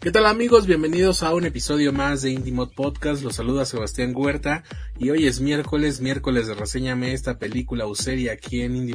¿Qué 0.00 0.12
tal 0.12 0.26
amigos? 0.26 0.68
Bienvenidos 0.68 1.24
a 1.24 1.34
un 1.34 1.44
episodio 1.44 1.92
más 1.92 2.22
de 2.22 2.30
Indie 2.30 2.54
Podcast. 2.76 3.20
Los 3.24 3.34
saluda 3.34 3.64
Sebastián 3.64 4.12
Huerta 4.14 4.62
y 4.96 5.10
hoy 5.10 5.26
es 5.26 5.40
miércoles, 5.40 6.00
miércoles 6.00 6.46
de 6.46 6.54
reseñame 6.54 7.14
esta 7.14 7.40
película 7.40 7.84
o 7.84 7.96
serie 7.96 8.30
aquí 8.30 8.60
en 8.60 8.76
Indie 8.76 8.94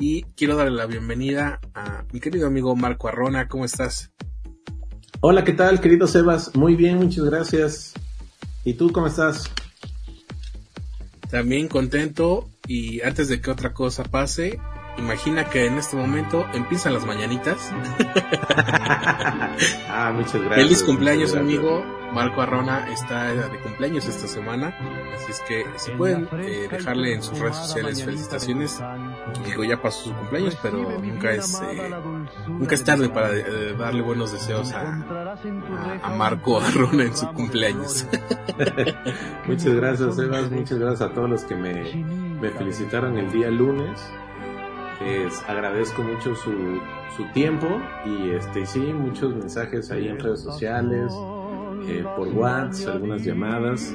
y 0.00 0.22
quiero 0.34 0.56
darle 0.56 0.76
la 0.76 0.86
bienvenida 0.86 1.60
a 1.74 2.04
mi 2.12 2.18
querido 2.18 2.48
amigo 2.48 2.74
Marco 2.74 3.06
Arrona. 3.06 3.46
¿Cómo 3.46 3.64
estás? 3.64 4.10
Hola, 5.20 5.44
¿qué 5.44 5.52
tal, 5.52 5.80
querido 5.80 6.08
Sebas? 6.08 6.56
Muy 6.56 6.74
bien, 6.74 6.96
muchas 6.96 7.26
gracias. 7.26 7.92
¿Y 8.64 8.74
tú 8.74 8.90
cómo 8.90 9.06
estás? 9.06 9.48
También 11.30 11.68
contento 11.68 12.50
y 12.66 13.00
antes 13.02 13.28
de 13.28 13.40
que 13.40 13.48
otra 13.52 13.72
cosa 13.72 14.02
pase, 14.02 14.58
Imagina 14.98 15.44
que 15.44 15.66
en 15.66 15.78
este 15.78 15.96
momento 15.96 16.46
empiezan 16.52 16.94
las 16.94 17.06
mañanitas. 17.06 17.72
ah, 19.88 20.12
muchas 20.14 20.34
gracias. 20.34 20.54
Feliz 20.54 20.82
cumpleaños, 20.82 21.34
amigo. 21.34 21.84
Marco 22.12 22.42
Arrona 22.42 22.88
está 22.90 23.32
de 23.32 23.60
cumpleaños 23.60 24.06
esta 24.06 24.26
semana. 24.26 24.74
Así 25.14 25.30
es 25.30 25.40
que 25.46 25.64
si 25.76 25.92
pueden 25.92 26.28
eh, 26.40 26.66
dejarle 26.70 27.14
en 27.14 27.22
sus 27.22 27.38
redes 27.38 27.56
sociales 27.56 28.04
felicitaciones. 28.04 28.82
Digo, 29.44 29.64
ya 29.64 29.80
pasó 29.80 30.10
su 30.10 30.14
cumpleaños, 30.14 30.58
pero 30.60 31.00
nunca 31.00 31.32
es, 31.32 31.60
eh, 31.62 31.90
nunca 32.48 32.74
es 32.74 32.84
tarde 32.84 33.08
para 33.08 33.36
eh, 33.36 33.74
darle 33.78 34.02
buenos 34.02 34.32
deseos 34.32 34.72
a, 34.72 35.04
a, 36.02 36.10
Marco 36.16 36.60
Arrona 36.60 37.04
en 37.04 37.16
su 37.16 37.28
cumpleaños. 37.32 38.06
muchas 39.46 39.74
gracias, 39.74 40.18
Evas. 40.18 40.50
Muchas 40.50 40.78
gracias 40.78 41.10
a 41.10 41.14
todos 41.14 41.30
los 41.30 41.44
que 41.44 41.54
me, 41.54 41.94
me 42.40 42.50
felicitaron 42.50 43.18
el 43.18 43.30
día 43.30 43.50
lunes 43.50 44.00
agradezco 45.46 46.02
mucho 46.02 46.34
su, 46.34 46.80
su 47.16 47.24
tiempo 47.32 47.66
y 48.04 48.30
este 48.30 48.66
sí, 48.66 48.80
muchos 48.80 49.34
mensajes 49.34 49.90
ahí 49.90 50.08
en 50.08 50.18
redes 50.18 50.40
sociales, 50.40 51.12
eh, 51.88 52.04
por 52.16 52.28
WhatsApp, 52.28 52.96
algunas 52.96 53.24
llamadas, 53.24 53.94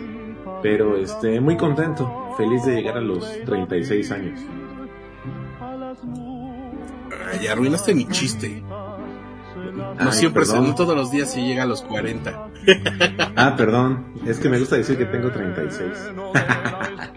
pero 0.61 0.97
este 0.97 1.39
muy 1.39 1.57
contento, 1.57 2.33
feliz 2.37 2.65
de 2.65 2.75
llegar 2.75 2.97
a 2.97 3.01
los 3.01 3.43
36 3.45 4.11
años. 4.11 4.39
Ay, 7.31 7.47
arruinaste 7.47 7.93
mi 7.93 8.07
chiste. 8.07 8.63
No 9.99 10.11
siempre, 10.11 10.43
no 10.45 10.75
todos 10.75 10.95
los 10.95 11.11
días 11.11 11.31
se 11.31 11.41
llega 11.41 11.63
a 11.63 11.65
los 11.65 11.81
40. 11.83 12.49
ah, 13.35 13.55
perdón, 13.55 14.13
es 14.25 14.39
que 14.39 14.49
me 14.49 14.59
gusta 14.59 14.75
decir 14.75 14.97
que 14.97 15.05
tengo 15.05 15.31
36. 15.31 15.91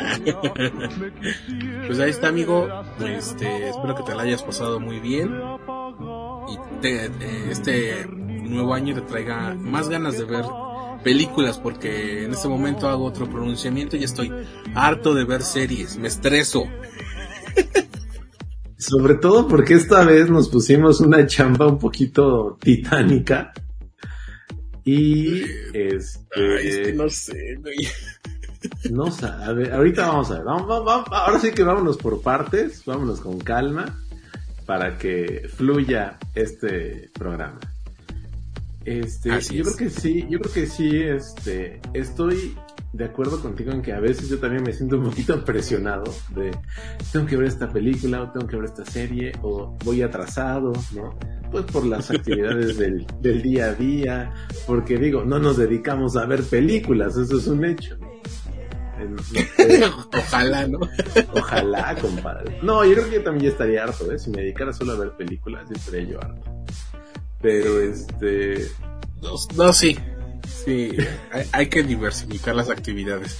pues 1.86 2.00
ahí 2.00 2.10
está, 2.10 2.28
amigo. 2.28 2.68
Este, 3.00 3.68
espero 3.68 3.94
que 3.94 4.02
te 4.02 4.14
la 4.14 4.22
hayas 4.22 4.42
pasado 4.42 4.80
muy 4.80 5.00
bien. 5.00 5.34
Y 6.48 6.86
este 7.50 8.06
nuevo 8.06 8.74
año 8.74 8.94
te 8.94 9.02
traiga 9.02 9.54
más 9.54 9.88
ganas 9.88 10.18
de 10.18 10.24
ver 10.24 10.44
películas 11.02 11.58
porque 11.58 12.24
en 12.24 12.32
este 12.32 12.48
momento 12.48 12.88
hago 12.88 13.04
otro 13.04 13.28
pronunciamiento 13.28 13.96
y 13.96 14.04
estoy 14.04 14.30
harto 14.74 15.14
de 15.14 15.24
ver 15.24 15.42
series, 15.42 15.96
me 15.96 16.08
estreso. 16.08 16.64
Sobre 18.78 19.14
todo 19.14 19.46
porque 19.46 19.74
esta 19.74 20.04
vez 20.04 20.30
nos 20.30 20.48
pusimos 20.48 21.00
una 21.00 21.26
chamba 21.26 21.66
un 21.66 21.78
poquito 21.78 22.56
titánica. 22.60 23.52
Y 24.84 25.42
este. 25.74 26.94
no 26.94 27.08
sé, 27.10 27.58
no 28.90 29.10
sabe. 29.10 29.72
Ahorita 29.72 30.08
vamos 30.08 30.30
a 30.30 30.38
ver. 30.38 30.48
ahora 30.48 31.38
sí 31.38 31.52
que 31.52 31.62
vámonos 31.62 31.96
por 31.96 32.22
partes. 32.22 32.84
Vámonos 32.84 33.20
con 33.20 33.38
calma. 33.38 33.96
Para 34.66 34.98
que 34.98 35.48
fluya 35.48 36.18
este 36.34 37.10
programa. 37.12 37.58
Este, 38.84 39.28
yo 39.40 39.64
creo 39.64 39.76
que 39.76 39.90
sí, 39.90 40.26
yo 40.30 40.38
creo 40.40 40.52
que 40.54 40.66
sí, 40.66 41.02
este, 41.02 41.80
estoy 41.92 42.56
de 42.92 43.04
acuerdo 43.04 43.40
contigo 43.40 43.70
en 43.72 43.82
que 43.82 43.92
a 43.92 44.00
veces 44.00 44.28
yo 44.28 44.38
también 44.38 44.64
me 44.64 44.72
siento 44.72 44.96
un 44.96 45.04
poquito 45.04 45.44
presionado 45.44 46.04
de 46.34 46.50
tengo 47.12 47.26
que 47.26 47.36
ver 47.36 47.46
esta 47.46 47.68
película 47.68 48.22
o 48.22 48.30
tengo 48.32 48.46
que 48.46 48.56
ver 48.56 48.64
esta 48.64 48.84
serie 48.84 49.32
o 49.42 49.76
voy 49.84 50.02
atrasado, 50.02 50.72
¿no? 50.94 51.16
Pues 51.50 51.64
por 51.66 51.84
las 51.84 52.10
actividades 52.10 52.78
del, 52.78 53.06
del 53.20 53.42
día 53.42 53.66
a 53.66 53.74
día, 53.74 54.32
porque 54.66 54.98
digo, 54.98 55.24
no 55.24 55.38
nos 55.38 55.56
dedicamos 55.56 56.16
a 56.16 56.24
ver 56.26 56.42
películas, 56.42 57.16
eso 57.16 57.38
es 57.38 57.46
un 57.46 57.64
hecho. 57.64 57.98
Ojalá, 60.12 60.66
¿no? 60.66 60.80
Ojalá, 61.34 61.96
compadre. 62.00 62.58
No, 62.62 62.84
yo 62.84 62.94
creo 62.94 63.04
que 63.08 63.14
yo 63.16 63.22
también 63.22 63.52
estaría 63.52 63.84
harto, 63.84 64.10
¿eh? 64.12 64.18
Si 64.18 64.30
me 64.30 64.42
dedicara 64.42 64.72
solo 64.72 64.92
a 64.92 64.96
ver 64.96 65.12
películas, 65.12 65.64
yo 65.68 65.76
estaría 65.76 66.02
yo 66.02 66.18
harto. 66.22 66.64
Pero 67.40 67.80
este. 67.80 68.68
No, 69.56 69.72
sí. 69.72 69.98
Sí, 70.64 70.92
hay, 71.52 71.68
que 71.68 71.82
diversificar 71.82 72.54
las 72.54 72.70
actividades. 72.70 73.38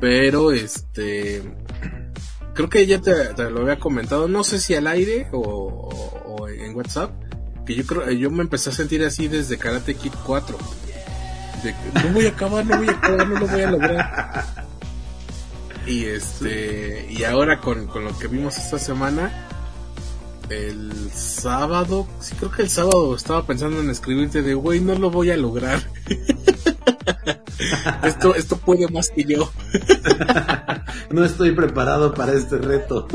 Pero 0.00 0.52
este. 0.52 1.42
Creo 2.54 2.68
que 2.68 2.86
ya 2.86 3.00
te, 3.00 3.50
lo 3.50 3.62
había 3.62 3.78
comentado, 3.78 4.28
no 4.28 4.44
sé 4.44 4.58
si 4.58 4.74
al 4.74 4.86
aire 4.86 5.28
o, 5.32 6.46
en 6.48 6.74
WhatsApp, 6.74 7.12
que 7.64 7.74
yo 7.74 7.86
creo, 7.86 8.10
yo 8.10 8.30
me 8.30 8.42
empecé 8.42 8.70
a 8.70 8.72
sentir 8.72 9.02
así 9.04 9.28
desde 9.28 9.56
Karate 9.56 9.94
Kid 9.94 10.12
4. 10.26 10.58
De 11.62 11.70
que 11.72 12.08
no 12.08 12.14
voy 12.14 12.26
a 12.26 12.30
acabar, 12.30 12.66
no 12.66 12.76
voy 12.76 12.88
a 12.88 12.92
acabar, 12.92 13.28
no 13.28 13.38
lo 13.38 13.46
voy 13.46 13.60
a 13.60 13.70
lograr. 13.70 14.66
Y 15.90 16.04
este, 16.04 17.08
y 17.10 17.24
ahora 17.24 17.60
con, 17.60 17.88
lo 17.92 18.16
que 18.16 18.28
vimos 18.28 18.56
esta 18.56 18.78
semana, 18.78 19.48
el 20.48 21.10
sábado, 21.12 22.06
sí 22.20 22.36
creo 22.38 22.52
que 22.52 22.62
el 22.62 22.70
sábado 22.70 23.12
estaba 23.16 23.44
pensando 23.44 23.80
en 23.80 23.90
escribirte 23.90 24.42
de, 24.42 24.54
güey, 24.54 24.78
no 24.78 24.94
lo 24.94 25.10
voy 25.10 25.32
a 25.32 25.36
lograr. 25.36 25.82
esto, 28.04 28.36
esto 28.36 28.56
puede 28.58 28.86
más 28.86 29.10
que 29.10 29.24
yo. 29.24 29.50
no 31.10 31.24
estoy 31.24 31.56
preparado 31.56 32.14
para 32.14 32.34
este 32.34 32.58
reto. 32.58 33.08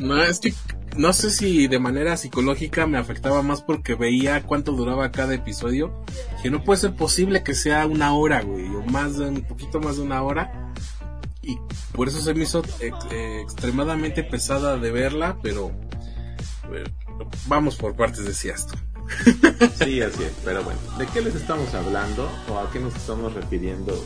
no, 0.00 0.20
es 0.20 0.40
que 0.40 0.52
no 0.96 1.12
sé 1.12 1.30
si 1.30 1.68
de 1.68 1.78
manera 1.78 2.16
psicológica 2.16 2.88
me 2.88 2.98
afectaba 2.98 3.42
más 3.42 3.62
porque 3.62 3.94
veía 3.94 4.42
cuánto 4.42 4.72
duraba 4.72 5.12
cada 5.12 5.34
episodio. 5.34 6.02
Que 6.42 6.50
no 6.50 6.64
puede 6.64 6.80
ser 6.80 6.96
posible 6.96 7.44
que 7.44 7.54
sea 7.54 7.86
una 7.86 8.12
hora, 8.12 8.42
güey, 8.42 8.66
o 8.74 8.82
más 8.86 9.18
de 9.18 9.28
un 9.28 9.42
poquito 9.42 9.78
más 9.78 9.98
de 9.98 10.02
una 10.02 10.20
hora 10.20 10.68
y 11.48 11.58
por 11.92 12.08
eso 12.08 12.20
se 12.20 12.34
me 12.34 12.44
hizo 12.44 12.62
eh, 12.78 13.40
extremadamente 13.42 14.22
pesada 14.22 14.76
de 14.76 14.92
verla, 14.92 15.38
pero 15.42 15.72
vamos 17.46 17.76
por 17.76 17.96
partes, 17.96 18.24
decía 18.24 18.54
esto. 18.54 18.74
Sí, 19.82 20.02
así 20.02 20.22
es, 20.22 20.32
pero 20.44 20.62
bueno, 20.62 20.78
¿de 20.98 21.06
qué 21.06 21.22
les 21.22 21.34
estamos 21.34 21.72
hablando 21.74 22.28
o 22.48 22.58
a 22.58 22.70
qué 22.70 22.78
nos 22.78 22.94
estamos 22.94 23.32
refiriendo 23.32 24.04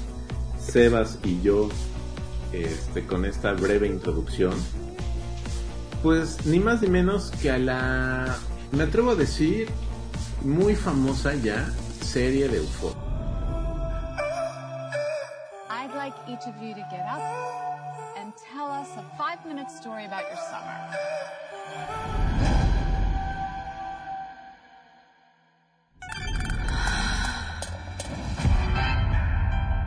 Sebas 0.58 1.18
y 1.24 1.42
yo 1.42 1.68
este, 2.52 3.04
con 3.04 3.24
esta 3.24 3.52
breve 3.52 3.88
introducción? 3.88 4.54
Pues 6.02 6.46
ni 6.46 6.60
más 6.60 6.80
ni 6.80 6.88
menos 6.88 7.32
que 7.42 7.50
a 7.50 7.58
la, 7.58 8.36
me 8.70 8.84
atrevo 8.84 9.10
a 9.10 9.14
decir, 9.16 9.68
muy 10.42 10.76
famosa 10.76 11.34
ya 11.34 11.68
serie 12.02 12.48
de 12.48 12.60
UFO. 12.60 13.01
Like 16.02 16.14
each 16.28 16.48
of 16.48 16.60
you 16.60 16.74
to 16.74 16.84
get 16.90 17.06
up 17.06 17.22
and 18.18 18.32
tell 18.52 18.66
us 18.66 18.88
a 18.96 19.04
five 19.16 19.38
minute 19.46 19.70
story 19.70 20.04
about 20.04 20.24
your 20.26 20.36
summer. 20.36 20.78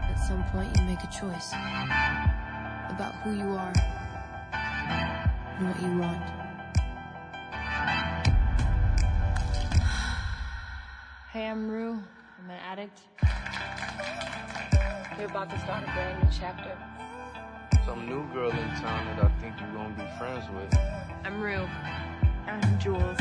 At 0.10 0.16
some 0.26 0.42
point, 0.54 0.74
you 0.78 0.84
make 0.84 1.04
a 1.04 1.08
choice 1.08 1.52
about 1.52 3.14
who 3.22 3.34
you 3.34 3.50
are 3.50 3.74
and 5.58 5.68
what 5.68 5.82
you 5.84 5.98
want. 6.00 6.24
Hey, 11.34 11.50
I'm 11.50 11.70
Rue. 11.70 12.02
I'm 12.40 12.50
an 12.50 12.60
addict. 12.72 13.02
You're 15.26 15.32
about 15.32 15.50
to 15.50 15.60
start 15.62 15.82
a 15.82 15.88
brand 15.88 16.22
new 16.22 16.30
chapter. 16.32 16.78
Some 17.84 18.08
new 18.08 18.32
girl 18.32 18.52
in 18.52 18.70
town 18.76 19.08
that 19.08 19.26
I 19.26 19.30
think 19.42 19.60
you're 19.60 19.74
gonna 19.74 19.90
be 19.96 20.06
friends 20.20 20.46
with. 20.54 20.72
I'm 21.24 21.42
Rue. 21.42 21.68
I'm 22.46 22.62
Jules. 22.80 23.18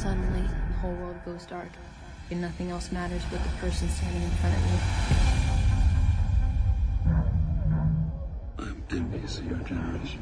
Suddenly, 0.00 0.42
the 0.42 0.74
whole 0.78 0.92
world 0.92 1.16
goes 1.24 1.44
dark, 1.44 1.70
and 2.30 2.40
nothing 2.40 2.70
else 2.70 2.92
matters 2.92 3.22
but 3.32 3.42
the 3.42 3.48
person 3.58 3.88
standing 3.88 4.22
in 4.22 4.30
front 4.30 4.54
of 4.54 4.62
you. 4.62 4.78
of 9.38 9.44
your 9.44 9.58
generation. 9.58 10.20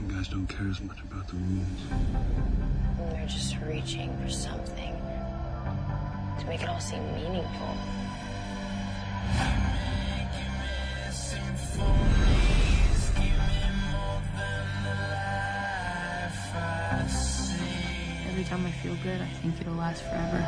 You 0.00 0.16
guys 0.16 0.26
don't 0.26 0.48
care 0.48 0.68
as 0.68 0.80
much 0.80 1.00
about 1.02 1.28
the 1.28 1.36
rules. 1.36 3.12
They're 3.12 3.26
just 3.26 3.56
reaching 3.64 4.14
for 4.18 4.28
something 4.28 5.03
to 6.44 6.50
make 6.50 6.62
it 6.62 6.68
all 6.68 6.80
seem 6.80 7.02
meaningful. 7.14 7.76
Every 18.28 18.44
time 18.44 18.66
I 18.66 18.70
feel 18.82 18.96
good, 19.02 19.20
I 19.20 19.26
think 19.26 19.60
it'll 19.60 19.74
last 19.74 20.02
forever. 20.02 20.44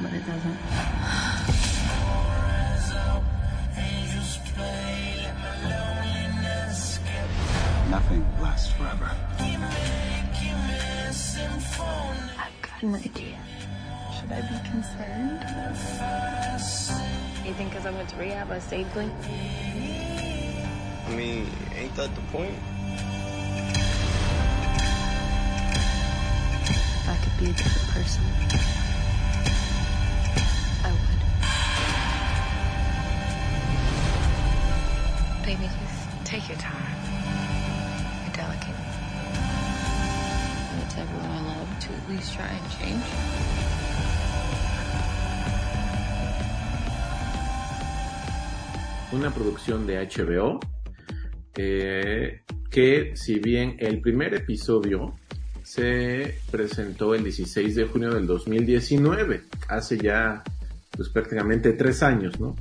But 0.00 0.12
it 0.14 0.26
doesn't. 0.26 0.58
Nothing 7.90 8.24
lasts 8.40 8.72
forever. 8.72 9.10
I've 12.38 12.62
got 12.62 12.82
an 12.82 12.94
idea. 12.94 13.38
Should 14.32 14.44
I 14.44 14.48
be 14.48 14.56
concerned? 14.70 15.44
You 17.44 17.52
think 17.52 17.70
because 17.70 17.84
I 17.84 17.90
went 17.90 18.08
to 18.10 18.16
rehab, 18.16 18.50
I 18.50 18.60
stayed 18.60 18.90
clean? 18.92 19.12
I 21.06 21.10
mean, 21.14 21.50
ain't 21.76 21.94
that 21.96 22.14
the 22.14 22.22
point? 22.32 22.54
If 26.64 27.08
I 27.08 27.16
could 27.22 27.36
be 27.38 27.50
a 27.50 27.52
different 27.52 27.88
person, 27.90 28.24
I 30.82 30.92
would. 30.92 31.20
Baby, 35.44 35.66
just 35.66 36.08
take 36.24 36.48
your 36.48 36.58
time. 36.58 36.96
You're 38.24 38.34
delicate. 38.34 38.76
It's 40.86 40.96
everyone 40.96 41.30
I 41.30 41.40
love 41.58 41.68
to 41.80 41.92
at 41.92 42.08
least 42.08 42.32
try 42.32 42.46
and 42.46 42.70
change. 42.80 43.81
Una 49.12 49.32
producción 49.32 49.86
de 49.86 50.06
HBO 50.06 50.60
eh, 51.56 52.42
que 52.70 53.12
si 53.14 53.38
bien 53.38 53.76
el 53.78 54.00
primer 54.00 54.34
episodio 54.34 55.14
se 55.62 56.38
presentó 56.50 57.14
el 57.14 57.22
16 57.24 57.74
de 57.74 57.84
junio 57.86 58.14
del 58.14 58.26
2019, 58.26 59.42
hace 59.68 59.98
ya 59.98 60.42
pues 60.90 61.08
prácticamente 61.08 61.72
tres 61.72 62.02
años, 62.02 62.40
¿no? 62.40 62.56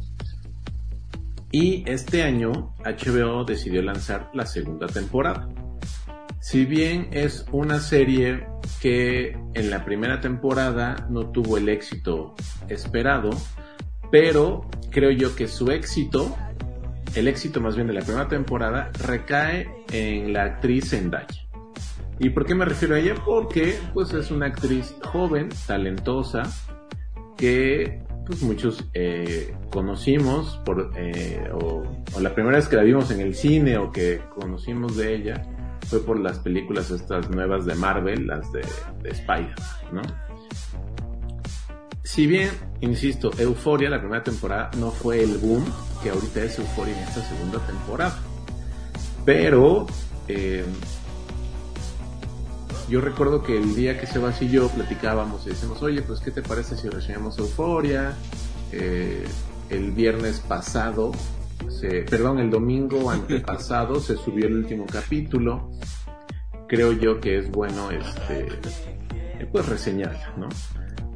Y 1.52 1.84
este 1.90 2.24
año 2.24 2.74
HBO 2.84 3.44
decidió 3.44 3.82
lanzar 3.82 4.30
la 4.34 4.46
segunda 4.46 4.88
temporada. 4.88 5.50
Si 6.40 6.66
bien 6.66 7.10
es 7.12 7.46
una 7.52 7.80
serie 7.80 8.46
que 8.82 9.38
en 9.54 9.70
la 9.70 9.84
primera 9.84 10.22
temporada 10.22 11.08
no 11.10 11.30
tuvo 11.32 11.58
el 11.58 11.70
éxito 11.70 12.36
esperado, 12.70 13.30
pero 14.12 14.70
creo 14.92 15.12
yo 15.12 15.36
que 15.36 15.48
su 15.48 15.72
éxito, 15.72 16.36
el 17.16 17.28
éxito 17.28 17.62
más 17.62 17.76
bien 17.76 17.88
de 17.88 17.94
la 17.94 18.02
primera 18.02 18.28
temporada, 18.28 18.92
recae 19.06 19.68
en 19.92 20.34
la 20.34 20.44
actriz 20.44 20.90
Zendaya. 20.90 21.48
¿Y 22.20 22.30
por 22.30 22.46
qué 22.46 22.54
me 22.54 22.66
refiero 22.66 22.94
a 22.94 23.00
ella? 23.00 23.16
Porque 23.26 23.76
pues 23.94 24.14
es 24.14 24.30
una 24.30 24.48
actriz 24.48 24.96
joven, 25.02 25.50
talentosa, 25.66 26.44
que 27.36 28.04
pues 28.28 28.44
muchos 28.44 28.86
eh, 28.94 29.56
conocimos 29.72 30.62
por, 30.64 30.92
eh, 30.96 31.50
o, 31.52 31.84
la 32.20 32.34
primera 32.36 32.58
vez 32.58 32.68
que 32.68 32.76
la 32.76 32.84
vimos 32.84 33.10
en 33.10 33.22
el 33.22 33.34
cine 33.34 33.78
o 33.78 33.92
que 33.92 34.22
conocimos 34.36 34.96
de 34.96 35.16
ella 35.16 35.42
fue 35.88 36.06
por 36.06 36.20
las 36.20 36.38
películas 36.38 36.92
estas 36.92 37.30
nuevas 37.32 37.66
de 37.66 37.74
Marvel, 37.74 38.28
las 38.28 38.52
de, 38.52 38.62
de 39.02 39.10
Spider, 39.10 39.56
¿no? 39.92 40.02
Si 42.04 42.26
bien, 42.26 42.50
insisto, 42.82 43.32
Euforia, 43.38 43.90
la 43.90 44.00
primera 44.00 44.24
temporada, 44.24 44.72
no 44.78 44.92
fue 44.92 45.22
el 45.22 45.38
boom 45.38 45.64
que 46.02 46.10
ahorita 46.10 46.44
es 46.44 46.58
Euforia 46.58 46.98
en 46.98 47.08
esta 47.08 47.22
segunda 47.22 47.60
temporada. 47.60 48.20
Pero 49.24 49.86
eh, 50.28 50.66
yo 52.90 53.02
recuerdo 53.02 53.44
que 53.44 53.56
el 53.56 53.76
día 53.76 54.00
que 54.00 54.08
Sebas 54.08 54.42
y 54.42 54.50
yo 54.50 54.68
platicábamos 54.70 55.46
y 55.46 55.50
decimos, 55.50 55.82
oye, 55.84 56.02
pues 56.02 56.20
¿qué 56.22 56.32
te 56.32 56.42
parece 56.42 56.76
si 56.76 56.90
reseñamos 56.90 57.38
Euforia? 57.38 58.16
Eh, 58.72 59.24
el 59.70 59.92
viernes 59.92 60.40
pasado, 60.40 61.12
se, 61.70 62.02
perdón, 62.02 62.40
el 62.40 62.50
domingo 62.50 63.12
antepasado 63.12 64.00
se 64.00 64.18
subió 64.18 64.48
el 64.48 64.56
último 64.56 64.86
capítulo. 64.92 65.72
Creo 66.68 66.94
yo 66.94 67.20
que 67.20 67.38
es 67.38 67.52
bueno 67.52 67.92
este 67.92 68.48
pues 69.52 69.68
reseñarla, 69.68 70.34
¿no? 70.38 70.50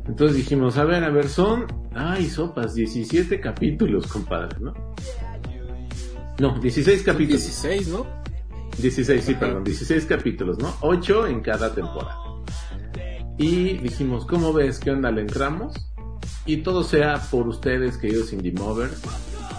Entonces 0.08 0.38
dijimos, 0.38 0.78
a 0.78 0.86
ver, 0.86 1.04
a 1.04 1.10
ver, 1.10 1.30
son, 1.30 1.66
ay, 1.94 2.30
sopas, 2.30 2.76
17 2.76 3.40
capítulos, 3.40 4.08
compadre, 4.08 4.58
¿no? 4.60 4.74
No, 6.40 6.60
16 6.60 7.02
capítulos. 7.04 7.42
16, 7.42 7.88
¿no? 7.88 8.06
16, 8.78 9.24
sí, 9.24 9.34
perdón, 9.36 9.64
16 9.64 10.06
capítulos, 10.06 10.60
¿no? 10.60 10.76
8 10.82 11.28
en 11.28 11.42
cada 11.42 11.74
temporada. 11.74 12.18
Y 13.38 13.78
dijimos, 13.78 14.26
¿cómo 14.26 14.54
ves? 14.54 14.80
¿Qué 14.80 14.92
onda? 14.92 15.12
¿Le 15.12 15.22
entramos? 15.22 15.74
Y 16.46 16.58
todo 16.58 16.84
sea 16.84 17.20
por 17.32 17.48
ustedes, 17.48 17.98
queridos 17.98 18.32
Indie 18.32 18.54
Movers, 18.54 19.02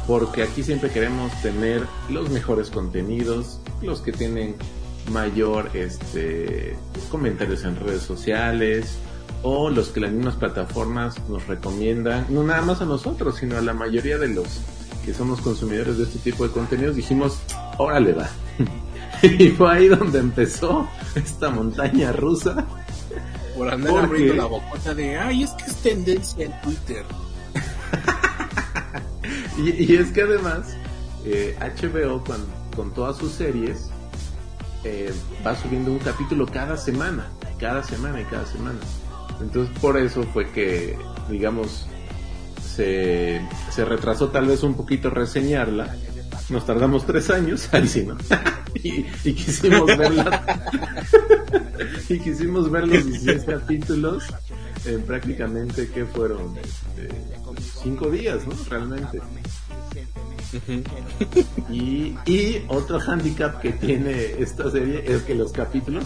porque 0.06 0.42
aquí 0.42 0.62
siempre 0.62 0.90
queremos 0.90 1.32
tener 1.42 1.82
los 2.08 2.30
mejores 2.30 2.70
contenidos, 2.70 3.60
los 3.82 4.00
que 4.00 4.12
tienen 4.12 4.54
mayor 5.10 5.70
este 5.74 6.76
comentarios 7.10 7.64
en 7.64 7.76
redes 7.76 8.02
sociales 8.02 8.98
o 9.48 9.70
los 9.70 9.90
que 9.90 10.00
las 10.00 10.10
mismas 10.10 10.34
plataformas 10.34 11.20
nos 11.28 11.46
recomiendan, 11.46 12.26
no 12.30 12.42
nada 12.42 12.62
más 12.62 12.80
a 12.80 12.84
nosotros, 12.84 13.36
sino 13.36 13.56
a 13.56 13.60
la 13.60 13.74
mayoría 13.74 14.18
de 14.18 14.26
los 14.26 14.48
que 15.04 15.14
somos 15.14 15.40
consumidores 15.40 15.98
de 15.98 16.02
este 16.02 16.18
tipo 16.18 16.44
de 16.44 16.52
contenidos, 16.52 16.96
dijimos, 16.96 17.38
órale 17.78 18.12
va. 18.12 18.28
y 19.22 19.50
fue 19.50 19.72
ahí 19.72 19.86
donde 19.86 20.18
empezó 20.18 20.88
esta 21.14 21.48
montaña 21.50 22.10
rusa. 22.10 22.66
Por 23.56 23.72
andar 23.72 23.92
Porque... 23.92 24.06
abriendo 24.06 24.34
la 24.34 24.46
bocota 24.46 24.94
de, 24.94 25.16
ay, 25.16 25.44
es 25.44 25.50
que 25.50 25.64
es 25.66 25.76
tendencia 25.76 26.44
en 26.44 26.60
Twitter. 26.62 27.04
y, 29.58 29.92
y, 29.92 29.96
es 29.96 30.10
que 30.10 30.22
además, 30.22 30.76
eh, 31.24 31.56
HBO 31.60 32.24
con, 32.24 32.44
con, 32.74 32.92
todas 32.92 33.16
sus 33.16 33.30
series 33.30 33.90
eh, 34.82 35.14
va 35.46 35.54
subiendo 35.54 35.92
un 35.92 36.00
capítulo 36.00 36.46
cada 36.46 36.76
semana, 36.76 37.28
cada 37.60 37.84
semana 37.84 38.20
y 38.20 38.24
cada 38.24 38.44
semana. 38.44 38.80
Entonces 39.40 39.76
por 39.80 39.96
eso 39.96 40.22
fue 40.32 40.50
que, 40.50 40.96
digamos, 41.30 41.86
se, 42.76 43.40
se 43.70 43.84
retrasó 43.84 44.28
tal 44.28 44.46
vez 44.46 44.62
un 44.62 44.74
poquito 44.74 45.10
reseñarla. 45.10 45.94
Nos 46.48 46.64
tardamos 46.66 47.06
tres 47.06 47.30
años, 47.30 47.68
ahí 47.72 47.88
sí, 47.88 48.04
¿no? 48.04 48.16
y, 48.74 49.06
y, 49.24 49.32
quisimos 49.32 49.86
verla. 49.86 50.62
y 52.08 52.18
quisimos 52.18 52.70
ver 52.70 52.86
los 52.86 53.04
16 53.04 53.44
capítulos 53.44 54.24
en 54.84 55.02
prácticamente 55.02 55.88
que 55.88 56.04
fueron 56.04 56.56
este, 56.56 57.08
cinco 57.82 58.10
días, 58.10 58.46
¿no? 58.46 58.54
Realmente. 58.68 59.20
y, 61.70 62.14
y 62.24 62.64
otro 62.68 63.00
handicap 63.00 63.60
que 63.60 63.72
tiene 63.72 64.34
esta 64.38 64.70
serie 64.70 65.02
es 65.06 65.22
que 65.22 65.34
los 65.34 65.52
capítulos 65.52 66.04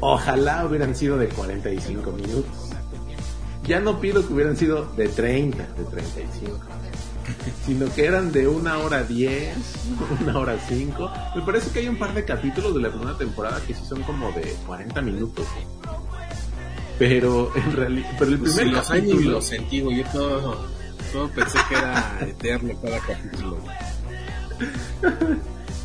ojalá 0.00 0.66
hubieran 0.66 0.94
sido 0.94 1.16
de 1.16 1.28
45 1.28 2.12
minutos. 2.12 2.67
Ya 3.68 3.80
no 3.80 4.00
pido 4.00 4.26
que 4.26 4.32
hubieran 4.32 4.56
sido 4.56 4.86
de 4.96 5.08
30, 5.08 5.58
de 5.58 5.84
35, 5.84 6.58
sino 7.66 7.92
que 7.94 8.06
eran 8.06 8.32
de 8.32 8.48
una 8.48 8.78
hora 8.78 9.02
10, 9.04 9.56
una 10.22 10.38
hora 10.38 10.58
5. 10.58 11.12
Me 11.36 11.42
parece 11.42 11.70
que 11.70 11.80
hay 11.80 11.88
un 11.88 11.98
par 11.98 12.14
de 12.14 12.24
capítulos 12.24 12.74
de 12.74 12.80
la 12.80 12.88
primera 12.88 13.16
temporada 13.18 13.60
que 13.66 13.74
sí 13.74 13.84
son 13.84 14.02
como 14.04 14.32
de 14.32 14.56
40 14.66 15.02
minutos. 15.02 15.46
Pero 16.98 17.54
en 17.54 17.72
realidad, 17.76 18.10
pero 18.18 18.30
el 18.30 18.40
primer 18.40 18.64
sí, 18.64 18.70
los 18.70 18.88
capítulo... 18.88 19.12
años 19.12 19.24
los 19.26 19.44
sentí, 19.44 19.76
yo 19.78 20.04
todo, 20.12 20.66
todo 21.12 21.28
pensé 21.28 21.58
que 21.68 21.74
era 21.74 22.18
eterno 22.22 22.72
cada 22.82 22.98
capítulo. 23.00 23.58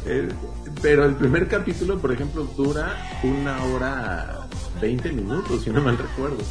pero 0.82 1.06
el 1.06 1.16
primer 1.16 1.50
capítulo, 1.50 2.00
por 2.00 2.14
ejemplo, 2.14 2.46
dura 2.58 3.20
una 3.24 3.62
hora 3.66 4.48
20 4.82 5.12
minutos, 5.12 5.64
si 5.64 5.70
no 5.70 5.82
mal 5.82 5.98
recuerdo. 5.98 6.44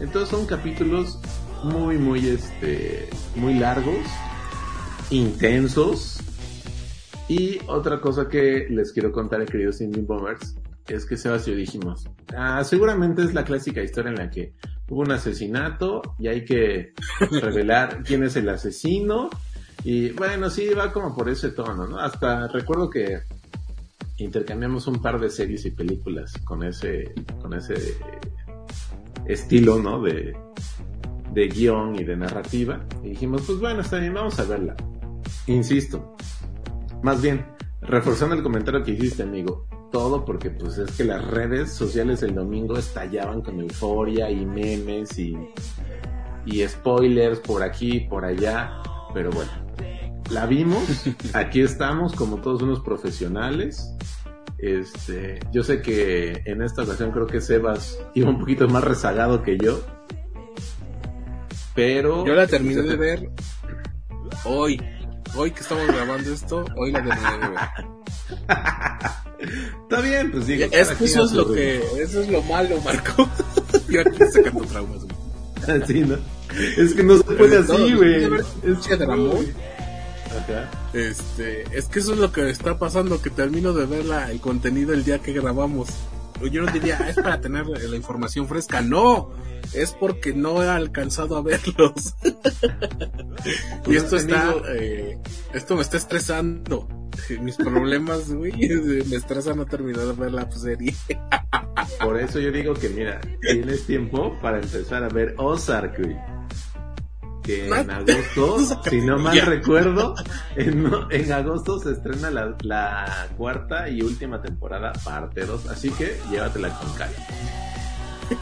Entonces 0.00 0.30
son 0.30 0.46
capítulos 0.46 1.20
muy, 1.62 1.98
muy, 1.98 2.26
este, 2.28 3.08
muy 3.36 3.54
largos, 3.54 4.06
intensos. 5.10 6.20
Y 7.28 7.58
otra 7.68 8.00
cosa 8.00 8.28
que 8.28 8.66
les 8.70 8.92
quiero 8.92 9.12
contar, 9.12 9.44
queridos 9.44 9.80
Indie 9.80 10.02
Bombers, 10.02 10.56
es 10.86 11.06
que 11.06 11.16
Sebas 11.16 11.46
y 11.46 11.52
yo 11.52 11.56
dijimos, 11.56 12.08
ah, 12.36 12.64
seguramente 12.64 13.22
es 13.22 13.32
la 13.32 13.44
clásica 13.44 13.82
historia 13.82 14.10
en 14.10 14.16
la 14.16 14.30
que 14.30 14.54
hubo 14.88 15.02
un 15.02 15.12
asesinato 15.12 16.02
y 16.18 16.28
hay 16.28 16.44
que 16.44 16.94
revelar 17.40 18.02
quién 18.04 18.24
es 18.24 18.34
el 18.34 18.48
asesino 18.48 19.30
Y 19.84 20.10
bueno, 20.10 20.50
sí, 20.50 20.68
va 20.70 20.92
como 20.92 21.14
por 21.14 21.28
ese 21.28 21.50
tono, 21.50 21.86
¿no? 21.86 21.98
Hasta 21.98 22.48
recuerdo 22.48 22.90
que 22.90 23.20
intercambiamos 24.18 24.86
un 24.86 25.00
par 25.00 25.20
de 25.20 25.30
series 25.30 25.64
y 25.64 25.70
películas 25.70 26.32
con 26.44 26.62
ese, 26.64 27.14
con 27.40 27.54
ese 27.54 27.96
estilo, 29.32 29.78
¿no? 29.78 30.02
De, 30.02 30.34
de 31.32 31.48
guion 31.48 31.96
y 31.96 32.04
de 32.04 32.16
narrativa. 32.16 32.84
Y 33.02 33.10
dijimos, 33.10 33.42
pues 33.46 33.58
bueno, 33.58 33.80
está 33.80 33.98
bien, 33.98 34.14
vamos 34.14 34.38
a 34.38 34.44
verla. 34.44 34.76
Insisto, 35.46 36.16
más 37.02 37.22
bien, 37.22 37.46
reforzando 37.80 38.34
el 38.34 38.42
comentario 38.42 38.82
que 38.82 38.92
hiciste, 38.92 39.22
amigo, 39.22 39.66
todo 39.90 40.24
porque 40.24 40.50
pues 40.50 40.78
es 40.78 40.96
que 40.96 41.04
las 41.04 41.24
redes 41.26 41.72
sociales 41.72 42.22
el 42.22 42.34
domingo 42.34 42.76
estallaban 42.76 43.42
con 43.42 43.58
euforia 43.60 44.30
y 44.30 44.44
memes 44.44 45.18
y, 45.18 45.36
y 46.46 46.66
spoilers 46.66 47.40
por 47.40 47.62
aquí, 47.62 48.00
por 48.00 48.24
allá, 48.24 48.70
pero 49.12 49.30
bueno, 49.30 49.50
la 50.30 50.46
vimos, 50.46 50.82
aquí 51.34 51.60
estamos 51.60 52.14
como 52.14 52.40
todos 52.40 52.62
unos 52.62 52.80
profesionales. 52.80 53.94
Este, 54.62 55.40
yo 55.52 55.62
sé 55.62 55.80
que 55.80 56.42
en 56.44 56.62
esta 56.62 56.82
ocasión 56.82 57.12
creo 57.12 57.26
que 57.26 57.40
Sebas 57.40 57.98
iba 58.14 58.28
un 58.28 58.38
poquito 58.38 58.68
más 58.68 58.84
rezagado 58.84 59.42
que 59.42 59.56
yo. 59.58 59.80
Pero 61.74 62.26
yo 62.26 62.34
la 62.34 62.46
terminé 62.46 62.82
de 62.82 62.96
ver 62.96 63.30
hoy. 64.44 64.80
Hoy 65.34 65.52
que 65.52 65.60
estamos 65.60 65.86
grabando 65.86 66.32
esto, 66.32 66.64
hoy 66.76 66.92
la 66.92 67.02
terminé 67.02 67.38
de 67.38 67.48
ver. 67.48 67.60
Está 69.82 70.00
bien, 70.02 70.30
pues 70.30 70.46
digo. 70.46 70.66
Es 70.70 70.88
que 70.90 71.04
eso 71.04 71.24
es 71.24 71.32
lo 71.32 71.52
que, 71.52 71.78
eso 71.98 72.20
es 72.20 72.28
lo 72.28 72.42
malo, 72.42 72.78
Marco. 72.82 73.28
yo 73.88 74.02
aquí 74.02 74.18
sacando 74.30 74.64
traumas, 74.66 75.04
güey. 75.04 75.16
Así, 75.82 76.00
¿no? 76.00 76.16
Es 76.76 76.94
que 76.94 77.02
no 77.02 77.16
se 77.16 77.24
puede 77.24 77.58
así, 77.58 77.94
güey. 77.94 78.24
Es 78.64 78.86
que 78.86 78.96
este, 80.92 81.64
es 81.76 81.86
que 81.86 81.98
eso 81.98 82.12
es 82.12 82.18
lo 82.18 82.32
que 82.32 82.48
está 82.50 82.78
pasando, 82.78 83.20
que 83.20 83.30
termino 83.30 83.72
de 83.72 83.86
ver 83.86 84.04
la, 84.04 84.30
el 84.30 84.40
contenido 84.40 84.92
el 84.92 85.04
día 85.04 85.18
que 85.20 85.32
grabamos. 85.32 85.88
Yo 86.50 86.62
no 86.62 86.72
diría, 86.72 86.96
es 87.08 87.16
para 87.16 87.40
tener 87.40 87.66
la 87.66 87.96
información 87.96 88.48
fresca. 88.48 88.80
No, 88.80 89.30
es 89.74 89.92
porque 89.92 90.32
no 90.32 90.62
he 90.62 90.68
alcanzado 90.68 91.36
a 91.36 91.42
verlos. 91.42 92.14
y 93.86 93.96
esto 93.96 94.16
está, 94.16 94.54
eh, 94.70 95.18
esto 95.52 95.76
me 95.76 95.82
está 95.82 95.98
estresando. 95.98 96.88
Mis 97.42 97.56
problemas, 97.56 98.32
güey, 98.32 98.52
me 99.08 99.16
estresan 99.16 99.58
no 99.58 99.66
terminar 99.66 100.06
de 100.06 100.12
ver 100.14 100.32
la 100.32 100.50
serie. 100.50 100.94
Por 102.02 102.18
eso 102.18 102.40
yo 102.40 102.50
digo 102.50 102.72
que, 102.72 102.88
mira, 102.88 103.20
tienes 103.42 103.84
tiempo 103.84 104.38
para 104.40 104.60
empezar 104.60 105.04
a 105.04 105.08
ver 105.08 105.34
Ozark, 105.36 105.98
güey 105.98 106.39
que 107.42 107.68
en 107.68 107.90
agosto, 107.90 108.80
si 108.90 109.00
no 109.00 109.18
mal 109.18 109.40
recuerdo, 109.40 110.14
en, 110.56 111.32
agosto 111.32 111.80
se 111.80 111.92
estrena 111.92 112.30
la, 112.30 113.28
cuarta 113.36 113.88
y 113.88 114.02
última 114.02 114.42
temporada, 114.42 114.92
parte 115.04 115.46
2, 115.46 115.66
así 115.66 115.90
que 115.90 116.20
llévatela 116.30 116.68
con 116.78 116.92
calma. 116.94 117.16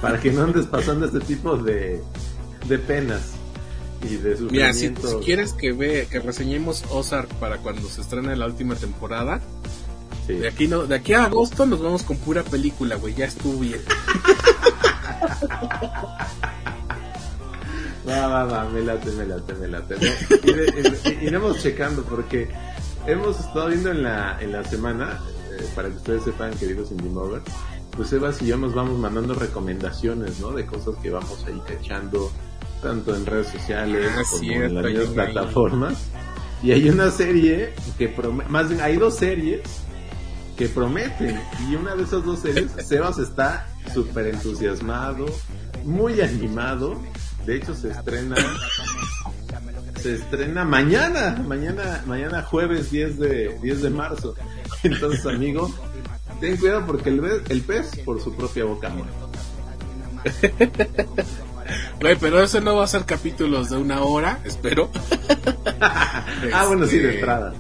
Para 0.00 0.20
que 0.20 0.30
no 0.30 0.44
andes 0.44 0.66
pasando 0.66 1.06
este 1.06 1.20
tipo 1.20 1.56
de, 1.56 2.02
de 2.66 2.78
penas 2.78 3.34
y 4.02 4.16
de. 4.16 4.36
Mira, 4.50 4.72
si, 4.72 4.90
quieres 5.24 5.54
que 5.54 5.72
ve, 5.72 6.06
que 6.10 6.20
reseñemos 6.20 6.84
Ozark 6.90 7.28
para 7.34 7.58
cuando 7.58 7.88
se 7.88 8.02
estrene 8.02 8.36
la 8.36 8.46
última 8.46 8.74
temporada, 8.74 9.40
de 10.26 10.46
aquí 10.46 10.68
no, 10.68 10.82
de 10.82 10.94
aquí 10.94 11.14
a 11.14 11.24
agosto 11.24 11.64
nos 11.64 11.82
vamos 11.82 12.02
con 12.02 12.18
pura 12.18 12.42
película, 12.42 12.96
güey, 12.96 13.14
ya 13.14 13.24
estuvo 13.24 13.60
bien. 13.60 13.80
Va, 18.08 18.26
va, 18.26 18.44
va, 18.44 18.64
me 18.70 18.80
late, 18.80 19.10
me 19.12 19.26
late, 19.26 19.54
me 19.54 19.68
late. 19.68 19.96
iremos 21.20 21.62
checando 21.62 22.02
porque 22.04 22.48
hemos 23.06 23.38
estado 23.38 23.68
viendo 23.68 23.90
en 23.90 24.02
la, 24.02 24.40
en 24.40 24.52
la 24.52 24.64
semana, 24.64 25.20
eh, 25.52 25.66
para 25.74 25.90
que 25.90 25.96
ustedes 25.96 26.22
sepan, 26.22 26.54
queridos 26.54 26.90
Indie 26.90 27.10
Mover, 27.10 27.42
pues 27.94 28.08
Sebas 28.08 28.40
y 28.40 28.46
yo 28.46 28.56
nos 28.56 28.74
vamos 28.74 28.98
mandando 28.98 29.34
recomendaciones, 29.34 30.40
¿no? 30.40 30.52
De 30.52 30.64
cosas 30.64 30.94
que 31.02 31.10
vamos 31.10 31.44
ahí 31.46 31.60
echando, 31.68 32.30
tanto 32.80 33.14
en 33.14 33.26
redes 33.26 33.48
sociales 33.48 34.10
ah, 34.16 34.22
como 34.30 34.52
en 34.52 34.74
las 34.74 34.84
mismas 34.86 35.08
plataformas. 35.08 35.98
Y 36.62 36.72
hay 36.72 36.88
una 36.88 37.10
serie 37.10 37.74
que 37.98 38.08
promete, 38.08 38.50
más 38.50 38.68
bien 38.68 38.80
hay 38.80 38.96
dos 38.96 39.16
series 39.16 39.60
que 40.56 40.68
prometen. 40.68 41.38
Y 41.68 41.74
una 41.74 41.94
de 41.94 42.04
esas 42.04 42.24
dos 42.24 42.38
series, 42.38 42.72
Sebas 42.86 43.18
está 43.18 43.68
súper 43.92 44.28
entusiasmado, 44.28 45.26
muy 45.84 46.20
animado 46.20 47.00
de 47.48 47.56
hecho, 47.56 47.74
se 47.74 47.90
estrena. 47.90 48.36
Se 49.98 50.16
estrena 50.16 50.66
mañana, 50.66 51.42
mañana, 51.46 52.02
mañana 52.06 52.42
jueves 52.42 52.90
10 52.90 53.18
de, 53.18 53.58
10 53.62 53.82
de 53.82 53.90
marzo. 53.90 54.34
Entonces, 54.82 55.24
amigo, 55.24 55.72
ten 56.40 56.58
cuidado 56.58 56.84
porque 56.84 57.08
el, 57.08 57.42
el 57.48 57.62
pez 57.62 58.00
por 58.04 58.20
su 58.20 58.34
propia 58.36 58.64
boca 58.64 58.92
Güey, 62.00 62.16
pero 62.20 62.42
ese 62.42 62.60
no 62.60 62.76
va 62.76 62.84
a 62.84 62.86
ser 62.86 63.06
capítulos 63.06 63.70
de 63.70 63.78
una 63.78 64.02
hora, 64.02 64.40
espero. 64.44 64.90
ah, 65.80 66.64
bueno, 66.66 66.86
sí, 66.86 66.98
de 66.98 67.08
este, 67.08 67.20
entrada. 67.20 67.54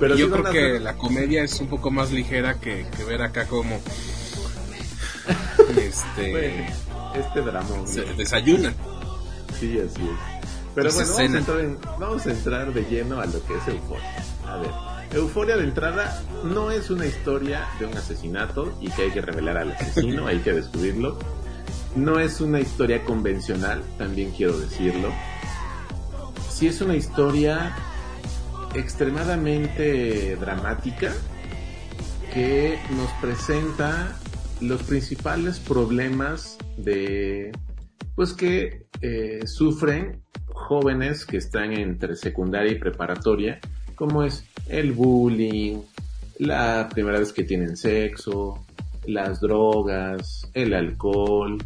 Pero 0.00 0.16
yo 0.16 0.30
creo 0.30 0.44
que 0.44 0.80
la 0.80 0.94
comedia 0.94 1.44
es 1.44 1.60
un 1.60 1.68
poco 1.68 1.90
más 1.90 2.10
ligera 2.10 2.54
que, 2.54 2.86
ver 3.06 3.20
acá 3.20 3.46
como. 3.46 3.82
Este 5.76 6.66
este 7.20 7.40
drama. 7.42 7.86
Se 7.86 8.02
desayuna. 8.14 8.72
Sí, 9.58 9.78
así 9.78 10.02
es. 10.02 10.38
Pero 10.74 10.92
bueno, 10.92 11.10
vamos 11.10 11.18
a, 11.18 11.24
entrar 11.24 11.98
vamos 11.98 12.26
a, 12.26 12.30
entrar 12.30 12.72
de 12.72 12.82
lleno 12.84 13.20
a 13.20 13.26
lo 13.26 13.44
que 13.44 13.56
es 13.56 13.68
Euforia. 13.68 14.24
A 14.46 14.56
ver, 14.58 14.70
Euforia 15.12 15.56
de 15.56 15.64
entrada 15.64 16.22
no 16.44 16.70
es 16.70 16.90
una 16.90 17.06
historia 17.06 17.66
de 17.80 17.86
un 17.86 17.96
asesinato 17.96 18.72
y 18.80 18.88
que 18.90 19.02
hay 19.02 19.10
que 19.10 19.20
revelar 19.20 19.56
al 19.56 19.72
asesino, 19.72 20.26
hay 20.26 20.38
que 20.38 20.52
descubrirlo. 20.52 21.18
No 21.96 22.20
es 22.20 22.40
una 22.40 22.60
historia 22.60 23.02
convencional, 23.04 23.82
también 23.96 24.30
quiero 24.30 24.56
decirlo. 24.58 25.12
Sí 26.50 26.68
es 26.68 26.80
una 26.80 26.94
historia 26.94 27.74
extremadamente 28.74 30.36
dramática 30.36 31.12
que 32.32 32.78
nos 32.90 33.10
presenta 33.20 34.16
los 34.60 34.82
principales 34.82 35.58
problemas 35.58 36.57
de 36.78 37.52
pues 38.14 38.32
que 38.32 38.86
eh, 39.00 39.46
sufren 39.46 40.22
jóvenes 40.46 41.24
que 41.24 41.36
están 41.36 41.72
entre 41.72 42.16
secundaria 42.16 42.72
y 42.72 42.78
preparatoria, 42.78 43.60
como 43.94 44.24
es 44.24 44.44
el 44.68 44.92
bullying, 44.92 45.78
la 46.38 46.88
primera 46.90 47.18
vez 47.18 47.32
que 47.32 47.44
tienen 47.44 47.76
sexo, 47.76 48.64
las 49.06 49.40
drogas, 49.40 50.50
el 50.54 50.74
alcohol, 50.74 51.58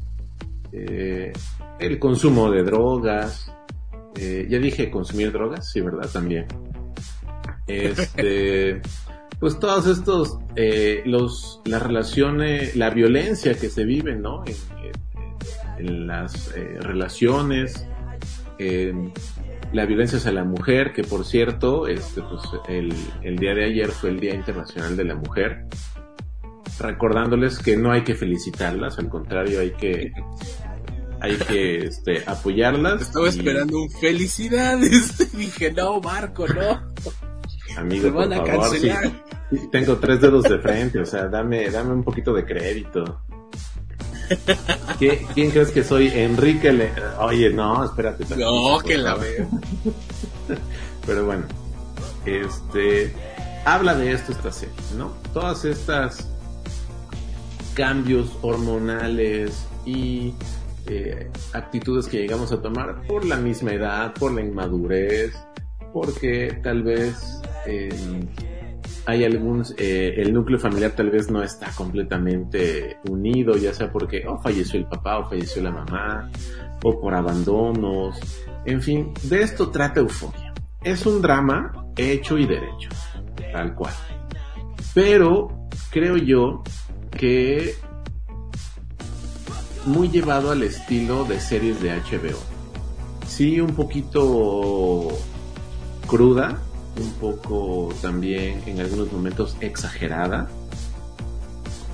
eh, 0.72 1.32
el 1.78 1.98
consumo 1.98 2.50
de 2.50 2.62
drogas. 2.62 3.52
Eh, 4.16 4.46
ya 4.48 4.58
dije 4.58 4.90
consumir 4.90 5.32
drogas, 5.32 5.70
sí, 5.70 5.80
¿verdad? 5.80 6.08
También. 6.10 6.46
Este, 7.66 8.80
pues 9.40 9.58
todos 9.58 9.86
estos, 9.86 10.38
eh, 10.54 11.02
los, 11.06 11.60
las 11.64 11.82
relaciones, 11.82 12.76
la 12.76 12.90
violencia 12.90 13.54
que 13.54 13.68
se 13.68 13.84
vive, 13.84 14.14
¿no? 14.16 14.44
En, 14.46 14.54
las 15.78 16.54
eh, 16.56 16.76
relaciones, 16.80 17.86
la 19.72 19.86
violencia 19.86 20.18
hacia 20.18 20.30
la 20.32 20.44
mujer, 20.44 20.92
que 20.92 21.02
por 21.02 21.24
cierto, 21.24 21.88
este, 21.88 22.22
pues 22.22 22.42
el, 22.68 22.94
el 23.22 23.36
día 23.36 23.54
de 23.54 23.64
ayer 23.64 23.88
fue 23.88 24.10
el 24.10 24.20
Día 24.20 24.34
Internacional 24.34 24.96
de 24.96 25.04
la 25.04 25.16
Mujer, 25.16 25.66
recordándoles 26.78 27.58
que 27.58 27.76
no 27.76 27.90
hay 27.90 28.02
que 28.02 28.14
felicitarlas, 28.14 28.98
al 28.98 29.08
contrario, 29.08 29.60
hay 29.60 29.72
que 29.72 30.12
hay 31.22 31.36
que 31.36 31.76
este, 31.86 32.24
apoyarlas. 32.26 33.02
Estaba 33.02 33.28
esperando 33.28 33.82
un 33.82 33.90
felicidades. 33.90 35.32
Dije, 35.36 35.72
no, 35.72 36.00
Marco, 36.00 36.46
no. 36.48 36.92
Amigo, 37.76 38.12
por 38.12 38.28
favor, 38.28 38.76
tengo 39.70 39.96
tres 39.96 40.20
dedos 40.20 40.42
de 40.44 40.58
frente, 40.58 40.98
o 40.98 41.06
sea, 41.06 41.28
dame, 41.28 41.70
dame 41.70 41.92
un 41.92 42.02
poquito 42.02 42.34
de 42.34 42.44
crédito. 42.44 43.22
¿Quién 44.98 45.50
crees 45.50 45.70
que 45.70 45.84
soy? 45.84 46.08
Enrique 46.08 46.72
Le... 46.72 46.92
Oye, 47.18 47.50
no, 47.50 47.84
espérate. 47.84 48.24
No, 48.36 48.78
que 48.80 48.96
la 48.96 49.14
veo. 49.14 49.48
Pero 51.06 51.26
bueno, 51.26 51.44
este 52.24 53.12
habla 53.64 53.94
de 53.94 54.12
esto 54.12 54.32
esta 54.32 54.52
serie, 54.52 54.74
¿no? 54.96 55.12
Todas 55.32 55.64
estas 55.64 56.28
cambios 57.74 58.30
hormonales 58.42 59.66
y 59.84 60.34
eh, 60.86 61.30
actitudes 61.52 62.06
que 62.06 62.18
llegamos 62.18 62.52
a 62.52 62.60
tomar 62.60 63.06
por 63.06 63.24
la 63.24 63.36
misma 63.36 63.72
edad, 63.72 64.14
por 64.14 64.32
la 64.32 64.42
inmadurez, 64.42 65.32
porque 65.92 66.58
tal 66.62 66.82
vez 66.82 67.40
eh, 67.66 67.88
hay 69.06 69.24
algún, 69.24 69.64
eh, 69.76 70.14
el 70.16 70.32
núcleo 70.32 70.58
familiar 70.58 70.92
tal 70.92 71.10
vez 71.10 71.30
no 71.30 71.42
está 71.42 71.70
completamente 71.72 72.98
unido, 73.08 73.56
ya 73.56 73.74
sea 73.74 73.90
porque 73.90 74.24
o 74.26 74.38
falleció 74.38 74.78
el 74.78 74.86
papá 74.86 75.18
o 75.18 75.28
falleció 75.28 75.62
la 75.62 75.72
mamá, 75.72 76.30
o 76.82 77.00
por 77.00 77.14
abandonos, 77.14 78.20
en 78.64 78.80
fin, 78.80 79.12
de 79.24 79.42
esto 79.42 79.70
trata 79.70 80.00
Euforia. 80.00 80.52
es 80.84 81.06
un 81.06 81.22
drama 81.22 81.72
hecho 81.96 82.38
y 82.38 82.46
derecho, 82.46 82.88
tal 83.52 83.74
cual. 83.74 83.94
Pero 84.94 85.68
creo 85.90 86.16
yo 86.16 86.62
que 87.10 87.74
muy 89.86 90.08
llevado 90.08 90.50
al 90.50 90.62
estilo 90.62 91.24
de 91.24 91.40
series 91.40 91.80
de 91.82 91.90
HBO. 91.90 92.38
Sí, 93.26 93.60
un 93.60 93.74
poquito 93.74 95.08
cruda, 96.06 96.60
un 96.98 97.12
poco 97.12 97.92
también 98.00 98.62
en 98.66 98.80
algunos 98.80 99.12
momentos 99.12 99.56
exagerada, 99.60 100.48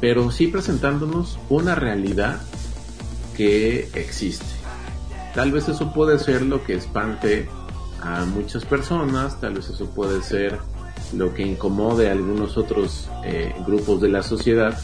pero 0.01 0.31
sí 0.31 0.49
presentándonos 0.49 1.39
una 1.49 1.75
realidad 1.75 2.41
que 3.37 3.89
existe. 3.95 4.47
Tal 5.35 5.53
vez 5.53 5.69
eso 5.69 5.93
puede 5.93 6.19
ser 6.19 6.43
lo 6.43 6.65
que 6.65 6.75
espante 6.75 7.49
a 8.01 8.25
muchas 8.25 8.65
personas, 8.65 9.41
tal 9.41 9.55
vez 9.55 9.69
eso 9.69 9.87
puede 9.91 10.23
ser 10.23 10.59
lo 11.13 11.33
que 11.33 11.43
incomode 11.43 12.09
a 12.09 12.13
algunos 12.13 12.57
otros 12.57 13.09
eh, 13.25 13.55
grupos 13.67 14.01
de 14.01 14.09
la 14.09 14.23
sociedad, 14.23 14.79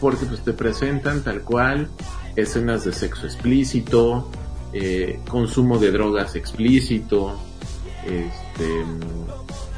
porque 0.00 0.26
pues 0.26 0.40
te 0.40 0.52
presentan 0.52 1.22
tal 1.22 1.42
cual 1.42 1.88
escenas 2.36 2.84
de 2.84 2.92
sexo 2.92 3.26
explícito, 3.26 4.30
eh, 4.72 5.20
consumo 5.28 5.78
de 5.78 5.92
drogas 5.92 6.34
explícito, 6.34 7.38
este, 8.54 8.84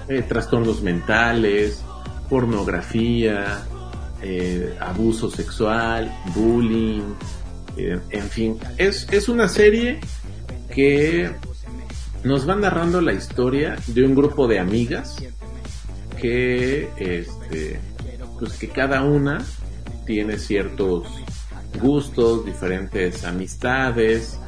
eh, 0.09 0.23
trastornos 0.23 0.83
mentales, 0.83 1.83
pornografía, 2.29 3.67
abuso 4.81 5.31
sexual, 5.31 6.13
bullying, 6.35 7.15
en 7.77 8.29
fin, 8.29 8.59
es, 8.77 9.07
es 9.13 9.29
una 9.29 9.49
serie 9.49 10.01
que 10.75 11.31
nos 12.25 12.49
va 12.49 12.57
narrando 12.57 13.01
la 13.01 13.13
historia 13.13 13.77
de 13.87 14.05
un 14.05 14.15
grupo 14.15 14.49
de 14.49 14.59
amigas 14.59 15.17
que, 16.21 16.89
este, 16.97 17.79
pues 18.39 18.55
que 18.55 18.69
cada 18.69 19.03
una 19.03 19.45
tiene 20.07 20.39
ciertos 20.39 21.07
gustos, 21.81 22.45
diferentes 22.45 23.25
amistades, 23.25 24.41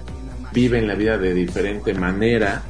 viven 0.52 0.88
la 0.88 0.94
vida 0.94 1.18
de 1.18 1.34
diferente 1.34 1.94
manera 1.94 2.62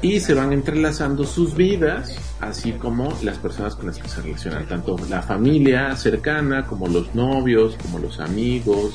y 0.00 0.20
se 0.20 0.34
van 0.34 0.52
entrelazando 0.52 1.24
sus 1.24 1.54
vidas, 1.54 2.16
así 2.40 2.72
como 2.72 3.12
las 3.22 3.38
personas 3.38 3.74
con 3.74 3.86
las 3.86 3.98
que 3.98 4.08
se 4.08 4.22
relacionan, 4.22 4.66
tanto 4.66 4.96
la 5.08 5.22
familia 5.22 5.96
cercana, 5.96 6.66
como 6.66 6.86
los 6.86 7.14
novios, 7.14 7.76
como 7.82 7.98
los 7.98 8.20
amigos, 8.20 8.92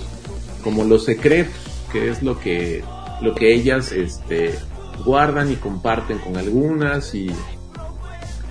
como 0.63 0.85
los 0.85 1.03
secretos, 1.03 1.53
que 1.91 2.09
es 2.09 2.23
lo 2.23 2.39
que, 2.39 2.83
lo 3.21 3.35
que 3.35 3.53
ellas 3.53 3.91
este, 3.91 4.55
guardan 5.05 5.51
y 5.51 5.55
comparten 5.55 6.19
con 6.19 6.37
algunas 6.37 7.13
y, 7.13 7.29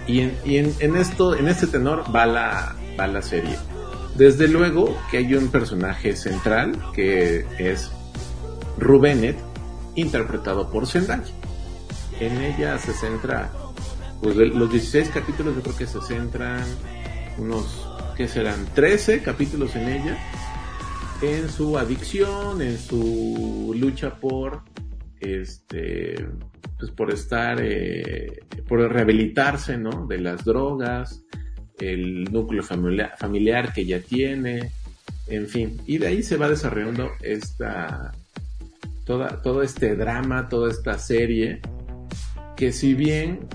y, 0.06 0.21
en, 0.21 0.37
en, 0.44 0.97
esto, 0.97 1.35
en 1.35 1.49
este 1.49 1.66
tenor 1.66 2.04
va 2.14 2.26
la, 2.26 2.76
va 3.00 3.06
la 3.06 3.23
serie. 3.23 3.56
Desde 4.14 4.47
luego 4.47 4.94
que 5.11 5.18
hay 5.18 5.35
un 5.35 5.49
personaje 5.49 6.14
central 6.16 6.78
que 6.92 7.47
es 7.59 7.90
Rubenet, 8.78 9.38
interpretado 9.94 10.71
por 10.71 10.87
Zendaya. 10.87 11.32
En 12.21 12.40
ella 12.40 12.78
se 12.78 12.92
centra, 12.92 13.50
pues 14.23 14.37
los 14.37 14.71
16 14.71 15.09
capítulos 15.09 15.57
yo 15.57 15.62
creo 15.62 15.76
que 15.76 15.87
se 15.87 16.00
centran 16.00 16.64
unos, 17.38 17.88
que 18.16 18.28
serán? 18.28 18.66
13 18.75 19.23
capítulos 19.23 19.75
en 19.76 19.88
ella, 19.88 20.19
en 21.23 21.49
su 21.49 21.78
adicción, 21.78 22.62
en 22.62 22.78
su 22.78 23.75
lucha 23.76 24.14
por, 24.16 24.62
este, 25.21 26.26
pues 26.78 26.90
por 26.90 27.11
estar, 27.11 27.59
eh, 27.61 28.45
por 28.69 28.81
rehabilitarse, 28.81 29.78
¿no? 29.78 30.07
De 30.07 30.19
las 30.19 30.45
drogas, 30.45 31.25
el 31.78 32.25
núcleo 32.25 32.62
familiar, 32.62 33.14
familiar 33.18 33.72
que 33.72 33.85
ya 33.85 34.01
tiene, 34.01 34.70
en 35.27 35.46
fin, 35.48 35.81
y 35.87 35.98
de 35.98 36.09
ahí 36.09 36.22
se 36.22 36.37
va 36.37 36.48
desarrollando 36.48 37.11
esta, 37.22 38.12
toda, 39.05 39.40
todo 39.42 39.62
este 39.62 39.96
drama, 39.96 40.48
toda 40.48 40.70
esta 40.70 40.98
serie, 40.98 41.61
que 42.56 42.72
si 42.72 42.94
bien 42.94 43.48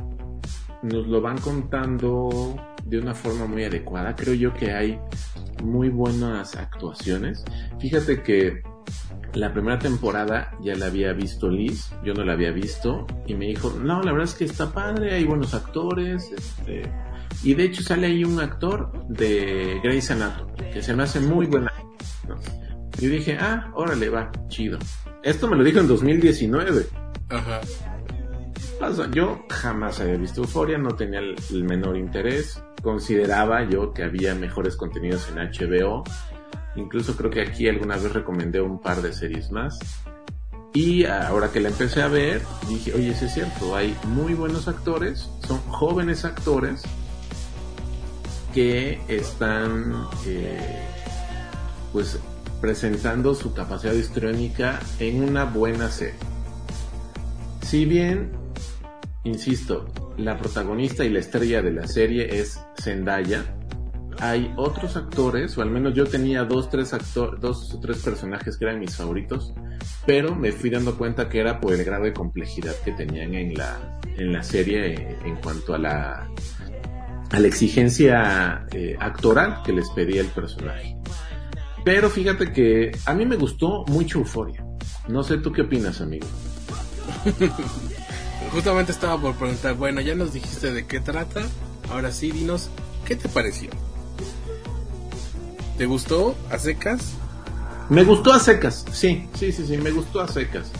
nos 0.84 1.08
lo 1.08 1.22
van 1.22 1.38
contando 1.40 2.56
de 2.86 3.00
una 3.00 3.14
forma 3.14 3.46
muy 3.46 3.64
adecuada, 3.64 4.16
creo 4.16 4.34
yo 4.34 4.54
que 4.54 4.72
hay 4.72 5.00
muy 5.64 5.90
buenas 5.90 6.56
actuaciones. 6.56 7.44
Fíjate 7.80 8.22
que 8.24 8.62
la 9.34 9.52
primera 9.54 9.78
temporada 9.78 10.52
ya 10.62 10.76
la 10.76 10.88
había 10.88 11.14
visto 11.14 11.50
Liz, 11.50 11.92
yo 12.04 12.14
no 12.14 12.24
la 12.24 12.34
había 12.34 12.52
visto, 12.52 13.06
y 13.26 13.36
me 13.36 13.46
dijo, 13.48 13.72
no, 13.72 14.02
la 14.02 14.12
verdad 14.12 14.30
es 14.30 14.36
que 14.36 14.46
está 14.46 14.72
padre, 14.72 15.14
hay 15.14 15.26
buenos 15.26 15.54
actores, 15.54 16.32
este, 16.32 16.90
y 17.44 17.54
de 17.54 17.64
hecho 17.66 17.84
sale 17.84 18.08
ahí 18.08 18.24
un 18.24 18.40
actor 18.40 18.92
de 19.10 19.80
Grey's 19.84 20.10
Anatomy, 20.12 20.72
que 20.72 20.82
se 20.82 20.96
me 20.96 21.04
hace 21.04 21.20
muy 21.20 21.46
buena. 21.46 21.72
Y 23.00 23.08
dije, 23.08 23.38
ah, 23.40 23.72
órale, 23.76 24.10
va, 24.10 24.32
chido. 24.48 24.80
Esto 25.24 25.48
me 25.48 25.56
lo 25.56 25.64
dijo 25.64 25.80
en 25.80 25.88
2019. 25.88 26.88
Ajá. 27.30 27.62
Yo 29.12 29.46
jamás 29.50 30.00
había 30.00 30.18
visto 30.18 30.42
Euforia, 30.42 30.78
no 30.78 30.96
tenía 30.96 31.20
el, 31.20 31.64
menor 31.64 31.98
interés. 31.98 32.62
Consideraba 32.82 33.68
yo 33.68 33.94
que 33.94 34.04
había 34.04 34.36
mejores 34.36 34.76
contenidos 34.76 35.28
en 35.30 35.38
HBO. 35.38 36.04
Incluso 36.76 37.16
creo 37.16 37.32
que 37.32 37.42
aquí 37.42 37.68
alguna 37.68 37.98
vez 37.98 38.14
recomendé 38.14 38.62
un 38.62 38.80
par 38.80 39.02
de 39.02 39.14
series 39.14 39.52
más. 39.52 39.80
Y 40.74 41.06
ahora 41.06 41.52
que 41.52 41.60
la 41.60 41.70
empecé 41.70 42.02
a 42.04 42.08
ver, 42.08 42.42
dije, 42.68 42.94
oye, 42.94 43.10
es 43.10 43.34
cierto, 43.34 43.76
hay 43.76 43.98
muy 44.04 44.36
buenos 44.36 44.68
actores, 44.68 45.30
son 45.48 45.58
jóvenes 45.62 46.24
actores 46.24 46.84
que 48.54 49.00
están 49.08 50.08
eh, 50.28 50.84
pues 51.94 52.20
presentando 52.62 53.34
su 53.34 53.54
capacidad 53.54 53.94
histriónica 53.94 54.80
en 55.00 55.24
una 55.24 55.46
buena 55.46 55.90
serie. 55.90 56.20
Si 57.62 57.86
bien, 57.86 58.32
insisto, 59.28 59.86
la 60.18 60.38
protagonista 60.38 61.06
y 61.06 61.10
la 61.10 61.20
estrella 61.20 61.62
de 61.62 61.72
la 61.72 61.88
serie 61.88 62.40
es 62.40 62.60
Zendaya, 62.82 63.44
hay 64.20 64.52
otros 64.58 64.98
actores, 64.98 65.58
o 65.58 65.62
al 65.62 65.70
menos 65.70 65.94
yo 65.94 66.06
tenía 66.06 66.44
dos, 66.44 66.70
tres 66.70 66.92
dos 67.40 67.74
o 67.74 67.80
tres 67.80 68.00
personajes 68.00 68.58
que 68.58 68.66
eran 68.66 68.80
mis 68.80 68.96
favoritos, 68.96 69.54
pero 70.06 70.36
me 70.36 70.52
fui 70.52 70.70
dando 70.70 70.98
cuenta 70.98 71.30
que 71.30 71.40
era 71.40 71.60
por 71.60 71.74
el 71.74 71.84
grado 71.84 72.06
de 72.06 72.14
complejidad 72.14 72.74
que 72.84 72.94
tenían 72.94 73.36
en 73.36 73.54
la, 73.54 74.00
en 74.18 74.34
la 74.34 74.42
serie 74.42 75.18
en 75.24 75.36
cuanto 75.36 75.76
a 75.76 75.78
la 75.78 76.28
a 77.30 77.40
la 77.40 77.48
exigencia 77.48 78.66
eh, 78.72 78.96
actoral 79.00 79.62
que 79.64 79.74
les 79.74 79.90
pedía 79.90 80.22
el 80.22 80.28
personaje. 80.28 80.96
Pero 81.84 82.10
fíjate 82.10 82.52
que 82.52 82.92
a 83.06 83.14
mí 83.14 83.26
me 83.26 83.36
gustó 83.36 83.84
mucho 83.88 84.20
Euforia. 84.20 84.66
No 85.08 85.24
sé 85.24 85.38
tú 85.38 85.52
qué 85.52 85.64
opinas, 85.64 86.02
amigo. 86.02 86.28
Justamente 88.58 88.92
estaba 88.92 89.22
por 89.22 89.36
preguntar, 89.36 89.76
bueno, 89.76 90.02
ya 90.02 90.16
nos 90.16 90.34
dijiste 90.34 90.74
de 90.74 90.88
qué 90.88 91.00
trata. 91.00 91.44
Ahora 91.92 92.12
sí, 92.12 92.32
dinos, 92.32 92.72
¿qué 93.06 93.16
te 93.16 93.30
pareció? 93.30 93.70
¿Te 95.78 95.86
gustó 95.86 96.36
a 96.50 96.58
secas? 96.58 97.14
Me 97.88 98.04
gustó 98.04 98.34
a 98.34 98.40
secas, 98.40 98.84
sí, 98.92 99.30
sí, 99.36 99.52
sí, 99.52 99.64
sí, 99.68 99.78
me 99.78 99.92
gustó 99.92 100.22
a 100.22 100.28
secas. 100.28 100.72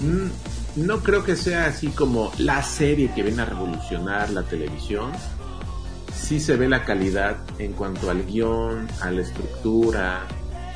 Mm, 0.00 0.84
no 0.86 1.00
creo 1.00 1.24
que 1.24 1.34
sea 1.34 1.66
así 1.66 1.88
como 1.88 2.30
la 2.38 2.62
serie 2.62 3.10
que 3.12 3.24
viene 3.24 3.42
a 3.42 3.46
revolucionar 3.46 4.30
la 4.30 4.44
televisión, 4.44 5.10
sí 6.14 6.38
se 6.38 6.54
ve 6.54 6.68
la 6.68 6.84
calidad 6.84 7.38
en 7.58 7.72
cuanto 7.72 8.12
al 8.12 8.24
guion, 8.26 8.86
a 9.00 9.10
la 9.10 9.22
estructura, 9.22 10.22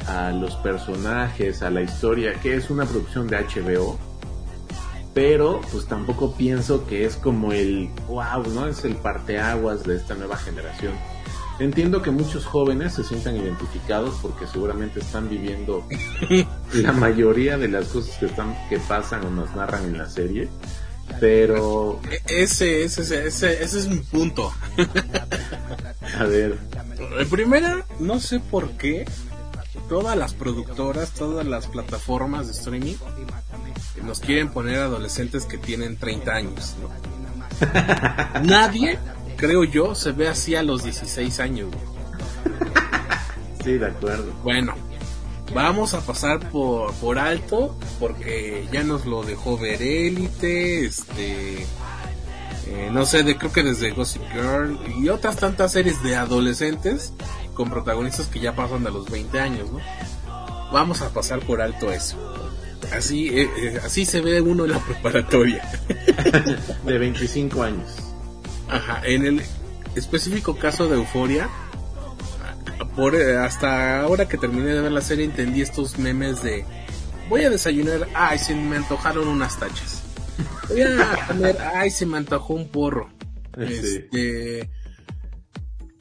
a 0.09 0.33
los 0.33 0.57
personajes, 0.57 1.63
a 1.63 1.71
la 1.71 1.83
historia, 1.83 2.35
que 2.35 2.57
es 2.57 2.69
una 2.69 2.85
producción 2.85 3.29
de 3.29 3.37
HBO. 3.37 4.08
Pero 5.19 5.61
pues 5.73 5.87
tampoco 5.87 6.33
pienso 6.37 6.87
que 6.87 7.05
es 7.05 7.17
como 7.17 7.53
el 7.53 7.91
wow, 8.07 8.47
¿no? 8.55 8.69
Es 8.69 8.85
el 8.85 8.95
parteaguas 8.95 9.83
de 9.83 9.97
esta 9.97 10.15
nueva 10.15 10.37
generación. 10.37 10.93
Entiendo 11.59 12.03
que 12.03 12.13
muchos 12.13 12.47
jóvenes 12.47 12.95
se 12.95 13.03
sientan 13.03 13.35
identificados 13.35 14.15
porque 14.23 14.47
seguramente 14.47 15.01
están 15.01 15.29
viviendo 15.29 15.85
la 16.73 16.93
mayoría 16.93 17.59
de 17.59 17.67
las 17.67 17.89
cosas 17.89 18.17
que 18.19 18.27
están 18.27 18.57
que 18.69 18.79
pasan 18.79 19.27
o 19.27 19.31
nos 19.31 19.53
narran 19.57 19.87
en 19.87 19.99
la 19.99 20.09
serie 20.09 20.49
pero. 21.19 22.01
Ese, 22.29 22.85
ese, 22.85 23.01
ese, 23.03 23.65
ese 23.65 23.79
es 23.79 23.89
mi 23.89 23.99
punto. 23.99 24.53
A 26.17 26.25
ver. 26.27 26.59
Primera, 27.29 27.85
no 27.99 28.21
sé 28.21 28.39
por 28.39 28.71
qué 28.73 29.05
todas 29.89 30.17
las 30.17 30.35
productoras, 30.35 31.11
todas 31.11 31.45
las 31.45 31.67
plataformas 31.67 32.47
de 32.47 32.53
streaming 32.53 32.95
nos 34.03 34.21
quieren 34.21 34.51
poner 34.51 34.79
adolescentes 34.79 35.45
que 35.45 35.59
tienen 35.59 35.97
30 35.97 36.33
años. 36.33 36.77
Nadie, 38.45 38.99
creo 39.37 39.65
yo, 39.65 39.95
se 39.95 40.13
ve 40.13 40.29
así 40.29 40.55
a 40.55 40.63
los 40.63 40.85
16 40.85 41.41
años. 41.41 41.71
Sí, 43.65 43.73
de 43.73 43.87
acuerdo. 43.87 44.33
Bueno, 44.43 44.75
vamos 45.55 45.95
a 45.95 46.01
pasar 46.01 46.51
por, 46.51 46.93
por 46.95 47.19
alto 47.19 47.77
porque 47.99 48.67
ya 48.73 48.83
nos 48.83 49.05
lo 49.07 49.23
dejó 49.23 49.59
ver 49.59 49.83
élite, 49.83 50.85
este 50.85 51.67
eh, 52.71 52.91
no 52.93 53.07
sé, 53.07 53.23
de, 53.23 53.37
creo 53.39 53.51
que 53.51 53.63
desde 53.63 53.91
Gossip 53.93 54.23
Girl 54.31 54.79
y 54.99 55.09
otras 55.09 55.37
tantas 55.37 55.73
series 55.73 56.03
de 56.03 56.17
adolescentes 56.17 57.15
con 57.55 57.71
protagonistas 57.71 58.27
que 58.27 58.41
ya 58.41 58.55
pasan 58.55 58.85
de 58.85 58.91
los 58.91 59.11
20 59.11 59.41
años, 59.41 59.71
¿no? 59.71 59.81
Vamos 60.71 61.01
a 61.01 61.09
pasar 61.09 61.41
por 61.41 61.63
alto 61.63 61.91
eso. 61.91 62.19
Así, 62.93 63.29
eh, 63.29 63.49
eh, 63.59 63.81
así 63.85 64.05
se 64.05 64.21
ve 64.21 64.41
uno 64.41 64.65
en 64.65 64.73
la 64.73 64.79
preparatoria. 64.87 65.63
de 66.85 66.99
25 66.99 67.63
años. 67.63 67.97
Ajá, 68.69 69.03
en 69.05 69.27
el 69.27 69.43
específico 69.95 70.57
caso 70.57 70.89
de 70.89 70.97
Euforia, 70.97 71.49
por, 72.95 73.15
eh, 73.15 73.37
hasta 73.37 74.01
ahora 74.01 74.29
que 74.29 74.37
terminé 74.37 74.75
de 74.75 74.81
ver 74.81 74.93
la 74.93 75.01
serie 75.01 75.25
entendí 75.25 75.63
estos 75.63 75.99
memes 75.99 76.43
de 76.43 76.65
voy 77.29 77.45
a 77.45 77.51
desayunar, 77.51 78.09
ay, 78.15 78.39
se 78.39 78.55
me 78.55 78.77
antojaron 78.77 79.29
unas 79.29 79.59
tachas. 79.59 80.03
Voy 80.69 80.83
a 80.83 81.27
comer, 81.27 81.59
ay, 81.75 81.91
se 81.91 82.07
me 82.07 82.19
antojó 82.19 82.55
un 82.55 82.69
porro. 82.69 83.11
Este, 83.59 84.71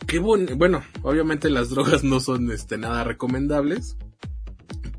qué 0.06 0.19
bon 0.19 0.45
bueno, 0.58 0.84
obviamente 1.02 1.50
las 1.50 1.71
drogas 1.71 2.04
no 2.04 2.19
son 2.19 2.52
este 2.52 2.78
nada 2.78 3.04
recomendables, 3.04 3.97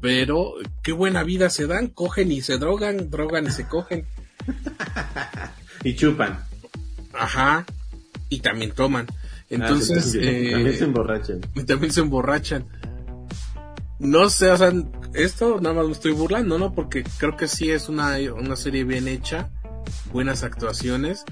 pero 0.00 0.54
qué 0.82 0.92
buena 0.92 1.22
vida 1.24 1.50
se 1.50 1.66
dan, 1.66 1.88
cogen 1.88 2.30
y 2.32 2.40
se 2.42 2.58
drogan, 2.58 3.10
drogan 3.10 3.46
y 3.46 3.50
se 3.50 3.66
cogen. 3.66 4.06
y 5.84 5.94
chupan. 5.96 6.38
Ajá, 7.14 7.64
y 8.28 8.40
también 8.40 8.72
toman. 8.72 9.06
Entonces, 9.50 10.14
Ah, 10.14 10.18
eh, 10.22 10.50
también 10.52 10.76
se 10.76 10.84
emborrachan. 10.84 11.40
y 11.54 11.62
también 11.64 11.92
se 11.92 12.00
emborrachan. 12.00 12.66
No 13.98 14.30
sé, 14.30 14.50
o 14.50 14.56
sea, 14.56 14.72
esto 15.14 15.60
nada 15.60 15.74
más 15.74 15.86
me 15.86 15.92
estoy 15.92 16.12
burlando, 16.12 16.58
¿no? 16.58 16.74
Porque 16.74 17.02
creo 17.18 17.36
que 17.36 17.48
sí 17.48 17.70
es 17.70 17.88
una, 17.88 18.16
una 18.36 18.54
serie 18.56 18.84
bien 18.84 19.08
hecha, 19.08 19.50
buenas 20.12 20.44
actuaciones, 20.44 21.24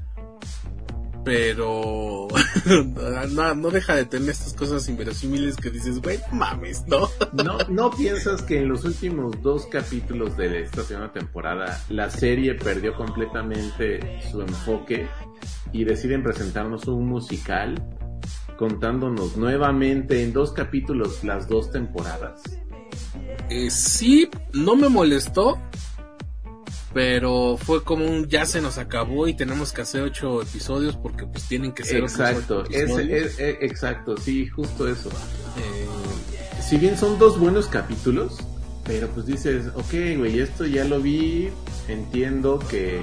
pero 1.26 2.28
no, 3.32 3.54
no 3.56 3.70
deja 3.70 3.96
de 3.96 4.04
tener 4.04 4.30
estas 4.30 4.52
cosas 4.52 4.88
inverosímiles 4.88 5.56
que 5.56 5.70
dices, 5.70 6.00
güey, 6.00 6.20
mames, 6.30 6.86
¿no? 6.86 7.08
¿No, 7.44 7.58
¿No 7.68 7.90
piensas 7.90 8.42
que 8.42 8.60
en 8.60 8.68
los 8.68 8.84
últimos 8.84 9.42
dos 9.42 9.66
capítulos 9.66 10.36
de 10.36 10.62
esta 10.62 10.84
segunda 10.84 11.12
temporada 11.12 11.82
la 11.88 12.10
serie 12.10 12.54
perdió 12.54 12.94
completamente 12.94 14.20
su 14.30 14.40
enfoque 14.40 15.08
y 15.72 15.82
deciden 15.82 16.22
presentarnos 16.22 16.86
un 16.86 17.08
musical 17.08 17.74
contándonos 18.56 19.36
nuevamente 19.36 20.22
en 20.22 20.32
dos 20.32 20.52
capítulos 20.52 21.24
las 21.24 21.48
dos 21.48 21.72
temporadas? 21.72 22.40
Eh, 23.50 23.68
sí, 23.70 24.30
no 24.52 24.76
me 24.76 24.88
molestó, 24.88 25.58
pero 26.96 27.58
fue 27.58 27.84
como 27.84 28.06
un 28.06 28.26
ya 28.26 28.46
se 28.46 28.62
nos 28.62 28.78
acabó 28.78 29.28
y 29.28 29.34
tenemos 29.34 29.70
que 29.70 29.82
hacer 29.82 30.00
ocho 30.00 30.40
episodios 30.40 30.96
porque 30.96 31.26
pues 31.26 31.44
tienen 31.44 31.72
que 31.72 31.84
ser 31.84 31.98
Exacto, 31.98 32.60
ocho 32.60 32.70
es, 32.98 33.38
es- 33.38 33.38
exacto, 33.60 34.16
sí, 34.16 34.46
justo 34.46 34.88
eso. 34.88 35.10
Eh, 35.10 36.62
Si 36.62 36.78
bien 36.78 36.96
son 36.96 37.18
dos 37.18 37.38
buenos 37.38 37.66
capítulos, 37.66 38.38
pero 38.86 39.08
pues 39.08 39.26
dices, 39.26 39.66
ok, 39.74 40.16
güey, 40.16 40.40
esto 40.40 40.64
ya 40.64 40.84
lo 40.84 40.98
vi, 40.98 41.50
entiendo 41.86 42.58
que 42.60 43.02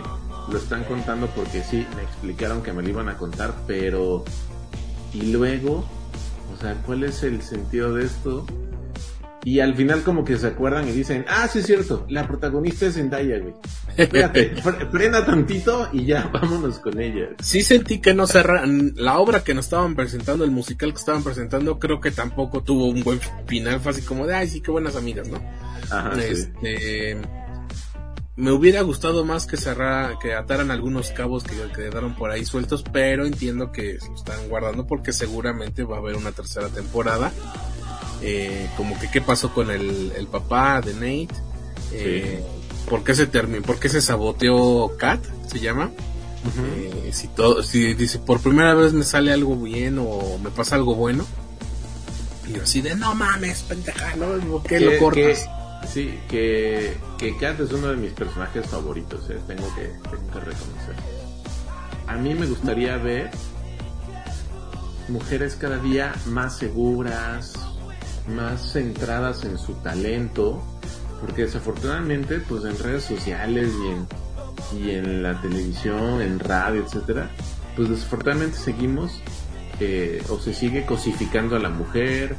lo 0.49 0.57
están 0.57 0.85
contando 0.85 1.27
porque 1.27 1.61
sí, 1.61 1.85
me 1.95 2.01
explicaron 2.01 2.63
que 2.63 2.73
me 2.73 2.81
lo 2.81 2.89
iban 2.89 3.09
a 3.09 3.17
contar, 3.19 3.53
pero... 3.67 4.25
Y 5.13 5.31
luego, 5.31 5.85
o 6.57 6.59
sea, 6.59 6.73
¿cuál 6.83 7.03
es 7.03 7.21
el 7.21 7.43
sentido 7.43 7.93
de 7.93 8.05
esto? 8.05 8.43
Y 9.45 9.59
al 9.59 9.75
final 9.75 10.03
como 10.03 10.23
que 10.23 10.37
se 10.37 10.47
acuerdan 10.47 10.87
y 10.87 10.91
dicen, 10.93 11.25
ah, 11.27 11.47
sí 11.49 11.59
es 11.59 11.65
cierto, 11.65 12.05
la 12.09 12.25
protagonista 12.27 12.85
es 12.85 12.93
Zendaya, 12.95 13.39
güey. 13.39 13.53
Espérate, 13.97 14.55
fre- 14.63 14.89
frena 14.89 15.25
tantito 15.25 15.89
y 15.91 16.05
ya, 16.05 16.27
vámonos 16.33 16.79
con 16.79 16.99
ella. 16.99 17.29
sí 17.41 17.61
sentí 17.61 17.99
que 17.99 18.13
no 18.13 18.25
cerraron 18.25 18.93
la 18.95 19.19
obra 19.19 19.43
que 19.43 19.53
nos 19.53 19.65
estaban 19.65 19.95
presentando, 19.95 20.45
el 20.45 20.51
musical 20.51 20.93
que 20.93 20.99
estaban 20.99 21.23
presentando, 21.23 21.77
creo 21.77 21.99
que 21.99 22.11
tampoco 22.11 22.63
tuvo 22.63 22.85
un 22.85 23.03
buen 23.03 23.19
final, 23.45 23.79
fue 23.81 23.91
así 23.91 24.01
como 24.01 24.25
de, 24.25 24.33
ay, 24.35 24.47
sí, 24.47 24.61
qué 24.61 24.71
buenas 24.71 24.95
amigas, 24.95 25.27
¿no? 25.27 25.41
Ajá, 25.91 26.13
sí. 26.15 26.45
Me 28.35 28.51
hubiera 28.51 28.81
gustado 28.81 29.23
más 29.25 29.45
que 29.45 29.57
cerrar, 29.57 30.17
que 30.19 30.33
ataran 30.33 30.71
algunos 30.71 31.11
cabos 31.11 31.43
que 31.43 31.55
quedaron 31.75 32.15
por 32.15 32.31
ahí 32.31 32.45
sueltos, 32.45 32.83
pero 32.91 33.25
entiendo 33.25 33.71
que 33.71 33.99
se 33.99 34.07
lo 34.09 34.15
están 34.15 34.49
guardando 34.49 34.87
porque 34.87 35.13
seguramente 35.13 35.83
va 35.83 35.97
a 35.97 35.99
haber 35.99 36.15
una 36.15 36.31
tercera 36.31 36.67
temporada. 36.69 37.31
Eh, 38.21 38.69
como 38.77 38.97
que 38.99 39.11
qué 39.11 39.21
pasó 39.21 39.53
con 39.53 39.69
el, 39.69 40.13
el 40.15 40.27
papá 40.27 40.81
de 40.81 40.93
Nate, 40.93 41.35
eh, 41.91 42.43
por 42.89 43.03
qué 43.03 43.13
se 43.13 43.27
terminó, 43.27 43.61
por 43.63 43.79
qué 43.79 43.89
se 43.89 44.01
saboteó 44.01 44.95
Kat, 44.97 45.21
se 45.47 45.59
llama. 45.59 45.91
Eh, 46.75 47.09
si 47.13 47.27
todo, 47.29 47.63
si 47.63 47.93
dice 47.93 48.19
por 48.19 48.39
primera 48.41 48.73
vez 48.73 48.93
me 48.93 49.03
sale 49.05 49.31
algo 49.31 49.55
bien 49.57 49.97
o 49.99 50.37
me 50.43 50.49
pasa 50.49 50.75
algo 50.75 50.95
bueno. 50.95 51.25
Y 52.49 52.53
yo 52.53 52.63
así 52.63 52.81
de 52.81 52.95
no 52.95 53.13
mames, 53.15 53.61
pendeja, 53.63 54.15
¿no? 54.15 54.37
¿Por 54.49 54.63
qué 54.63 54.79
lo 54.79 54.97
cortas? 54.99 55.39
que- 55.43 55.62
sí, 55.87 56.19
que, 56.29 56.97
que 57.17 57.37
Kat 57.37 57.59
es 57.59 57.71
uno 57.71 57.87
de 57.87 57.97
mis 57.97 58.11
personajes 58.11 58.67
favoritos, 58.67 59.29
eh, 59.29 59.39
tengo, 59.47 59.73
que, 59.75 59.87
tengo 60.09 60.31
que 60.31 60.39
reconocer. 60.39 60.95
A 62.07 62.15
mí 62.17 62.33
me 62.35 62.45
gustaría 62.45 62.97
ver 62.97 63.31
mujeres 65.07 65.55
cada 65.55 65.77
día 65.77 66.13
más 66.27 66.57
seguras, 66.57 67.53
más 68.27 68.73
centradas 68.73 69.43
en 69.43 69.57
su 69.57 69.73
talento, 69.75 70.63
porque 71.21 71.43
desafortunadamente, 71.43 72.39
pues 72.39 72.65
en 72.65 72.77
redes 72.77 73.03
sociales 73.03 73.71
y 73.81 74.77
en, 74.77 74.83
y 74.83 74.91
en 74.91 75.23
la 75.23 75.41
televisión, 75.41 76.21
en 76.21 76.39
radio, 76.39 76.83
etcétera, 76.83 77.29
pues 77.75 77.89
desafortunadamente 77.89 78.57
seguimos 78.57 79.21
eh, 79.79 80.21
o 80.29 80.39
se 80.39 80.53
sigue 80.53 80.85
cosificando 80.85 81.55
a 81.55 81.59
la 81.59 81.69
mujer, 81.69 82.35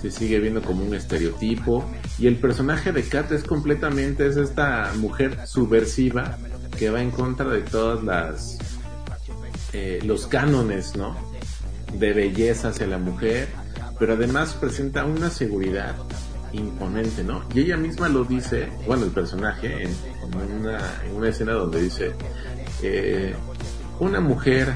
se 0.00 0.10
sigue 0.10 0.38
viendo 0.38 0.62
como 0.62 0.84
un 0.84 0.94
estereotipo 0.94 1.84
y 2.18 2.26
el 2.26 2.36
personaje 2.36 2.92
de 2.92 3.02
Kat 3.02 3.32
es 3.32 3.42
completamente 3.44 4.26
es 4.26 4.36
esta 4.36 4.92
mujer 4.96 5.38
subversiva 5.46 6.36
que 6.78 6.90
va 6.90 7.00
en 7.02 7.10
contra 7.10 7.46
de 7.48 7.62
todas 7.62 8.02
las 8.04 8.58
eh, 9.72 10.00
los 10.04 10.26
cánones, 10.26 10.96
¿no? 10.96 11.16
De 11.92 12.12
belleza 12.12 12.68
hacia 12.68 12.86
la 12.86 12.98
mujer, 12.98 13.48
pero 13.98 14.14
además 14.14 14.54
presenta 14.54 15.04
una 15.04 15.30
seguridad 15.30 15.94
imponente, 16.52 17.24
¿no? 17.24 17.42
Y 17.54 17.60
ella 17.60 17.76
misma 17.76 18.08
lo 18.08 18.24
dice, 18.24 18.68
bueno, 18.86 19.04
el 19.04 19.10
personaje 19.10 19.82
en, 19.84 19.90
una, 20.60 20.78
en 21.04 21.14
una 21.16 21.28
escena 21.28 21.52
donde 21.52 21.82
dice 21.82 22.12
eh, 22.82 23.34
una 24.00 24.20
mujer 24.20 24.72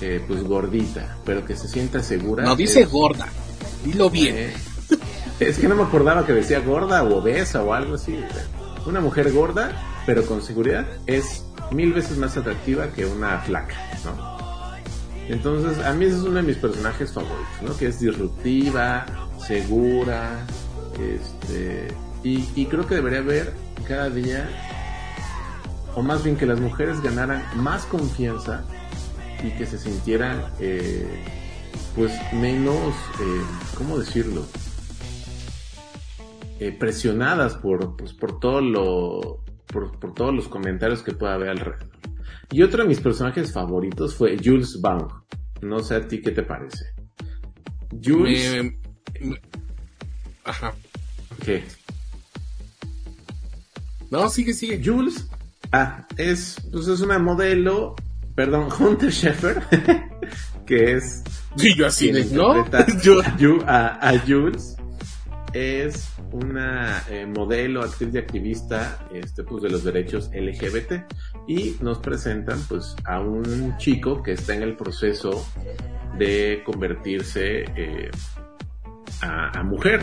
eh, 0.00 0.22
pues 0.26 0.42
gordita, 0.44 1.16
pero 1.24 1.44
que 1.44 1.56
se 1.56 1.66
sienta 1.68 2.02
segura. 2.02 2.44
No 2.44 2.54
dice 2.54 2.82
es- 2.82 2.90
gorda, 2.90 3.26
dilo 3.86 4.10
bien. 4.10 4.36
eh, 4.36 4.54
es 5.40 5.58
que 5.58 5.68
no 5.68 5.74
me 5.74 5.82
acordaba 5.82 6.26
que 6.26 6.32
decía 6.32 6.60
gorda 6.60 7.02
o 7.02 7.18
obesa 7.18 7.62
o 7.62 7.72
algo 7.72 7.94
así. 7.94 8.18
Una 8.86 9.00
mujer 9.00 9.32
gorda, 9.32 9.70
pero 10.06 10.24
con 10.26 10.42
seguridad, 10.42 10.86
es 11.06 11.44
mil 11.70 11.92
veces 11.92 12.16
más 12.18 12.36
atractiva 12.36 12.88
que 12.88 13.06
una 13.06 13.38
flaca, 13.40 13.76
¿no? 14.04 14.36
Entonces, 15.28 15.84
a 15.84 15.92
mí 15.92 16.04
ese 16.04 16.16
es 16.16 16.22
uno 16.22 16.36
de 16.36 16.42
mis 16.42 16.56
personajes 16.56 17.12
favoritos, 17.12 17.62
¿no? 17.62 17.76
Que 17.76 17.86
es 17.86 17.98
disruptiva, 17.98 19.04
segura, 19.44 20.46
este, 21.00 21.88
y, 22.22 22.66
creo 22.66 22.86
que 22.86 22.96
debería 22.96 23.20
haber 23.20 23.52
cada 23.86 24.08
día, 24.08 24.48
o 25.94 26.02
más 26.02 26.22
bien 26.24 26.36
que 26.36 26.46
las 26.46 26.60
mujeres 26.60 27.00
ganaran 27.00 27.44
más 27.56 27.84
confianza 27.86 28.64
y 29.42 29.50
que 29.50 29.66
se 29.66 29.78
sintieran, 29.78 30.44
eh, 30.60 31.24
pues 31.96 32.12
menos, 32.32 32.94
eh, 33.20 33.42
¿cómo 33.76 33.98
decirlo? 33.98 34.46
Eh, 36.60 36.72
presionadas 36.78 37.54
por, 37.56 37.96
pues, 37.96 38.12
por 38.12 38.38
todo 38.38 38.60
lo, 38.60 39.42
por, 39.66 39.98
por 39.98 40.14
todos 40.14 40.34
los 40.34 40.46
comentarios 40.48 41.02
que 41.02 41.12
pueda 41.12 41.34
haber 41.34 41.48
alrededor. 41.50 41.90
Y 42.52 42.62
otro 42.62 42.82
de 42.82 42.88
mis 42.88 43.00
personajes 43.00 43.52
favoritos 43.52 44.14
fue 44.14 44.36
Jules 44.42 44.80
Baum. 44.80 45.08
No 45.62 45.80
sé 45.80 45.96
a 45.96 46.06
ti 46.06 46.20
qué 46.20 46.30
te 46.30 46.42
parece. 46.42 46.84
Jules, 48.02 48.62
Me- 48.62 48.78
me- 49.30 49.40
ajá. 50.44 50.74
¿qué? 51.44 51.64
No, 54.10 54.28
sigue, 54.28 54.52
sigue. 54.54 54.80
Jules, 54.84 55.28
ah, 55.72 56.06
es, 56.16 56.56
pues 56.70 56.86
es 56.88 57.00
una 57.00 57.18
modelo, 57.18 57.96
perdón, 58.34 58.68
Hunter 58.78 59.10
Sheffer, 59.10 59.62
que 60.66 60.92
es 60.92 61.24
Y 61.58 61.74
yo 61.74 61.86
así 61.86 62.10
¿no? 62.32 62.64
Yo- 63.02 63.20
a, 63.20 63.24
Ju- 63.38 63.64
a- 63.66 64.08
a 64.08 64.18
Jules 64.20 64.76
es 65.52 66.10
una 66.32 67.02
eh, 67.08 67.24
modelo, 67.26 67.82
actriz 67.82 68.14
y 68.14 68.18
activista 68.18 68.98
este, 69.14 69.42
pues, 69.42 69.62
de 69.62 69.70
los 69.70 69.84
derechos 69.84 70.30
LGBT 70.34 71.04
y 71.48 71.76
nos 71.80 71.98
presentan 71.98 72.60
pues 72.68 72.94
a 73.06 73.20
un 73.20 73.76
chico 73.78 74.22
que 74.22 74.32
está 74.32 74.54
en 74.54 74.62
el 74.62 74.76
proceso 74.76 75.46
de 76.18 76.62
convertirse 76.64 77.64
eh, 77.74 78.10
a, 79.22 79.58
a 79.58 79.62
mujer, 79.62 80.02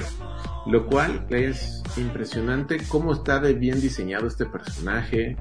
lo 0.66 0.88
cual 0.88 1.28
es 1.30 1.84
impresionante 1.98 2.78
cómo 2.88 3.14
está 3.14 3.40
de 3.40 3.54
bien 3.54 3.80
diseñado 3.80 4.26
este 4.28 4.46
personaje, 4.46 5.36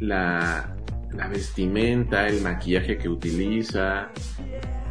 la 0.00 0.76
la 1.12 1.26
vestimenta, 1.26 2.28
el 2.28 2.40
maquillaje 2.40 2.96
que 2.96 3.08
utiliza, 3.08 4.10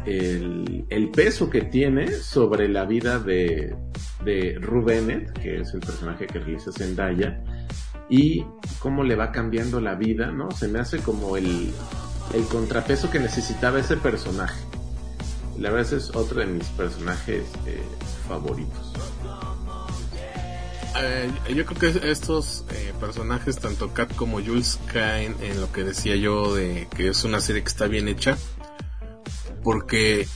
el, 0.06 1.10
peso 1.14 1.50
que 1.50 1.62
tiene 1.62 2.12
sobre 2.12 2.68
la 2.68 2.84
vida 2.84 3.18
de, 3.18 3.74
de 4.24 4.58
Rue 4.60 4.84
Bennett, 4.84 5.32
que 5.32 5.60
es 5.60 5.74
el 5.74 5.80
personaje 5.80 6.26
que 6.26 6.38
realiza 6.38 6.72
Zendaya, 6.72 7.42
y 8.08 8.44
cómo 8.78 9.04
le 9.04 9.14
va 9.14 9.32
cambiando 9.32 9.80
la 9.80 9.94
vida, 9.94 10.32
¿no? 10.32 10.50
Se 10.50 10.68
me 10.68 10.80
hace 10.80 10.98
como 10.98 11.36
el, 11.36 11.70
el 12.34 12.44
contrapeso 12.44 13.10
que 13.10 13.20
necesitaba 13.20 13.78
ese 13.78 13.96
personaje. 13.96 14.60
La 15.58 15.70
verdad 15.70 15.92
es 15.92 16.10
otro 16.14 16.40
de 16.40 16.46
mis 16.46 16.66
personajes 16.68 17.44
eh, 17.66 17.82
favoritos. 18.28 18.92
Eh, 20.98 21.30
yo 21.54 21.64
creo 21.64 21.78
que 21.92 22.10
estos 22.10 22.64
eh, 22.70 22.92
personajes, 22.98 23.58
tanto 23.58 23.92
Kat 23.92 24.14
como 24.16 24.40
Jules, 24.40 24.78
caen 24.92 25.36
en 25.40 25.60
lo 25.60 25.70
que 25.72 25.84
decía 25.84 26.16
yo 26.16 26.54
de 26.54 26.88
que 26.96 27.08
es 27.08 27.24
una 27.24 27.40
serie 27.40 27.62
que 27.62 27.68
está 27.68 27.86
bien 27.86 28.08
hecha. 28.08 28.36
Porque 29.62 30.26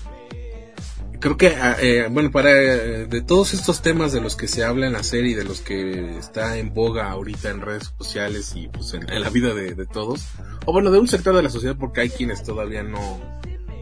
creo 1.20 1.37
que, 1.37 1.48
ah, 1.48 1.76
eh, 1.80 2.08
bueno, 2.10 2.30
para 2.30 2.50
de 2.50 3.22
todos 3.22 3.54
estos 3.54 3.80
temas 3.80 4.12
de 4.12 4.20
los 4.20 4.37
que 4.37 4.46
se 4.46 4.62
habla 4.62 4.87
en 4.87 4.92
la 4.92 5.02
serie 5.02 5.32
y 5.32 5.34
de 5.34 5.44
los 5.44 5.62
que 5.62 6.18
está 6.18 6.58
en 6.58 6.74
boga 6.74 7.10
ahorita 7.10 7.50
en 7.50 7.62
redes 7.62 7.94
sociales 7.96 8.52
y 8.54 8.68
pues 8.68 8.92
en, 8.92 9.10
en 9.10 9.22
la 9.22 9.30
vida 9.30 9.54
de, 9.54 9.74
de, 9.74 9.87
todos, 9.87 10.26
o 10.66 10.72
bueno, 10.72 10.90
de 10.90 10.98
un 10.98 11.08
sector 11.08 11.34
de 11.34 11.42
la 11.42 11.48
sociedad, 11.48 11.76
porque 11.78 12.02
hay 12.02 12.10
quienes 12.10 12.42
todavía 12.42 12.82
no, 12.82 13.20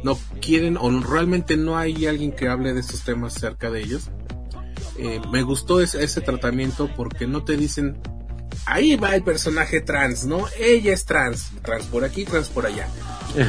no 0.05 0.19
quieren 0.41 0.77
o 0.77 0.89
realmente 1.01 1.57
no 1.57 1.77
hay 1.77 2.07
alguien 2.07 2.33
que 2.33 2.49
hable 2.49 2.75
de 2.75 2.81
estos 2.81 3.03
temas 3.03 3.35
cerca 3.35 3.71
de 3.71 3.81
ellos. 3.81 4.11
Eh, 4.99 5.21
me 5.33 5.43
gustó 5.43 5.81
ese, 5.81 6.05
ese 6.05 6.21
tratamiento 6.21 6.91
porque 6.97 7.27
no 7.27 7.45
te 7.45 7.57
dicen 7.57 8.01
ahí 8.67 8.97
va 8.97 9.15
el 9.15 9.23
personaje 9.23 9.81
trans, 9.81 10.27
¿no? 10.27 10.45
Ella 10.59 10.93
es 10.93 11.05
trans, 11.05 11.51
trans 11.63 11.87
por 11.87 12.05
aquí, 12.05 12.25
trans 12.25 12.49
por 12.49 12.67
allá. 12.67 12.89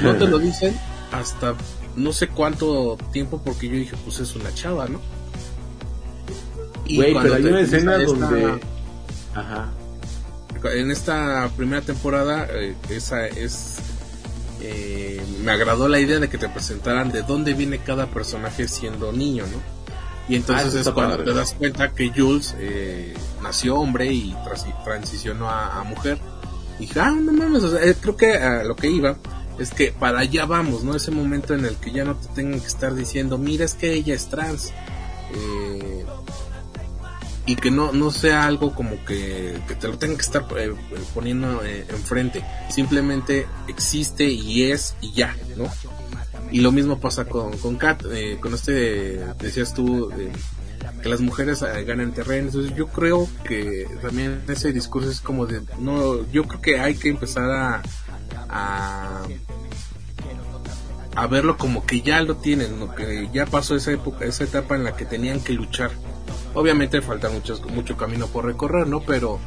No 0.01 0.15
te 0.15 0.27
lo 0.27 0.39
dicen 0.39 0.75
hasta 1.11 1.55
no 1.95 2.13
sé 2.13 2.27
cuánto 2.27 2.97
tiempo 3.11 3.41
porque 3.43 3.67
yo 3.67 3.75
dije, 3.75 3.95
pues 4.03 4.19
es 4.19 4.35
una 4.35 4.53
chava, 4.53 4.87
¿no? 4.87 4.99
Güey, 6.89 7.13
pero 7.13 7.35
hay 7.35 7.45
una 7.45 7.61
escena 7.61 7.97
donde... 7.97 8.59
Ajá. 9.33 9.71
En 10.75 10.91
esta 10.91 11.49
primera 11.55 11.81
temporada, 11.81 12.47
eh, 12.49 12.75
esa 12.89 13.27
es... 13.27 13.77
Eh, 14.61 15.21
me 15.43 15.51
agradó 15.51 15.89
la 15.89 15.99
idea 15.99 16.19
de 16.19 16.29
que 16.29 16.37
te 16.37 16.47
presentaran 16.47 17.11
de 17.11 17.21
dónde 17.23 17.53
viene 17.53 17.79
cada 17.79 18.07
personaje 18.07 18.67
siendo 18.67 19.11
niño, 19.11 19.43
¿no? 19.47 19.73
Y 20.29 20.37
entonces 20.37 20.73
ah, 20.73 20.79
es 20.79 20.89
cuando 20.89 21.17
padre, 21.17 21.31
te 21.31 21.37
das 21.37 21.53
cuenta 21.53 21.91
que 21.91 22.09
Jules 22.15 22.55
eh, 22.57 23.13
nació 23.41 23.75
hombre 23.75 24.13
y 24.13 24.33
transicionó 24.85 25.49
a, 25.49 25.81
a, 25.81 25.83
mujer. 25.83 26.17
Y 26.79 26.83
dije, 26.83 26.99
ah, 27.01 27.11
no 27.11 27.33
mames, 27.33 27.63
o 27.63 27.71
sea, 27.71 27.83
eh, 27.83 27.95
creo 27.99 28.15
que 28.15 28.33
a 28.37 28.63
lo 28.63 28.75
que 28.77 28.89
iba 28.89 29.17
es 29.59 29.71
que 29.71 29.91
para 29.91 30.19
allá 30.19 30.45
vamos, 30.45 30.83
¿no? 30.83 30.95
Ese 30.95 31.11
momento 31.11 31.53
en 31.53 31.65
el 31.65 31.75
que 31.75 31.91
ya 31.91 32.03
no 32.03 32.15
te 32.15 32.27
tengan 32.29 32.59
que 32.59 32.67
estar 32.67 32.95
diciendo, 32.95 33.37
mira, 33.37 33.65
es 33.65 33.73
que 33.73 33.93
ella 33.93 34.15
es 34.15 34.27
trans. 34.27 34.73
Eh, 35.35 36.05
y 37.45 37.55
que 37.55 37.71
no, 37.71 37.91
no 37.91 38.11
sea 38.11 38.45
algo 38.45 38.73
como 38.73 39.03
que, 39.03 39.59
que 39.67 39.75
te 39.75 39.87
lo 39.87 39.97
tengan 39.97 40.17
que 40.17 40.23
estar 40.23 40.45
eh, 40.57 40.73
poniendo 41.13 41.63
eh, 41.63 41.85
enfrente. 41.89 42.43
Simplemente 42.69 43.47
existe 43.67 44.25
y 44.25 44.71
es 44.71 44.95
y 45.01 45.11
ya, 45.11 45.35
¿no? 45.57 45.69
Y 46.51 46.61
lo 46.61 46.71
mismo 46.71 46.99
pasa 46.99 47.25
con, 47.25 47.57
con 47.57 47.75
Kat, 47.77 48.03
eh, 48.11 48.37
con 48.39 48.53
este, 48.53 49.19
decías 49.39 49.73
tú, 49.73 50.11
que 51.01 51.09
las 51.09 51.19
mujeres 51.19 51.63
ganan 51.85 52.13
terreno. 52.13 52.47
Entonces 52.47 52.75
yo 52.75 52.87
creo 52.87 53.27
que 53.43 53.87
también 54.01 54.43
ese 54.47 54.71
discurso 54.71 55.09
es 55.09 55.19
como 55.19 55.45
de, 55.45 55.61
no, 55.79 56.29
yo 56.31 56.43
creo 56.43 56.61
que 56.61 56.79
hay 56.79 56.95
que 56.95 57.09
empezar 57.09 57.49
a, 57.49 57.81
a, 58.49 59.21
a 61.15 61.27
verlo 61.27 61.57
como 61.57 61.85
que 61.85 62.01
ya 62.01 62.21
lo 62.21 62.37
tienen, 62.37 62.79
lo 62.79 62.93
que 62.93 63.29
ya 63.33 63.45
pasó 63.45 63.75
esa 63.75 63.91
época, 63.91 64.25
esa 64.25 64.43
etapa 64.43 64.75
en 64.75 64.83
la 64.83 64.95
que 64.95 65.05
tenían 65.05 65.39
que 65.39 65.53
luchar. 65.53 65.91
Obviamente 66.55 67.01
falta 67.01 67.29
mucho, 67.29 67.59
mucho 67.73 67.97
camino 67.97 68.27
por 68.27 68.45
recorrer, 68.45 68.85
¿no? 68.85 69.01
Pero 69.01 69.39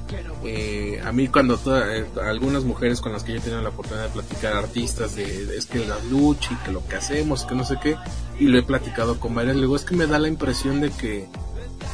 eh, 0.44 1.00
a 1.04 1.12
mí 1.12 1.28
cuando 1.28 1.56
toda, 1.56 1.96
eh, 1.96 2.04
algunas 2.20 2.64
mujeres 2.64 3.00
con 3.00 3.12
las 3.12 3.22
que 3.22 3.32
yo 3.32 3.38
he 3.38 3.40
tenido 3.40 3.62
la 3.62 3.68
oportunidad 3.68 4.06
de 4.06 4.12
platicar, 4.12 4.54
artistas, 4.54 5.14
de, 5.14 5.46
de, 5.46 5.56
es 5.56 5.66
que 5.66 5.86
la 5.86 5.98
lucha 6.10 6.50
y 6.52 6.64
que 6.64 6.72
lo 6.72 6.84
que 6.84 6.96
hacemos, 6.96 7.44
que 7.44 7.54
no 7.54 7.64
sé 7.64 7.76
qué, 7.80 7.96
y 8.40 8.46
lo 8.46 8.58
he 8.58 8.64
platicado 8.64 9.20
con 9.20 9.36
varias, 9.36 9.54
luego 9.54 9.76
es 9.76 9.84
que 9.84 9.94
me 9.94 10.08
da 10.08 10.18
la 10.18 10.26
impresión 10.26 10.80
de 10.80 10.90
que 10.90 11.28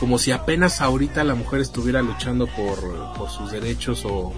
como 0.00 0.18
si 0.18 0.33
apenas 0.33 0.81
ahorita 0.81 1.24
la 1.24 1.35
mujer 1.35 1.61
estuviera 1.61 2.00
luchando 2.00 2.46
por, 2.46 2.78
por 3.12 3.28
sus 3.28 3.50
derechos 3.50 4.07
o, 4.07 4.33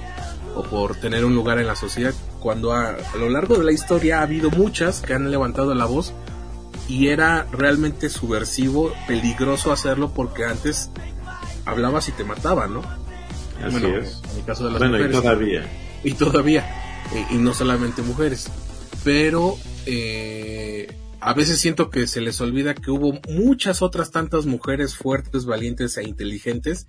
o 0.57 0.62
por 0.64 0.97
tener 0.97 1.25
un 1.25 1.37
lugar 1.37 1.59
en 1.61 1.69
la 1.69 1.77
sociedad, 1.77 2.14
cuando 2.45 2.75
a, 2.75 2.91
a, 2.91 3.17
lo 3.17 3.31
largo 3.31 3.57
de 3.57 3.65
la 3.65 3.73
historia 3.73 4.19
ha 4.19 4.23
habido 4.25 4.51
muchas 4.51 5.01
que 5.01 5.15
han 5.15 5.31
levantado 5.31 5.75
la 5.75 5.87
voz 5.87 6.13
y 6.91 7.09
era 7.09 7.47
realmente 7.51 8.11
subversivo, 8.11 8.93
peligroso 9.09 9.73
hacerlo 9.73 10.13
porque 10.13 10.45
antes 10.45 10.91
hablabas 11.65 12.11
y 12.11 12.13
te 12.13 12.23
mataban, 12.23 12.75
¿no? 12.75 12.83
Así 13.63 13.79
bueno, 13.79 13.97
es. 13.97 14.21
En 14.31 14.41
el 14.41 14.45
caso 14.45 14.67
de 14.67 14.73
las 14.73 14.79
bueno, 14.79 14.99
mujeres. 14.99 15.17
y 15.17 15.21
todavía. 15.23 15.71
Y 16.05 16.13
todavía. 16.13 17.03
Y, 17.31 17.37
y 17.37 17.39
no 17.39 17.55
solamente 17.55 18.03
mujeres. 18.03 18.51
Pero 19.05 19.57
eh, 19.87 20.95
a 21.21 21.33
veces 21.33 21.59
siento 21.59 21.89
que 21.89 22.07
se 22.07 22.21
les 22.21 22.43
olvida 22.43 22.75
que 22.75 22.91
hubo 22.91 23.19
muchas 23.31 23.81
otras 23.81 24.11
tantas 24.11 24.45
mujeres 24.45 24.97
fuertes, 24.97 25.47
valientes 25.47 25.97
e 25.97 26.05
inteligentes 26.05 26.89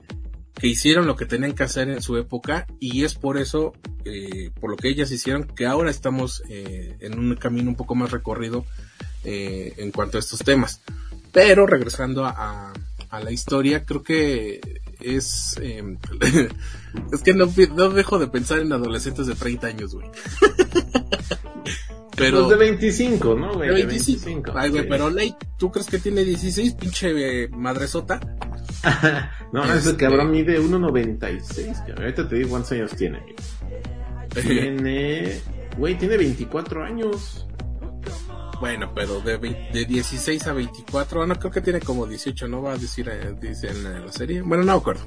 que 0.59 0.67
hicieron 0.67 1.05
lo 1.05 1.15
que 1.15 1.25
tenían 1.25 1.53
que 1.53 1.63
hacer 1.63 1.89
en 1.89 2.01
su 2.01 2.17
época 2.17 2.65
y 2.79 3.03
es 3.03 3.15
por 3.15 3.37
eso, 3.37 3.73
eh, 4.05 4.51
por 4.59 4.71
lo 4.71 4.77
que 4.77 4.89
ellas 4.89 5.11
hicieron, 5.11 5.43
que 5.43 5.65
ahora 5.65 5.91
estamos 5.91 6.43
eh, 6.49 6.97
en 7.01 7.19
un 7.19 7.35
camino 7.35 7.69
un 7.69 7.75
poco 7.75 7.95
más 7.95 8.11
recorrido 8.11 8.65
eh, 9.23 9.73
en 9.77 9.91
cuanto 9.91 10.17
a 10.17 10.21
estos 10.21 10.39
temas. 10.39 10.81
Pero 11.31 11.67
regresando 11.67 12.25
a, 12.25 12.31
a, 12.31 12.73
a 13.09 13.19
la 13.19 13.31
historia, 13.31 13.85
creo 13.85 14.03
que 14.03 14.61
es... 14.99 15.57
Eh, 15.61 15.97
es 17.13 17.21
que 17.21 17.33
no, 17.33 17.51
no, 17.75 17.89
dejo 17.89 18.19
de 18.19 18.27
pensar 18.27 18.59
en 18.59 18.71
adolescentes 18.73 19.27
de 19.27 19.35
30 19.35 19.67
años, 19.67 19.95
güey. 19.95 20.07
pero... 22.17 22.41
Los 22.41 22.49
de 22.49 22.55
25, 22.57 23.35
¿no, 23.35 23.53
güey? 23.55 23.69
De 23.69 23.75
25. 23.85 24.25
25 24.25 24.51
Ay, 24.55 24.69
güey, 24.69 24.83
sí. 24.83 24.87
pero 24.89 25.09
Ley, 25.09 25.35
¿tú 25.57 25.71
crees 25.71 25.87
que 25.87 25.99
tiene 25.99 26.23
16, 26.23 26.73
pinche 26.73 27.43
eh, 27.43 27.49
madresota? 27.49 28.19
no, 29.51 29.63
este... 29.63 29.77
ese 29.77 29.97
cabrón 29.97 30.31
mide 30.31 30.59
1.96. 30.59 31.97
Ahorita 31.97 32.27
te 32.27 32.35
digo 32.35 32.49
cuántos 32.49 32.71
años 32.73 32.91
tiene. 32.95 33.21
Tiene... 34.33 35.39
Güey, 35.77 35.97
tiene 35.97 36.17
24 36.17 36.83
años. 36.83 37.47
Bueno, 38.59 38.91
pero 38.95 39.19
de, 39.19 39.37
20, 39.37 39.77
de 39.77 39.85
16 39.85 40.47
a 40.47 40.53
24, 40.53 41.19
bueno, 41.19 41.35
creo 41.35 41.51
que 41.51 41.61
tiene 41.61 41.81
como 41.81 42.05
18, 42.07 42.47
¿no? 42.47 42.61
Va 42.61 42.73
a 42.73 42.77
decir 42.77 43.09
eh, 43.09 43.35
dice 43.39 43.67
en 43.69 44.05
la 44.05 44.11
serie. 44.11 44.41
Bueno, 44.41 44.63
no 44.63 44.73
acuerdo. 44.73 45.05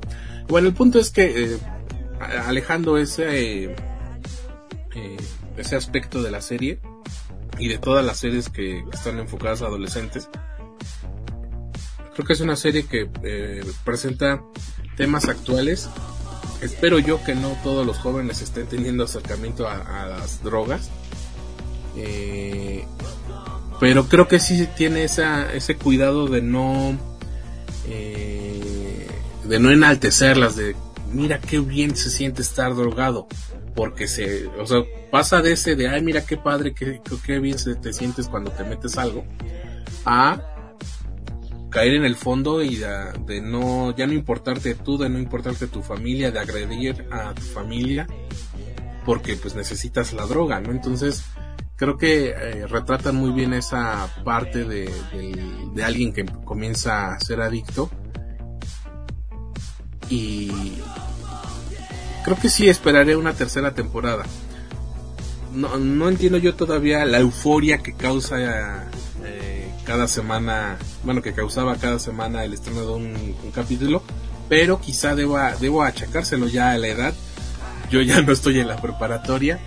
Bueno, 0.49 0.69
el 0.69 0.75
punto 0.75 0.99
es 0.99 1.11
que 1.11 1.55
eh, 1.55 1.59
alejando 2.47 2.99
ese, 2.99 3.65
eh, 3.65 5.17
ese 5.57 5.77
aspecto 5.77 6.23
de 6.23 6.31
la 6.31 6.43
serie 6.43 6.81
y 7.59 7.69
de 7.69 7.79
todas 7.79 8.05
las 8.05 8.19
series 8.19 8.49
que 8.51 8.85
están 8.93 9.19
enfocadas 9.19 9.63
a 9.63 9.67
adolescentes, 9.67 10.29
creo 12.19 12.27
que 12.27 12.33
es 12.33 12.41
una 12.41 12.57
serie 12.57 12.85
que 12.85 13.09
eh, 13.23 13.65
presenta 13.85 14.43
temas 14.97 15.29
actuales. 15.29 15.89
Espero 16.61 16.99
yo 16.99 17.23
que 17.23 17.37
no 17.37 17.57
todos 17.63 17.87
los 17.87 17.99
jóvenes 17.99 18.43
estén 18.43 18.67
teniendo 18.67 19.05
acercamiento 19.05 19.69
a, 19.69 20.05
las 20.07 20.43
drogas. 20.43 20.91
Eh, 21.97 22.85
pero 23.79 24.09
creo 24.09 24.27
que 24.27 24.41
sí 24.41 24.67
tiene 24.77 25.05
ese 25.05 25.77
cuidado 25.77 26.27
de 26.27 26.43
no 26.43 26.99
eh, 27.87 29.07
de 29.45 29.61
no 29.61 29.71
enaltecerlas 29.71 30.57
de 30.57 30.75
mira 31.13 31.39
qué 31.39 31.61
bien 31.61 31.95
se 31.95 32.11
siente 32.11 32.43
estar 32.43 32.75
drogado 32.75 33.29
porque 33.77 34.09
se 34.09 34.47
o 34.59 34.67
sea 34.67 34.83
pasa 35.13 35.41
de 35.41 35.53
ese 35.53 35.77
de 35.77 35.89
ay 35.89 36.03
mira 36.03 36.27
qué 36.27 36.37
padre 36.37 36.75
qué, 36.75 37.01
qué 37.25 37.39
bien 37.39 37.59
se 37.59 37.77
te 37.77 37.93
sientes 37.93 38.29
cuando 38.29 38.51
te 38.51 38.65
metes 38.65 38.99
algo 38.99 39.25
a 40.05 40.58
caer 41.71 41.95
en 41.95 42.05
el 42.05 42.17
fondo 42.17 42.63
y 42.63 42.77
de, 42.77 43.13
de 43.27 43.41
no 43.41 43.95
ya 43.97 44.07
no 44.07 44.13
importarte 44.13 44.75
tú 44.75 44.99
de 44.99 45.09
no 45.09 45.19
importarte 45.19 45.67
tu 45.67 45.83
familia 45.83 46.31
de 46.31 46.39
agredir 46.39 47.07
a 47.11 47.35
tu 47.35 47.43
familia 47.43 48.07
porque 49.05 49.37
pues 49.37 49.55
necesitas 49.55 50.13
la 50.13 50.27
droga 50.27 50.61
no 50.61 50.71
entonces 50.71 51.25
creo 51.79 51.97
que 51.97 52.31
eh, 52.31 52.67
retratan 52.67 53.15
muy 53.15 53.31
bien 53.31 53.55
esa 53.55 54.13
parte 54.25 54.65
de, 54.65 54.91
de, 55.73 55.85
alguien 55.85 56.13
que 56.13 56.27
comienza 56.45 57.15
a 57.15 57.21
ser 57.21 57.41
adicto. 57.41 57.89
Y 60.11 60.51
creo 62.25 62.37
que 62.37 62.51
sí 62.51 62.69
esperaré 62.69 63.15
una 63.17 63.33
tercera 63.33 63.75
temporada. 63.75 64.25
No, 65.55 65.79
no 65.79 66.09
entiendo 66.09 66.39
yo 66.39 66.57
todavía 66.57 67.05
la 67.05 67.21
euforia 67.21 67.79
que 67.79 67.95
causa 67.95 68.37
eh, 69.25 69.48
cada 69.89 70.07
semana 70.07 70.77
bueno 71.03 71.23
que 71.23 71.33
causaba 71.33 71.75
cada 71.77 71.99
semana 71.99 72.45
el 72.45 72.53
estreno 72.53 72.83
de 72.83 72.93
un, 72.93 73.37
capítulo 73.55 74.03
pero 74.47 74.81
quizá 74.81 75.15
deba, 75.15 75.57
debo 75.57 75.83
achacárselo 75.83 76.47
ya 76.47 76.71
a 76.71 76.79
la 76.79 76.89
edad. 76.89 77.15
Yo 77.91 78.01
ya 78.01 78.23
no 78.23 78.33
estoy 78.33 78.61
en 78.61 78.69
la 78.69 78.81
preparatoria. 78.81 79.59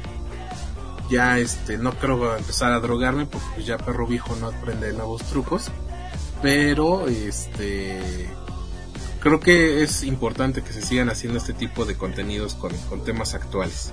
Ya 1.10 1.38
este 1.38 1.78
no 1.78 1.94
creo 1.94 2.36
empezar 2.36 2.72
a 2.72 2.80
drogarme 2.80 3.26
porque 3.26 3.48
pues, 3.56 3.68
ya 3.68 3.78
perro 3.78 4.08
viejo 4.08 4.36
no 4.38 4.48
aprende 4.48 4.92
nuevos 4.94 5.24
trucos. 5.24 5.70
Pero 6.42 7.08
este 7.08 8.28
creo 9.20 9.40
que 9.40 9.84
es 9.84 10.04
importante 10.04 10.64
que 10.64 10.74
se 10.74 10.82
sigan 10.82 11.10
haciendo 11.10 11.38
este 11.38 11.54
tipo 11.54 11.86
de 11.86 11.96
contenidos 11.96 12.56
con, 12.56 12.76
con 12.90 13.04
temas 13.04 13.36
actuales. 13.36 13.92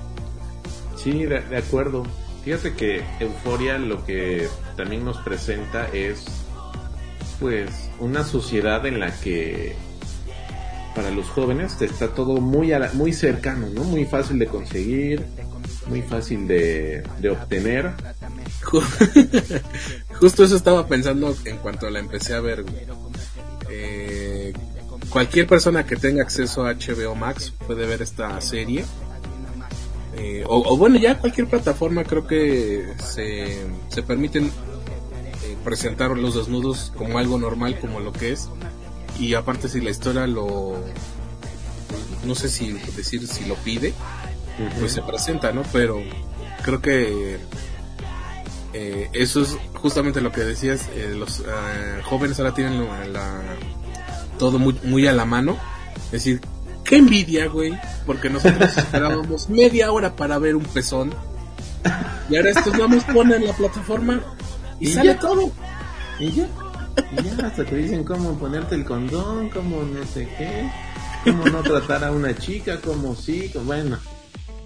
Sí, 0.96 1.24
de 1.24 1.56
acuerdo. 1.56 2.04
Fíjate 2.44 2.74
que 2.74 3.04
Euforia 3.20 3.78
lo 3.78 4.04
que 4.04 4.48
también 4.76 5.04
nos 5.04 5.18
presenta 5.18 5.88
es 5.92 6.24
pues 7.40 7.70
una 8.00 8.24
sociedad 8.24 8.84
en 8.86 9.00
la 9.00 9.12
que 9.20 9.76
para 10.94 11.10
los 11.10 11.26
jóvenes 11.28 11.80
está 11.82 12.08
todo 12.08 12.40
muy 12.40 12.72
muy 12.94 13.12
cercano, 13.12 13.68
¿no? 13.72 13.84
Muy 13.84 14.04
fácil 14.06 14.38
de 14.38 14.46
conseguir, 14.46 15.24
muy 15.86 16.02
fácil 16.02 16.48
de, 16.48 17.02
de 17.20 17.30
obtener. 17.30 17.92
Ju- 18.62 18.82
Justo 20.20 20.42
eso 20.44 20.56
estaba 20.56 20.86
pensando 20.88 21.36
en 21.44 21.58
cuanto 21.58 21.88
la 21.90 22.00
empecé 22.00 22.34
a 22.34 22.40
ver. 22.40 22.64
Eh, 23.70 24.52
cualquier 25.10 25.46
persona 25.46 25.84
que 25.86 25.96
tenga 25.96 26.22
acceso 26.22 26.64
a 26.66 26.72
HBO 26.74 27.14
Max 27.14 27.52
puede 27.66 27.86
ver 27.86 28.02
esta 28.02 28.40
serie. 28.40 28.84
Eh, 30.18 30.44
o, 30.46 30.56
o 30.74 30.76
bueno, 30.76 30.96
ya 30.98 31.18
cualquier 31.18 31.46
plataforma 31.48 32.04
creo 32.04 32.26
que 32.26 32.92
se, 33.04 33.64
se 33.88 34.02
permiten 34.02 34.46
eh, 34.46 35.56
presentar 35.64 36.10
los 36.10 36.34
desnudos 36.34 36.92
como 36.96 37.18
algo 37.18 37.38
normal, 37.38 37.78
como 37.80 38.00
lo 38.00 38.12
que 38.12 38.32
es. 38.32 38.48
Y 39.18 39.34
aparte 39.34 39.68
si 39.68 39.80
la 39.80 39.90
historia 39.90 40.26
lo... 40.26 40.76
No 42.24 42.34
sé 42.34 42.48
si 42.48 42.72
decir 42.96 43.26
si 43.28 43.44
lo 43.46 43.54
pide, 43.56 43.94
pues 44.80 44.92
se 44.92 45.02
presenta, 45.02 45.52
¿no? 45.52 45.62
Pero 45.72 46.00
creo 46.64 46.80
que 46.82 47.38
eh, 48.72 49.08
eso 49.12 49.42
es 49.42 49.56
justamente 49.74 50.20
lo 50.20 50.32
que 50.32 50.40
decías, 50.42 50.88
los 51.14 51.42
jóvenes 52.04 52.38
ahora 52.40 52.54
tienen 52.54 52.84
la, 52.86 53.06
la- 53.06 53.42
todo 54.38 54.58
muy, 54.58 54.76
muy 54.82 55.06
a 55.06 55.12
la 55.12 55.24
mano. 55.24 55.56
Es 56.06 56.10
decir, 56.12 56.40
qué 56.88 56.96
envidia, 56.96 57.46
güey, 57.48 57.78
porque 58.06 58.30
nosotros 58.30 58.76
esperábamos 58.76 59.48
media 59.48 59.92
hora 59.92 60.14
para 60.16 60.38
ver 60.38 60.56
un 60.56 60.64
pezón. 60.64 61.12
Y 62.30 62.36
ahora 62.36 62.50
estos 62.50 62.76
vamos 62.76 63.04
ponen 63.04 63.44
la 63.46 63.52
plataforma 63.52 64.20
y, 64.80 64.88
Y 64.88 64.92
sale 64.92 65.12
ya. 65.14 65.18
todo. 65.18 65.52
Y 66.18 66.32
ya, 66.32 66.48
y 67.12 67.22
ya 67.22 67.46
hasta 67.46 67.64
te 67.64 67.76
dicen 67.76 68.04
cómo 68.04 68.36
ponerte 68.38 68.74
el 68.74 68.84
condón, 68.84 69.48
cómo 69.50 69.82
no 69.82 70.04
sé 70.06 70.28
qué, 70.36 70.70
cómo 71.24 71.44
no 71.46 71.62
tratar 71.62 72.04
a 72.04 72.10
una 72.12 72.34
chica, 72.36 72.80
cómo 72.80 73.14
sí, 73.14 73.50
bueno. 73.64 73.98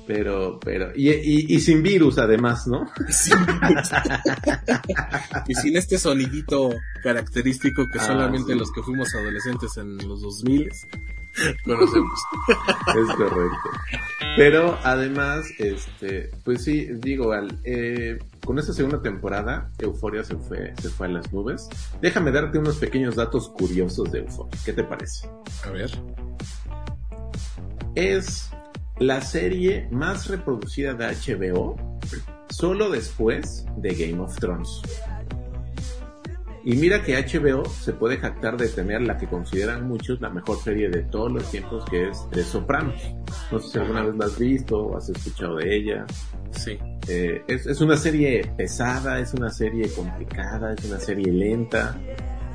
Pero, 0.06 0.58
pero, 0.58 0.90
y, 0.96 1.10
y, 1.10 1.54
y 1.54 1.60
sin 1.60 1.80
virus 1.82 2.18
además, 2.18 2.66
¿no? 2.66 2.90
y 5.48 5.54
sin 5.54 5.76
este 5.76 5.98
sonidito 5.98 6.70
característico 7.02 7.86
que 7.88 7.98
Ah, 8.00 8.06
solamente 8.06 8.52
sí. 8.52 8.58
los 8.58 8.72
que 8.72 8.82
fuimos 8.82 9.14
adolescentes 9.14 9.76
en 9.76 9.96
los 10.08 10.20
2000 10.22 10.68
conocemos. 11.64 12.20
Es 12.88 13.16
correcto. 13.16 13.70
Pero 14.36 14.78
además, 14.82 15.46
este, 15.58 16.30
pues 16.44 16.64
sí, 16.64 16.88
digo, 16.94 17.32
al, 17.32 17.58
eh, 17.64 18.18
con 18.44 18.58
esta 18.58 18.72
segunda 18.72 19.02
temporada, 19.02 19.70
Euforia 19.78 20.24
se 20.24 20.36
fue, 20.36 20.74
se 20.80 20.88
fue 20.88 21.06
a 21.06 21.10
las 21.10 21.32
nubes. 21.32 21.68
Déjame 22.00 22.32
darte 22.32 22.58
unos 22.58 22.76
pequeños 22.76 23.16
datos 23.16 23.48
curiosos 23.50 24.10
de 24.10 24.20
Euforia. 24.20 24.60
¿Qué 24.64 24.72
te 24.72 24.84
parece? 24.84 25.28
A 25.64 25.70
ver. 25.70 25.90
Es 27.94 28.50
la 28.98 29.20
serie 29.20 29.88
más 29.90 30.28
reproducida 30.28 30.94
de 30.94 31.06
HBO, 31.06 31.76
solo 32.48 32.90
después 32.90 33.66
de 33.76 33.94
Game 33.94 34.20
of 34.20 34.34
Thrones. 34.36 34.80
Y 36.64 36.76
mira 36.76 37.02
que 37.02 37.16
HBO 37.16 37.64
se 37.64 37.92
puede 37.92 38.18
jactar 38.18 38.56
de 38.56 38.68
tener 38.68 39.02
la 39.02 39.16
que 39.16 39.26
consideran 39.26 39.88
muchos 39.88 40.20
la 40.20 40.30
mejor 40.30 40.58
serie 40.58 40.88
de 40.88 41.02
todos 41.02 41.32
los 41.32 41.50
tiempos, 41.50 41.84
que 41.90 42.08
es 42.08 42.24
The 42.30 42.44
Sopranos. 42.44 43.02
No 43.50 43.58
sé 43.58 43.68
si 43.68 43.78
alguna 43.78 44.02
vez 44.02 44.16
la 44.16 44.26
has 44.26 44.38
visto 44.38 44.78
o 44.78 44.96
has 44.96 45.08
escuchado 45.08 45.56
de 45.56 45.76
ella. 45.76 46.06
Sí. 46.52 46.78
Eh, 47.08 47.42
es, 47.48 47.66
es 47.66 47.80
una 47.80 47.96
serie 47.96 48.52
pesada, 48.56 49.18
es 49.18 49.34
una 49.34 49.50
serie 49.50 49.90
complicada, 49.90 50.72
es 50.72 50.84
una 50.84 51.00
serie 51.00 51.32
lenta. 51.32 51.98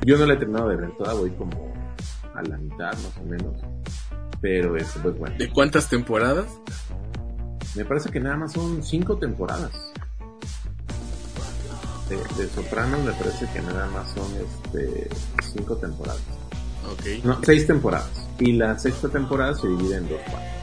Yo 0.06 0.16
no 0.16 0.24
la 0.24 0.34
he 0.34 0.36
terminado 0.38 0.70
de 0.70 0.76
ver 0.76 0.96
toda, 0.96 1.12
voy 1.12 1.30
como 1.32 1.72
a 2.34 2.42
la 2.42 2.56
mitad 2.56 2.92
más 2.92 3.18
o 3.20 3.24
menos. 3.24 3.60
Pero 4.40 4.76
es 4.76 4.88
pues 5.02 5.18
bueno. 5.18 5.36
¿De 5.36 5.50
cuántas 5.50 5.90
temporadas? 5.90 6.46
Me 7.74 7.84
parece 7.84 8.10
que 8.10 8.20
nada 8.20 8.36
más 8.36 8.52
son 8.52 8.82
cinco 8.82 9.18
temporadas. 9.18 9.92
De, 12.08 12.16
de 12.16 12.48
Sopranos 12.48 13.04
me 13.04 13.12
parece 13.12 13.46
que 13.52 13.60
nada 13.60 13.86
más 13.90 14.10
son 14.12 14.26
este 14.36 15.08
cinco 15.52 15.76
temporadas. 15.76 16.22
Ok. 16.90 17.24
No, 17.24 17.38
seis 17.44 17.66
temporadas. 17.66 18.28
Y 18.38 18.52
la 18.52 18.78
sexta 18.78 19.08
temporada 19.08 19.54
se 19.54 19.68
divide 19.68 19.96
en 19.96 20.08
dos 20.08 20.20
partes. 20.22 20.58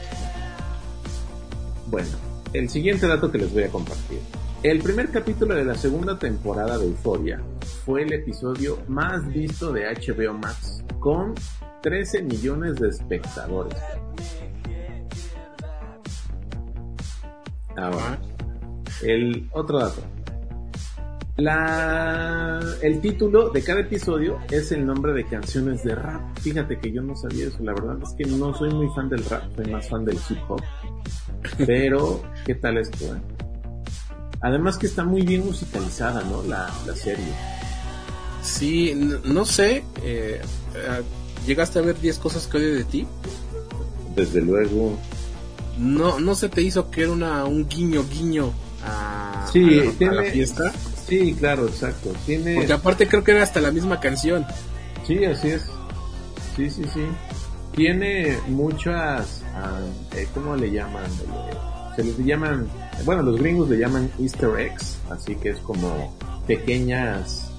Bueno, 1.88 2.08
el 2.52 2.68
siguiente 2.68 3.06
dato 3.06 3.30
que 3.30 3.38
les 3.38 3.52
voy 3.52 3.64
a 3.64 3.68
compartir. 3.68 4.18
El 4.62 4.80
primer 4.80 5.10
capítulo 5.10 5.54
de 5.54 5.64
la 5.64 5.74
segunda 5.76 6.18
temporada 6.18 6.78
de 6.78 6.86
Euforia 6.86 7.40
fue 7.84 8.02
el 8.02 8.12
episodio 8.12 8.78
más 8.88 9.28
visto 9.28 9.72
de 9.72 9.84
HBO 9.84 10.32
Max 10.32 10.82
con 10.98 11.34
13 11.82 12.22
millones 12.22 12.74
de 12.76 12.88
espectadores. 12.88 13.78
Ahora, 17.76 18.18
el 19.02 19.48
otro 19.52 19.78
dato. 19.78 20.02
La, 21.36 22.60
el 22.82 23.00
título 23.02 23.50
de 23.50 23.62
cada 23.62 23.80
episodio 23.80 24.38
es 24.50 24.72
el 24.72 24.86
nombre 24.86 25.12
de 25.12 25.26
canciones 25.26 25.84
de 25.84 25.94
rap. 25.94 26.22
Fíjate 26.40 26.78
que 26.78 26.90
yo 26.90 27.02
no 27.02 27.14
sabía 27.14 27.46
eso. 27.48 27.58
La 27.62 27.74
verdad 27.74 27.98
es 28.02 28.14
que 28.14 28.24
no 28.24 28.54
soy 28.56 28.72
muy 28.72 28.88
fan 28.94 29.08
del 29.10 29.22
rap, 29.26 29.42
soy 29.54 29.66
más 29.70 29.88
fan 29.88 30.04
del 30.06 30.16
hip 30.16 30.38
hop. 30.48 30.62
Pero, 31.66 32.22
¿qué 32.46 32.54
tal 32.54 32.78
esto? 32.78 33.04
eh? 33.14 33.20
Además 34.40 34.78
que 34.78 34.86
está 34.86 35.04
muy 35.04 35.22
bien 35.22 35.44
musicalizada, 35.44 36.22
¿no? 36.24 36.42
La, 36.44 36.70
la 36.86 36.94
serie. 36.94 37.26
Sí, 38.42 38.94
no 39.24 39.44
sé. 39.44 39.84
eh, 40.02 40.40
eh, 40.74 41.02
¿Llegaste 41.46 41.78
a 41.78 41.82
ver 41.82 42.00
10 42.00 42.18
cosas 42.18 42.46
que 42.46 42.56
odio 42.56 42.74
de 42.76 42.84
ti? 42.84 43.06
Desde 44.14 44.40
luego. 44.40 44.98
No, 45.78 46.18
no 46.18 46.34
se 46.34 46.48
te 46.48 46.62
hizo 46.62 46.90
que 46.90 47.02
era 47.02 47.12
una, 47.12 47.44
un 47.44 47.68
guiño 47.68 48.04
guiño 48.10 48.52
a, 48.86 49.46
Sí, 49.52 49.78
a 49.80 49.84
la- 49.84 49.90
a 49.90 49.92
tiene- 49.94 50.14
la 50.16 50.22
fiesta. 50.24 50.72
Sí, 51.06 51.34
claro, 51.38 51.66
exacto. 51.66 52.12
Tiene. 52.24 52.56
Porque 52.56 52.72
aparte 52.72 53.06
creo 53.06 53.22
que 53.22 53.32
era 53.32 53.42
hasta 53.42 53.60
la 53.60 53.70
misma 53.70 54.00
canción. 54.00 54.44
Sí, 55.06 55.24
así 55.24 55.50
es. 55.50 55.62
Sí, 56.56 56.70
sí, 56.70 56.84
sí. 56.92 57.06
Tiene 57.74 58.38
muchas, 58.48 59.42
eh, 60.14 60.26
¿cómo 60.34 60.56
le 60.56 60.70
llaman? 60.70 61.04
Se 61.94 62.02
les 62.02 62.16
llaman, 62.18 62.66
bueno, 63.04 63.22
los 63.22 63.38
gringos 63.38 63.68
le 63.68 63.78
llaman 63.78 64.10
Easter 64.18 64.58
eggs, 64.58 64.98
así 65.10 65.36
que 65.36 65.50
es 65.50 65.58
como 65.58 66.14
pequeñas 66.46 67.50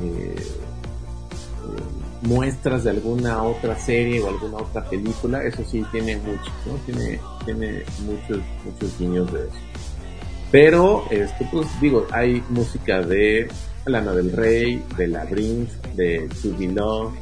eh, 0.00 0.34
eh, 0.36 0.42
muestras 2.22 2.84
de 2.84 2.90
alguna 2.90 3.42
otra 3.42 3.76
serie 3.78 4.20
o 4.22 4.28
alguna 4.28 4.58
otra 4.58 4.84
película. 4.88 5.42
Eso 5.42 5.64
sí, 5.68 5.84
tiene 5.90 6.16
muchos, 6.18 6.52
¿no? 6.64 6.74
Tiene, 6.86 7.20
tiene 7.44 7.82
muchos, 8.04 8.42
muchos 8.64 8.98
guiños 8.98 9.32
de 9.32 9.40
eso. 9.40 9.58
Pero, 10.50 11.04
este, 11.10 11.46
pues 11.52 11.66
digo, 11.80 12.06
hay 12.10 12.42
música 12.48 13.00
de 13.00 13.48
Lana 13.84 14.12
del 14.12 14.32
Rey, 14.32 14.82
de 14.96 15.08
Labyrinth, 15.08 15.70
de 15.94 16.28
To 16.42 16.56
Be 16.56 16.68
Love. 16.68 17.14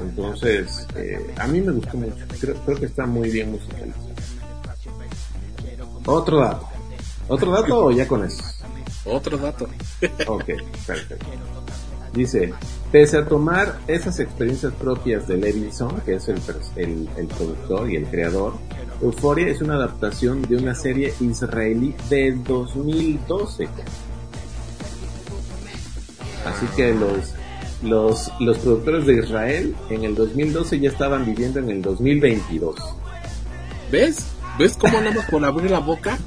Entonces, 0.00 0.86
eh, 0.96 1.34
a 1.36 1.46
mí 1.46 1.60
me 1.60 1.72
gustó 1.72 1.96
mucho. 1.96 2.24
Creo, 2.40 2.54
creo 2.64 2.78
que 2.78 2.86
está 2.86 3.06
muy 3.06 3.30
bien 3.30 3.52
musicalizado. 3.52 4.08
Otro 6.06 6.38
dato. 6.38 6.68
¿Otro 7.28 7.52
dato 7.52 7.84
o 7.86 7.90
ya 7.90 8.08
con 8.08 8.24
eso? 8.24 8.42
Otro 9.04 9.36
dato. 9.36 9.68
Ok, 10.26 10.44
perfecto. 10.86 11.26
Dice, 12.12 12.52
pese 12.90 13.16
a 13.16 13.24
tomar 13.24 13.78
esas 13.86 14.20
experiencias 14.20 14.72
propias 14.74 15.26
de 15.26 15.38
Levinson, 15.38 16.00
que 16.02 16.14
es 16.16 16.28
el, 16.28 17.08
el, 17.16 17.26
productor 17.26 17.90
y 17.90 17.96
el 17.96 18.06
creador, 18.06 18.54
Euphoria 19.00 19.48
es 19.48 19.62
una 19.62 19.74
adaptación 19.74 20.42
de 20.42 20.56
una 20.56 20.74
serie 20.74 21.14
israelí 21.20 21.94
del 22.10 22.44
2012. 22.44 23.68
Así 26.44 26.66
que 26.76 26.92
los, 26.92 27.34
los, 27.82 28.30
los 28.40 28.58
productores 28.58 29.06
de 29.06 29.14
Israel 29.14 29.74
en 29.88 30.04
el 30.04 30.14
2012 30.14 30.80
ya 30.80 30.90
estaban 30.90 31.24
viviendo 31.24 31.60
en 31.60 31.70
el 31.70 31.80
2022. 31.80 32.76
¿Ves? 33.90 34.31
¿Ves 34.58 34.76
cómo 34.76 35.00
nada 35.00 35.12
más 35.16 35.26
por 35.30 35.44
abrir 35.44 35.70
la 35.70 35.78
boca? 35.78 36.18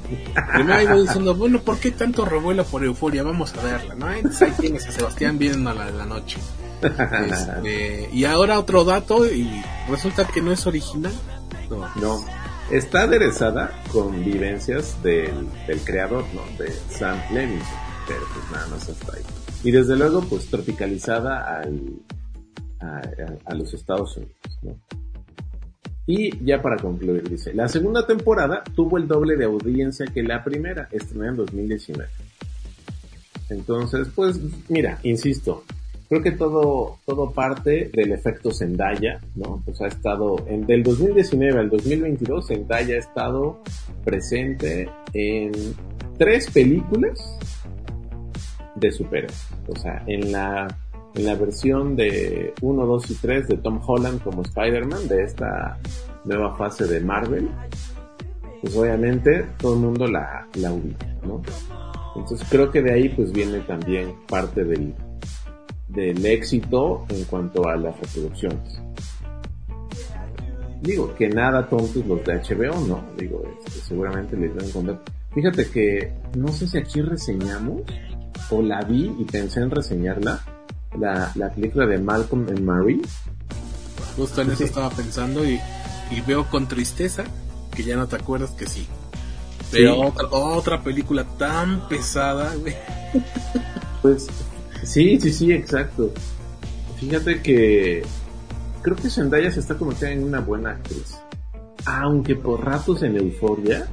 Primero 0.54 0.82
iba 0.82 0.96
diciendo, 0.96 1.34
bueno, 1.34 1.60
¿por 1.60 1.78
qué 1.78 1.90
tanto 1.92 2.24
revuelo 2.24 2.64
por 2.64 2.84
euforia? 2.84 3.22
Vamos 3.22 3.54
a 3.56 3.62
verla, 3.62 3.94
¿no? 3.94 4.12
Entonces 4.12 4.58
ahí 4.58 4.74
a 4.76 4.80
Sebastián 4.92 5.38
viendo 5.38 5.72
la 5.72 5.86
de 5.86 5.92
la 5.92 6.06
noche. 6.06 6.38
Este, 6.82 8.10
y 8.12 8.24
ahora 8.24 8.58
otro 8.58 8.84
dato, 8.84 9.26
y 9.26 9.62
resulta 9.88 10.26
que 10.26 10.42
no 10.42 10.52
es 10.52 10.66
original. 10.66 11.12
No. 11.96 12.24
Está 12.70 13.02
aderezada 13.02 13.70
con 13.92 14.24
vivencias 14.24 15.00
del, 15.02 15.46
creador, 15.84 16.24
¿no? 16.34 16.42
De 16.58 16.72
Sam 16.90 17.16
Levinson, 17.32 17.66
pero 18.08 18.20
pues 18.34 18.50
nada 18.50 18.66
más 18.68 18.88
hasta 18.88 19.16
ahí. 19.16 19.22
Y 19.62 19.70
desde 19.70 19.96
luego, 19.96 20.20
pues 20.22 20.46
tropicalizada 20.46 21.60
al, 21.60 21.80
a, 22.80 22.86
a- 22.86 23.02
a 23.50 23.54
los 23.54 23.72
Estados 23.72 24.16
Unidos, 24.16 24.34
¿no? 24.62 24.76
Y 26.06 26.44
ya 26.44 26.62
para 26.62 26.76
concluir, 26.76 27.28
dice, 27.28 27.52
la 27.52 27.68
segunda 27.68 28.06
temporada 28.06 28.62
tuvo 28.74 28.96
el 28.96 29.08
doble 29.08 29.36
de 29.36 29.44
audiencia 29.44 30.06
que 30.06 30.22
la 30.22 30.44
primera, 30.44 30.88
estrenada 30.92 31.30
en 31.30 31.36
2019. 31.36 32.08
Entonces, 33.50 34.08
pues, 34.14 34.38
mira, 34.68 35.00
insisto, 35.02 35.64
creo 36.08 36.22
que 36.22 36.32
todo, 36.32 36.98
todo 37.04 37.32
parte 37.32 37.90
del 37.92 38.12
efecto 38.12 38.52
Zendaya, 38.52 39.20
¿no? 39.34 39.62
Pues 39.64 39.80
ha 39.80 39.88
estado, 39.88 40.36
del 40.48 40.82
2019 40.82 41.58
al 41.58 41.70
2022, 41.70 42.46
Zendaya 42.46 42.94
ha 42.94 42.98
estado 42.98 43.62
presente 44.04 44.88
en 45.12 45.52
tres 46.18 46.50
películas 46.50 47.38
de 48.76 48.92
superhéroes. 48.92 49.48
O 49.68 49.76
sea, 49.76 50.02
en 50.06 50.32
la, 50.32 50.68
en 51.16 51.24
la 51.24 51.34
versión 51.34 51.96
de 51.96 52.52
1, 52.60 52.86
2 52.86 53.10
y 53.10 53.14
3 53.14 53.48
de 53.48 53.56
Tom 53.56 53.80
Holland 53.84 54.22
como 54.22 54.42
Spider-Man, 54.42 55.08
de 55.08 55.24
esta 55.24 55.78
nueva 56.24 56.54
fase 56.56 56.86
de 56.86 57.00
Marvel, 57.00 57.48
pues 58.60 58.76
obviamente 58.76 59.46
todo 59.58 59.74
el 59.74 59.80
mundo 59.80 60.06
la, 60.06 60.46
la 60.54 60.72
ubica, 60.72 61.06
¿no? 61.22 61.42
Entonces 62.16 62.46
creo 62.50 62.70
que 62.70 62.82
de 62.82 62.92
ahí 62.92 63.08
pues 63.10 63.32
viene 63.32 63.60
también 63.60 64.14
parte 64.28 64.64
del, 64.64 64.94
del 65.88 66.24
éxito 66.26 67.06
en 67.08 67.24
cuanto 67.24 67.66
a 67.66 67.76
las 67.76 67.98
reproducciones. 67.98 68.82
Digo, 70.82 71.14
que 71.14 71.28
nada 71.28 71.68
tontos 71.68 72.06
los 72.06 72.24
de 72.24 72.34
HBO, 72.34 72.86
¿no? 72.86 73.04
Digo, 73.16 73.42
este, 73.58 73.80
seguramente 73.80 74.36
les 74.36 74.54
van 74.54 74.64
a 74.64 74.68
encontrar. 74.68 75.02
Fíjate 75.34 75.68
que 75.70 76.12
no 76.36 76.48
sé 76.48 76.68
si 76.68 76.78
aquí 76.78 77.00
reseñamos 77.00 77.82
o 78.50 78.62
la 78.62 78.82
vi 78.82 79.14
y 79.18 79.24
pensé 79.24 79.60
en 79.60 79.70
reseñarla, 79.70 80.40
la, 80.98 81.32
la 81.34 81.50
película 81.52 81.86
de 81.86 81.98
Malcolm 81.98 82.46
and 82.48 82.60
Marie. 82.60 83.00
Justo 84.16 84.42
en 84.42 84.50
eso 84.50 84.64
estaba 84.64 84.90
pensando 84.90 85.44
y, 85.46 85.60
y 86.10 86.20
veo 86.26 86.46
con 86.48 86.66
tristeza 86.68 87.24
que 87.74 87.82
ya 87.84 87.96
no 87.96 88.06
te 88.06 88.16
acuerdas 88.16 88.50
que 88.52 88.66
sí. 88.66 88.86
Pero 89.70 89.94
Sí. 89.94 90.00
otra, 90.04 90.28
otra 90.30 90.82
película 90.82 91.24
tan 91.38 91.88
pesada, 91.88 92.54
güey. 92.54 92.74
Pues 94.02 94.26
sí, 94.84 95.18
sí, 95.20 95.32
sí, 95.32 95.52
exacto. 95.52 96.12
Fíjate 97.00 97.42
que 97.42 98.02
creo 98.82 98.96
que 98.96 99.10
Zendaya 99.10 99.50
se 99.50 99.60
está 99.60 99.74
convirtiendo 99.76 100.22
en 100.22 100.28
una 100.28 100.40
buena 100.40 100.70
actriz. 100.70 101.18
Aunque 101.84 102.36
por 102.36 102.64
ratos 102.64 103.02
en 103.02 103.16
euforia, 103.16 103.86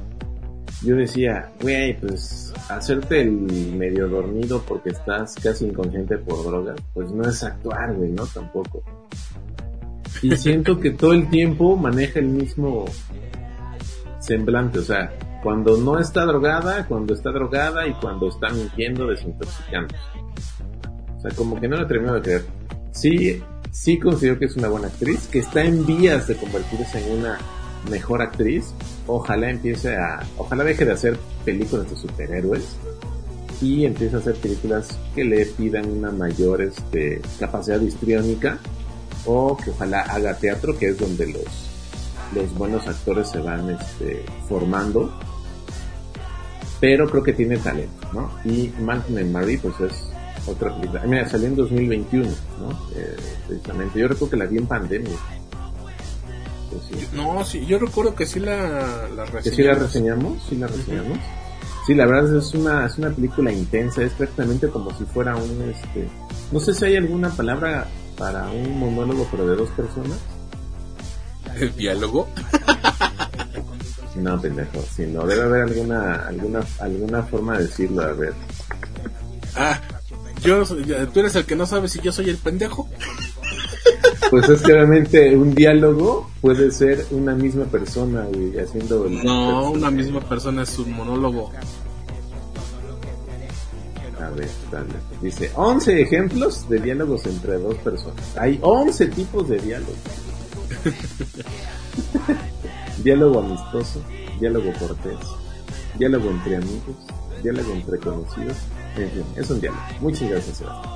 yo 0.84 0.96
decía, 0.96 1.50
güey, 1.60 1.98
pues 1.98 2.52
hacerte 2.68 3.22
el 3.22 3.30
medio 3.30 4.08
dormido 4.08 4.62
porque 4.66 4.90
estás 4.90 5.34
casi 5.36 5.66
inconsciente 5.66 6.18
por 6.18 6.44
drogas, 6.44 6.80
pues 6.92 7.10
no 7.10 7.28
es 7.28 7.42
actuar, 7.42 7.94
güey, 7.94 8.10
¿no? 8.10 8.26
Tampoco. 8.26 8.82
Y 10.22 10.36
siento 10.36 10.78
que 10.78 10.90
todo 10.90 11.12
el 11.12 11.28
tiempo 11.28 11.76
maneja 11.76 12.20
el 12.20 12.28
mismo 12.28 12.84
semblante, 14.20 14.78
o 14.78 14.82
sea, 14.82 15.12
cuando 15.42 15.76
no 15.76 15.98
está 15.98 16.24
drogada, 16.24 16.86
cuando 16.86 17.12
está 17.12 17.30
drogada 17.30 17.86
y 17.86 17.92
cuando 17.94 18.28
está 18.28 18.48
mintiendo, 18.50 19.06
desintoxicando. 19.06 19.94
O 21.16 21.20
sea, 21.20 21.30
como 21.36 21.60
que 21.60 21.68
no 21.68 21.76
lo 21.76 21.86
termino 21.86 22.14
de 22.14 22.22
creer. 22.22 22.44
Sí, 22.92 23.42
sí 23.70 23.98
considero 23.98 24.38
que 24.38 24.46
es 24.46 24.56
una 24.56 24.68
buena 24.68 24.86
actriz, 24.88 25.26
que 25.28 25.40
está 25.40 25.62
en 25.62 25.84
vías 25.84 26.26
de 26.28 26.36
convertirse 26.36 27.06
en 27.06 27.18
una 27.18 27.38
mejor 27.90 28.22
actriz. 28.22 28.74
Ojalá 29.06 29.50
empiece 29.50 29.96
a, 29.96 30.20
ojalá 30.38 30.64
deje 30.64 30.84
de 30.84 30.92
hacer 30.92 31.18
películas 31.44 31.90
de 31.90 31.96
superhéroes 31.96 32.76
y 33.60 33.84
empiece 33.84 34.16
a 34.16 34.18
hacer 34.18 34.34
películas 34.36 34.98
que 35.14 35.24
le 35.24 35.44
pidan 35.46 35.90
una 35.90 36.10
mayor 36.10 36.62
este, 36.62 37.20
capacidad 37.38 37.80
histriónica 37.80 38.58
o 39.26 39.56
que 39.56 39.70
ojalá 39.70 40.00
haga 40.00 40.34
teatro, 40.34 40.76
que 40.76 40.88
es 40.88 40.98
donde 40.98 41.26
los, 41.26 41.44
los 42.34 42.54
buenos 42.54 42.86
actores 42.86 43.28
se 43.28 43.38
van 43.38 43.70
este, 43.70 44.24
formando. 44.48 45.12
Pero 46.80 47.08
creo 47.08 47.22
que 47.22 47.32
tiene 47.32 47.56
talento, 47.58 48.08
¿no? 48.12 48.30
Y 48.44 48.72
Malcolm 48.80 49.16
and 49.18 49.32
Marie, 49.32 49.58
pues 49.58 49.74
es 49.80 50.14
otra 50.46 50.74
película. 50.74 51.02
Mira, 51.06 51.28
salió 51.28 51.48
en 51.48 51.56
2021, 51.56 52.28
¿no? 52.60 52.70
Eh, 52.94 53.16
precisamente. 53.46 53.98
Yo 53.98 54.08
recuerdo 54.08 54.30
que 54.30 54.36
la 54.36 54.46
vi 54.46 54.58
en 54.58 54.66
pandemia. 54.66 55.16
Sí. 56.88 57.08
No, 57.12 57.44
sí, 57.44 57.64
yo 57.66 57.78
recuerdo 57.78 58.14
que 58.14 58.26
sí 58.26 58.40
la, 58.40 59.08
la 59.14 59.24
¿Que 59.42 59.50
sí 59.50 59.62
la 59.62 59.74
reseñamos. 59.74 60.32
reseñamos? 60.34 60.42
¿Sí 60.48 60.56
la 60.56 60.66
reseñamos? 60.66 61.18
Sí, 61.86 61.94
la 61.94 62.06
verdad 62.06 62.36
es 62.38 62.54
una, 62.54 62.86
es 62.86 62.96
una 62.98 63.10
película 63.10 63.52
intensa, 63.52 64.02
es 64.02 64.12
prácticamente 64.12 64.68
como 64.68 64.96
si 64.96 65.04
fuera 65.04 65.36
un, 65.36 65.70
este, 65.74 66.08
no 66.50 66.58
sé 66.58 66.72
si 66.72 66.84
hay 66.86 66.96
alguna 66.96 67.28
palabra 67.30 67.86
para 68.16 68.48
un 68.50 68.78
monólogo 68.78 69.26
pero 69.30 69.46
de 69.46 69.56
dos 69.56 69.68
personas. 69.70 70.18
El 71.56 71.74
diálogo. 71.76 72.28
No, 74.16 74.40
pendejo, 74.40 74.80
sí, 74.94 75.06
no, 75.06 75.26
debe 75.26 75.42
haber 75.42 75.62
alguna, 75.62 76.26
alguna, 76.26 76.60
alguna 76.80 77.22
forma 77.24 77.58
de 77.58 77.64
decirlo, 77.66 78.02
a 78.02 78.12
ver. 78.12 78.32
Ah, 79.56 79.80
yo, 80.42 80.64
tú 81.12 81.20
eres 81.20 81.34
el 81.34 81.44
que 81.44 81.56
no 81.56 81.66
sabe 81.66 81.88
si 81.88 82.00
yo 82.00 82.12
soy 82.12 82.30
el 82.30 82.36
pendejo. 82.36 82.88
Pues 84.30 84.48
es 84.48 84.62
que 84.62 84.72
obviamente 84.72 85.36
un 85.36 85.54
diálogo 85.54 86.30
puede 86.40 86.70
ser 86.70 87.06
una 87.10 87.34
misma 87.34 87.64
persona, 87.64 88.26
güey, 88.32 88.58
haciendo. 88.58 89.06
No, 89.08 89.70
una 89.70 89.90
misma 89.90 90.20
persona 90.20 90.62
es 90.62 90.78
un 90.78 90.92
monólogo. 90.92 91.50
A 94.20 94.30
ver, 94.30 94.48
dale. 94.70 94.94
Dice, 95.20 95.50
11 95.54 96.00
ejemplos 96.00 96.68
de 96.68 96.78
diálogos 96.78 97.26
entre 97.26 97.58
dos 97.58 97.74
personas. 97.76 98.36
Hay 98.36 98.58
11 98.62 99.06
tipos 99.08 99.48
de 99.48 99.58
diálogos. 99.58 99.96
diálogo 103.04 103.40
amistoso, 103.40 104.02
diálogo 104.40 104.72
cortés, 104.78 105.18
diálogo 105.98 106.30
entre 106.30 106.56
amigos, 106.56 106.96
diálogo 107.42 107.72
entre 107.72 107.98
conocidos. 107.98 108.56
En 108.96 109.10
fin, 109.10 109.24
es 109.36 109.50
un 109.50 109.60
diálogo. 109.60 109.82
Muchas 110.00 110.30
gracias, 110.30 110.58
Sebastián. 110.58 110.94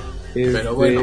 Este, 0.34 0.52
Pero 0.52 0.74
bueno. 0.74 1.00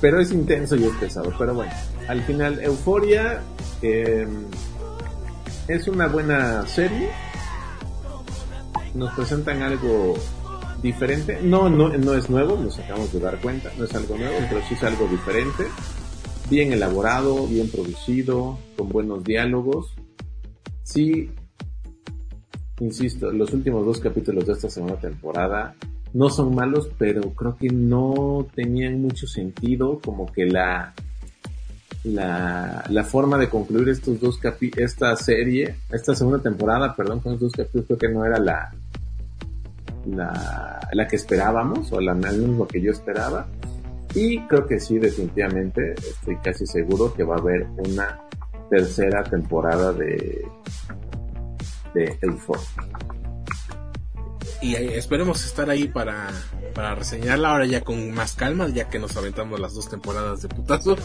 pero 0.00 0.20
es 0.20 0.32
intenso 0.32 0.76
y 0.76 0.84
es 0.84 0.92
pesado. 0.96 1.32
Pero 1.38 1.54
bueno, 1.54 1.72
al 2.08 2.22
final, 2.22 2.60
Euforia 2.60 3.40
eh, 3.82 4.26
es 5.68 5.88
una 5.88 6.08
buena 6.08 6.66
serie 6.66 7.08
nos 8.96 9.12
presentan 9.14 9.62
algo 9.62 10.14
diferente. 10.82 11.40
No, 11.42 11.68
no, 11.68 11.88
no 11.96 12.14
es 12.14 12.28
nuevo, 12.30 12.56
nos 12.56 12.78
acabamos 12.78 13.12
de 13.12 13.20
dar 13.20 13.40
cuenta, 13.40 13.70
no 13.78 13.84
es 13.84 13.94
algo 13.94 14.16
nuevo, 14.16 14.36
pero 14.48 14.60
sí 14.68 14.74
es 14.74 14.82
algo 14.82 15.06
diferente. 15.06 15.64
Bien 16.50 16.72
elaborado, 16.72 17.46
bien 17.46 17.70
producido, 17.70 18.58
con 18.76 18.88
buenos 18.88 19.24
diálogos. 19.24 19.94
Sí, 20.82 21.30
insisto, 22.80 23.30
los 23.32 23.52
últimos 23.52 23.84
dos 23.84 24.00
capítulos 24.00 24.46
de 24.46 24.52
esta 24.52 24.70
segunda 24.70 24.98
temporada 24.98 25.74
no 26.14 26.30
son 26.30 26.54
malos, 26.54 26.88
pero 26.98 27.22
creo 27.32 27.56
que 27.56 27.68
no 27.68 28.46
tenían 28.54 29.00
mucho 29.00 29.26
sentido, 29.26 30.00
como 30.04 30.30
que 30.32 30.46
la 30.46 30.94
la, 32.04 32.84
la 32.88 33.04
forma 33.04 33.36
de 33.36 33.48
concluir 33.48 33.88
estos 33.88 34.20
dos 34.20 34.38
capi 34.38 34.70
esta 34.76 35.14
serie, 35.16 35.76
esta 35.90 36.14
segunda 36.14 36.38
temporada, 36.38 36.94
perdón, 36.94 37.20
con 37.20 37.34
estos 37.34 37.52
dos 37.52 37.64
capítulos 37.64 37.86
creo 37.86 37.98
que 37.98 38.08
no 38.08 38.24
era 38.24 38.38
la 38.38 38.72
la, 40.06 40.88
la 40.92 41.08
que 41.08 41.16
esperábamos 41.16 41.92
o 41.92 42.00
la 42.00 42.14
lo 42.14 42.68
que 42.68 42.80
yo 42.80 42.92
esperaba 42.92 43.48
y 44.14 44.40
creo 44.46 44.66
que 44.66 44.78
sí 44.78 44.98
definitivamente 44.98 45.94
estoy 45.94 46.36
casi 46.36 46.64
seguro 46.64 47.12
que 47.12 47.24
va 47.24 47.34
a 47.34 47.38
haber 47.38 47.66
una 47.76 48.20
tercera 48.70 49.24
temporada 49.24 49.92
de 49.92 50.46
de 51.92 52.18
Euphoria. 52.22 52.66
Y 54.66 54.74
ahí- 54.74 54.94
esperemos 54.94 55.44
estar 55.44 55.70
ahí 55.70 55.86
para, 55.88 56.28
para 56.74 56.94
reseñarla 56.94 57.50
ahora 57.50 57.66
ya 57.66 57.82
con 57.82 58.12
más 58.12 58.34
calma, 58.34 58.68
ya 58.68 58.88
que 58.88 58.98
nos 58.98 59.16
aventamos 59.16 59.60
las 59.60 59.74
dos 59.74 59.88
temporadas 59.88 60.42
de 60.42 60.48
putazo. 60.48 60.96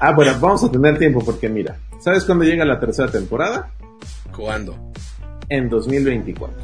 Ah, 0.00 0.12
bueno, 0.14 0.32
vamos 0.40 0.64
a 0.64 0.70
tener 0.70 0.98
tiempo 0.98 1.24
porque 1.24 1.48
mira, 1.48 1.76
¿sabes 2.00 2.24
cuándo 2.24 2.44
llega 2.44 2.64
la 2.64 2.78
tercera 2.80 3.10
temporada? 3.10 3.70
¿Cuándo? 4.36 4.76
En 5.48 5.68
2024. 5.68 6.56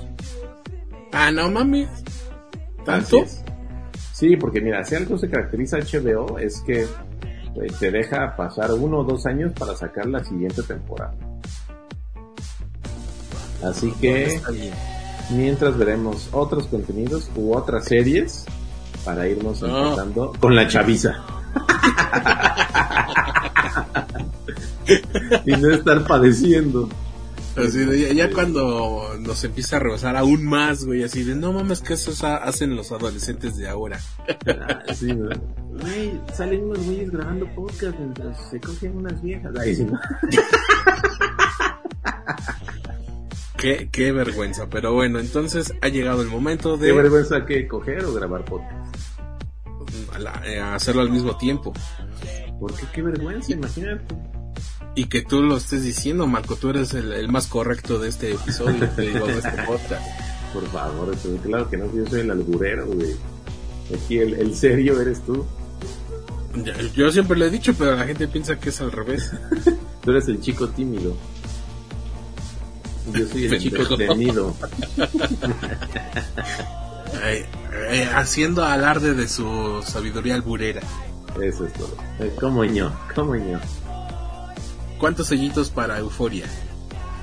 Ah, 1.12 1.30
no 1.30 1.50
mames. 1.50 1.88
¿Tanto? 2.84 3.24
Sí, 4.12 4.36
porque 4.36 4.60
mira, 4.60 4.84
si 4.84 4.94
algo 4.96 5.16
se 5.16 5.30
caracteriza 5.30 5.76
a 5.76 5.80
HBO 5.80 6.38
es 6.38 6.60
que 6.66 6.82
eh, 6.82 6.88
te 7.78 7.90
deja 7.90 8.36
pasar 8.36 8.72
uno 8.72 8.98
o 8.98 9.04
dos 9.04 9.26
años 9.26 9.52
para 9.58 9.74
sacar 9.74 10.06
la 10.06 10.22
siguiente 10.24 10.62
temporada. 10.62 11.14
Así 13.62 13.92
que 14.00 14.40
mientras 15.30 15.76
veremos 15.76 16.28
otros 16.32 16.66
contenidos 16.66 17.30
u 17.36 17.54
otras 17.54 17.84
series 17.84 18.44
para 19.04 19.28
irnos 19.28 19.60
No. 19.62 19.84
empezando 19.84 20.32
con 20.40 20.54
la 20.56 20.66
chaviza. 20.68 21.22
y 25.46 25.52
no 25.52 25.70
estar 25.70 26.04
padeciendo. 26.06 26.88
Así 27.56 27.78
de, 27.84 28.00
ya, 28.00 28.12
ya 28.28 28.32
cuando 28.32 29.16
nos 29.18 29.42
empieza 29.42 29.76
a 29.76 29.80
rebasar 29.80 30.16
aún 30.16 30.44
más, 30.44 30.84
güey, 30.84 31.02
así 31.02 31.24
de, 31.24 31.34
no 31.34 31.52
mames, 31.52 31.80
que 31.80 31.94
eso 31.94 32.12
hacen 32.26 32.76
los 32.76 32.92
adolescentes 32.92 33.56
de 33.56 33.68
ahora. 33.68 33.98
Ah, 34.46 34.82
sí. 34.94 35.12
Güey, 35.12 36.12
salen 36.32 36.62
unos 36.64 36.84
güeyes 36.86 37.10
grabando 37.10 37.46
podcast 37.54 37.98
mientras 37.98 38.50
se 38.50 38.60
cogen 38.60 38.96
unas 38.98 39.20
viejas. 39.20 39.52
Ay, 39.60 39.74
sí, 39.74 39.84
¿no? 39.84 39.98
Qué, 43.60 43.88
qué 43.92 44.12
vergüenza, 44.12 44.68
pero 44.70 44.92
bueno, 44.94 45.18
entonces 45.18 45.74
ha 45.82 45.88
llegado 45.88 46.22
el 46.22 46.28
momento 46.28 46.78
¿Qué 46.78 46.86
de 46.86 46.92
vergüenza 46.92 47.44
que 47.44 47.68
coger 47.68 48.04
o 48.04 48.12
grabar 48.14 48.44
podcast? 48.44 48.96
la- 50.18 50.42
eh, 50.46 50.60
hacerlo 50.60 51.02
al 51.02 51.10
mismo 51.10 51.36
tiempo. 51.36 51.72
¿Por 52.58 52.74
qué? 52.74 52.86
Qué 52.92 53.02
vergüenza, 53.02 53.52
imagínate. 53.52 54.14
Y 54.94 55.04
que 55.04 55.22
tú 55.22 55.42
lo 55.42 55.56
estés 55.56 55.82
diciendo, 55.84 56.26
Marco, 56.26 56.56
tú 56.56 56.70
eres 56.70 56.94
el, 56.94 57.12
el 57.12 57.28
más 57.28 57.46
correcto 57.46 57.98
de 57.98 58.08
este 58.08 58.32
episodio, 58.32 58.88
te 58.90 59.02
digo, 59.02 59.26
de 59.26 59.34
este 59.38 59.50
podcast. 59.66 60.02
Por 60.52 60.66
favor, 60.66 61.14
claro 61.44 61.70
que 61.70 61.76
no, 61.76 61.94
yo 61.94 62.04
soy 62.06 62.20
el 62.22 62.30
alburero, 62.32 62.86
güey. 62.86 63.14
Aquí 63.94 64.18
el, 64.18 64.34
el 64.34 64.54
serio 64.54 65.00
eres 65.00 65.24
tú. 65.24 65.46
Yo 66.96 67.12
siempre 67.12 67.38
lo 67.38 67.44
he 67.44 67.50
dicho, 67.50 67.72
pero 67.78 67.94
la 67.94 68.04
gente 68.04 68.26
piensa 68.26 68.58
que 68.58 68.70
es 68.70 68.80
al 68.80 68.90
revés. 68.90 69.30
Tú 70.02 70.10
eres 70.10 70.26
el 70.26 70.40
chico 70.40 70.68
tímido. 70.70 71.16
Yo 73.12 73.26
soy 73.26 73.46
el 73.46 73.58
chico 73.60 73.96
temido. 73.96 74.54
Eh, 77.22 77.46
eh, 77.90 78.08
haciendo 78.14 78.64
alarde 78.64 79.14
de 79.14 79.28
su 79.28 79.82
sabiduría 79.84 80.34
alburera. 80.34 80.80
Eso 81.40 81.66
es 81.66 81.72
todo. 81.72 81.96
Eh, 82.18 82.34
¿Cómo 82.40 82.64
ño? 82.64 82.92
¿Cómo 83.14 83.36
ño? 83.36 83.60
¿Cuántos 84.98 85.28
sellitos 85.28 85.70
para 85.70 85.98
Euforia? 85.98 86.46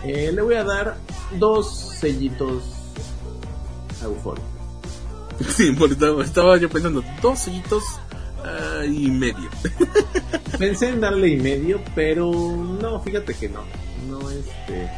Eh, 0.04 0.32
le 0.34 0.42
voy 0.42 0.56
a 0.56 0.64
dar 0.64 0.98
dos 1.38 1.96
sellitos 2.00 2.64
a 4.02 4.06
Euphoria. 4.06 4.44
Sí, 5.50 5.72
porque 5.78 5.94
estaba, 5.94 6.24
estaba 6.24 6.58
yo 6.58 6.68
pensando, 6.68 7.04
dos 7.22 7.38
sellitos 7.38 7.84
ah, 8.44 8.84
y 8.84 9.12
medio. 9.12 9.50
Pensé 10.58 10.90
en 10.90 11.00
darle 11.00 11.30
y 11.30 11.38
medio, 11.38 11.80
pero 11.94 12.32
no, 12.32 13.00
fíjate 13.02 13.36
que 13.36 13.48
no. 13.48 13.62
No, 14.10 14.32
este. 14.32 14.90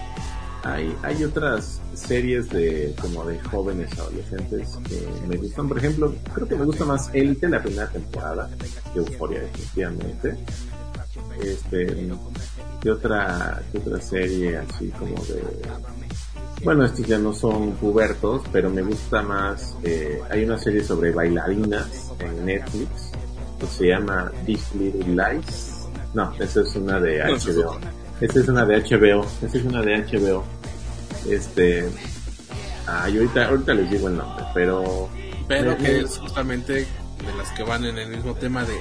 Hay, 0.63 0.95
hay 1.03 1.23
otras 1.23 1.81
series 1.93 2.49
de 2.49 2.93
como 3.01 3.23
de 3.25 3.39
jóvenes 3.39 3.97
adolescentes 3.97 4.77
que 4.87 5.07
me 5.27 5.37
gustan. 5.37 5.67
Por 5.67 5.77
ejemplo, 5.77 6.13
creo 6.33 6.47
que 6.47 6.55
me 6.55 6.65
gusta 6.65 6.85
más 6.85 7.09
Elite 7.13 7.47
la 7.47 7.61
primera 7.61 7.87
temporada 7.87 8.49
que 8.93 8.99
Euphoria, 8.99 9.41
definitivamente. 9.41 10.37
Este, 11.41 12.09
¿qué 12.81 12.91
otra, 12.91 13.61
qué 13.71 13.77
otra 13.77 14.01
serie 14.01 14.57
así 14.57 14.89
como 14.89 15.15
de. 15.25 15.43
Bueno, 16.63 16.83
estos 16.83 17.05
ya 17.07 17.17
no 17.17 17.33
son 17.33 17.71
pubertos, 17.73 18.41
pero 18.51 18.69
me 18.69 18.81
gusta 18.81 19.21
más. 19.21 19.75
eh, 19.83 20.21
hay 20.29 20.43
una 20.43 20.57
serie 20.57 20.83
sobre 20.83 21.11
bailarinas 21.11 22.11
en 22.19 22.45
Netflix 22.45 23.11
que 23.59 23.67
se 23.67 23.87
llama 23.87 24.31
These 24.45 24.77
Little 24.77 25.15
Lies. 25.15 25.87
No, 26.13 26.33
esa 26.39 26.61
es 26.61 26.75
una 26.75 26.99
de 26.99 27.19
HBO. 27.23 27.77
Esta 28.21 28.39
es 28.39 28.47
una 28.47 28.65
de 28.65 28.77
HBO. 28.81 29.25
Esta 29.41 29.57
es 29.57 29.63
una 29.65 29.81
de 29.81 29.97
HBO. 30.03 30.43
Este. 31.29 31.89
Yo 33.13 33.21
ahorita, 33.21 33.47
ahorita 33.49 33.73
les 33.75 33.89
digo 33.91 34.07
el 34.07 34.17
nombre, 34.17 34.43
pero. 34.53 35.09
Pero 35.47 35.71
Me- 35.71 35.77
que 35.77 35.83
me- 35.93 35.99
es 35.99 36.17
justamente 36.17 36.73
de 36.73 37.33
las 37.37 37.49
que 37.51 37.63
van 37.63 37.85
en 37.85 37.97
el 37.97 38.09
mismo 38.09 38.33
tema 38.35 38.63
de 38.65 38.75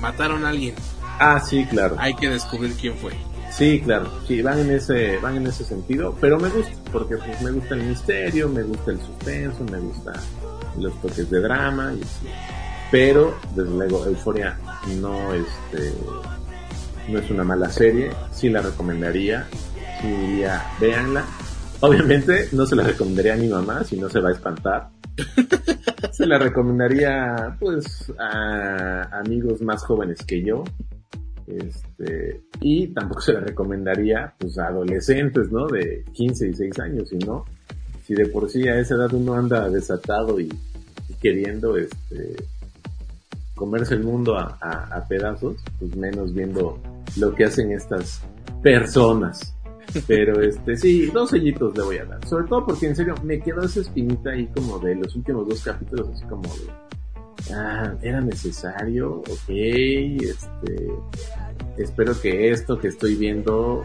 mataron 0.00 0.44
a 0.44 0.50
alguien, 0.50 0.74
Ah, 1.18 1.40
sí, 1.44 1.64
claro. 1.66 1.96
hay 1.98 2.14
que 2.14 2.28
descubrir 2.28 2.74
quién 2.74 2.94
fue. 2.96 3.12
Sí, 3.50 3.80
claro, 3.84 4.10
sí, 4.28 4.42
van 4.42 4.58
en 4.60 4.70
ese, 4.70 5.16
van 5.18 5.36
en 5.38 5.46
ese 5.48 5.64
sentido, 5.64 6.14
pero 6.20 6.38
me 6.38 6.48
gusta, 6.50 6.72
porque 6.92 7.16
pues 7.16 7.40
me 7.42 7.50
gusta 7.50 7.74
el 7.74 7.82
misterio, 7.84 8.48
me 8.48 8.62
gusta 8.62 8.90
el 8.92 9.00
suspenso, 9.00 9.64
me 9.64 9.78
gusta 9.78 10.12
los 10.78 11.00
toques 11.00 11.28
de 11.30 11.40
drama 11.40 11.92
y 11.98 12.02
así. 12.02 12.26
Pero, 12.92 13.36
desde 13.56 13.70
luego, 13.70 14.04
Euforia 14.06 14.56
no 15.00 15.32
este 15.34 15.92
no 17.08 17.18
es 17.18 17.30
una 17.30 17.44
mala 17.44 17.70
serie, 17.70 18.10
sí 18.32 18.48
la 18.48 18.60
recomendaría, 18.62 19.46
sí 20.00 20.08
diría, 20.08 20.62
véanla. 20.80 21.24
Obviamente 21.80 22.48
no 22.52 22.66
se 22.66 22.74
la 22.76 22.82
recomendaría 22.82 23.34
a 23.34 23.36
mi 23.36 23.48
mamá, 23.48 23.84
si 23.84 23.96
no 23.96 24.08
se 24.08 24.20
va 24.20 24.30
a 24.30 24.32
espantar. 24.32 24.88
se 26.12 26.26
la 26.26 26.38
recomendaría 26.38 27.56
pues 27.58 28.12
a 28.18 29.02
amigos 29.20 29.60
más 29.62 29.82
jóvenes 29.84 30.18
que 30.24 30.42
yo, 30.42 30.64
este, 31.46 32.42
y 32.60 32.88
tampoco 32.88 33.20
se 33.22 33.32
la 33.32 33.40
recomendaría 33.40 34.34
pues 34.38 34.58
a 34.58 34.66
adolescentes, 34.68 35.50
¿no? 35.50 35.66
De 35.66 36.04
15 36.12 36.48
y 36.48 36.54
6 36.54 36.78
años, 36.80 37.08
si 37.08 37.16
no, 37.18 37.44
si 38.06 38.14
de 38.14 38.26
por 38.26 38.50
sí 38.50 38.68
a 38.68 38.78
esa 38.78 38.94
edad 38.96 39.12
uno 39.14 39.34
anda 39.34 39.68
desatado 39.70 40.38
y, 40.40 40.44
y 41.08 41.14
queriendo 41.20 41.76
este 41.76 42.36
comerse 43.54 43.94
el 43.94 44.04
mundo 44.04 44.36
a, 44.38 44.56
a- 44.60 44.96
a 44.96 45.08
pedazos, 45.08 45.56
pues 45.78 45.96
menos 45.96 46.32
viendo 46.34 46.78
lo 47.16 47.34
que 47.34 47.44
hacen 47.44 47.72
estas 47.72 48.22
personas. 48.62 49.54
Pero 50.06 50.40
este, 50.42 50.76
sí, 50.76 51.06
dos 51.06 51.30
sellitos 51.30 51.76
le 51.76 51.82
voy 51.82 51.98
a 51.98 52.04
dar. 52.04 52.26
Sobre 52.26 52.46
todo 52.46 52.66
porque 52.66 52.88
en 52.88 52.96
serio 52.96 53.14
me 53.22 53.40
quedó 53.40 53.62
esa 53.62 53.80
espinita 53.80 54.30
ahí 54.30 54.46
como 54.48 54.78
de 54.78 54.94
los 54.94 55.14
últimos 55.16 55.48
dos 55.48 55.62
capítulos, 55.62 56.08
así 56.12 56.24
como 56.26 56.42
de, 56.42 57.54
ah, 57.54 57.94
era 58.02 58.20
necesario, 58.20 59.20
ok, 59.20 59.48
este, 59.48 60.92
espero 61.78 62.20
que 62.20 62.50
esto 62.50 62.78
que 62.78 62.88
estoy 62.88 63.16
viendo 63.16 63.84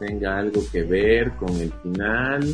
tenga 0.00 0.38
algo 0.38 0.60
que 0.72 0.82
ver 0.82 1.32
con 1.36 1.50
el 1.56 1.72
final, 1.82 2.44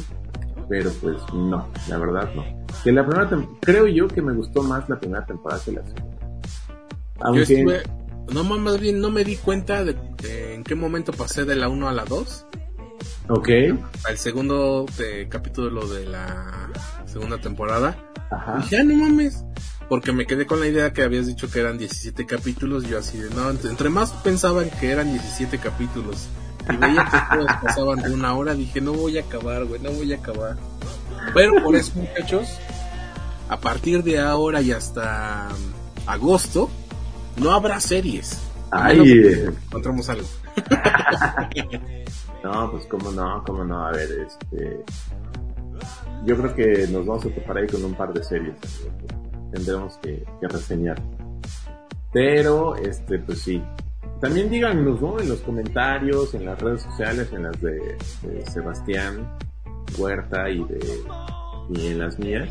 pero 0.69 0.91
pues 1.01 1.17
no, 1.33 1.67
la 1.89 1.99
verdad 1.99 2.29
no. 2.35 2.45
Que 2.85 2.93
la 2.93 3.07
primera 3.07 3.49
creo 3.61 3.87
yo 3.87 4.09
que 4.09 4.23
me 4.23 4.35
gustó 4.35 4.63
más 4.63 4.89
la 4.89 4.99
primera 4.99 5.25
temporada 5.25 5.61
que 5.65 5.73
la 5.73 5.83
segunda. 5.87 6.17
Yo 6.21 7.27
Aunque, 7.27 7.43
estuve, 7.43 7.83
no 8.33 8.45
más 8.45 8.81
bien 8.81 9.01
no 9.01 9.11
me 9.11 9.25
di 9.25 9.37
cuenta 9.37 9.85
de, 9.85 9.95
de 10.23 10.55
en 10.55 10.65
qué 10.65 10.75
momento 10.75 11.13
pasé 11.13 11.45
de 11.45 11.57
la 11.57 11.69
1 11.69 11.89
a 11.89 11.93
la 11.93 12.05
2, 12.05 12.47
ok, 13.29 13.49
al 14.05 14.19
segundo 14.19 14.87
de- 14.99 15.29
capítulo 15.29 15.87
de 15.89 16.07
la 16.07 16.69
segunda 17.07 17.39
temporada. 17.39 17.97
ajá, 18.31 18.61
Y 18.65 18.71
ya 18.71 18.83
no 18.85 18.95
mames. 18.95 19.45
Porque 19.89 20.13
me 20.13 20.25
quedé 20.25 20.47
con 20.47 20.61
la 20.61 20.69
idea 20.69 20.93
que 20.93 21.03
habías 21.03 21.27
dicho 21.27 21.51
que 21.51 21.59
eran 21.59 21.77
17 21.77 22.25
capítulos. 22.25 22.85
Yo 22.85 22.97
así 22.97 23.19
de 23.19 23.29
no, 23.31 23.51
entre, 23.51 23.71
entre 23.71 23.89
más 23.89 24.13
pensaban 24.13 24.71
que 24.71 24.91
eran 24.93 25.11
17 25.13 25.59
capítulos 25.59 26.29
y 26.73 26.77
veía 26.77 27.05
que 27.11 27.37
todos 27.37 27.49
pasaban 27.63 28.01
de 28.01 28.11
una 28.13 28.33
hora, 28.35 28.55
dije 28.55 28.81
no 28.81 28.93
voy 28.93 29.19
a 29.19 29.23
acabar, 29.23 29.65
güey, 29.65 29.81
no 29.81 29.91
voy 29.91 30.13
a 30.13 30.17
acabar. 30.17 30.57
Pero 31.35 31.55
por 31.65 31.75
eso, 31.75 31.91
muchachos, 31.97 32.47
a 33.49 33.59
partir 33.59 34.05
de 34.05 34.21
ahora 34.21 34.63
y 34.63 34.71
hasta 34.71 35.49
agosto, 36.07 36.71
no 37.41 37.53
habrá 37.53 37.81
series. 37.81 38.41
Ay, 38.71 39.03
que 39.03 39.33
eh. 39.33 39.51
encontramos 39.67 40.09
algo. 40.09 40.27
No, 42.43 42.71
pues 42.71 42.87
cómo 42.87 43.13
no, 43.13 43.45
cómo 43.45 43.63
no, 43.67 43.87
a 43.87 43.91
ver, 43.91 44.09
este... 44.27 44.83
Yo 46.25 46.39
creo 46.39 46.55
que 46.55 46.87
nos 46.91 47.05
vamos 47.05 47.27
a 47.27 47.29
topar 47.29 47.59
ahí 47.59 47.67
con 47.67 47.85
un 47.85 47.93
par 47.93 48.15
de 48.15 48.25
series 48.25 48.57
tendremos 49.51 49.97
que, 49.99 50.25
que 50.41 50.49
reseñar. 50.49 51.01
Pero, 52.13 52.77
este, 52.77 53.19
pues 53.19 53.41
sí. 53.41 53.63
También 54.21 54.51
díganos, 54.51 55.01
¿no? 55.01 55.19
En 55.19 55.29
los 55.29 55.41
comentarios, 55.41 56.35
en 56.35 56.45
las 56.47 56.61
redes 56.61 56.83
sociales, 56.83 57.33
en 57.33 57.45
las 57.45 57.61
de, 57.61 57.97
de 58.23 58.47
Sebastián 58.51 59.39
Huerta 59.99 60.49
y 60.51 60.63
de 60.65 61.03
y 61.71 61.87
en 61.87 61.99
las 61.99 62.19
mías. 62.19 62.49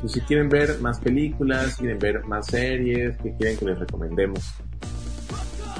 Pues 0.00 0.12
si 0.12 0.20
quieren 0.20 0.48
ver 0.48 0.78
más 0.80 1.00
películas, 1.00 1.76
quieren 1.76 1.98
ver 1.98 2.24
más 2.24 2.46
series, 2.46 3.16
que 3.18 3.34
quieren 3.36 3.56
que 3.56 3.64
les 3.64 3.78
recomendemos. 3.78 4.54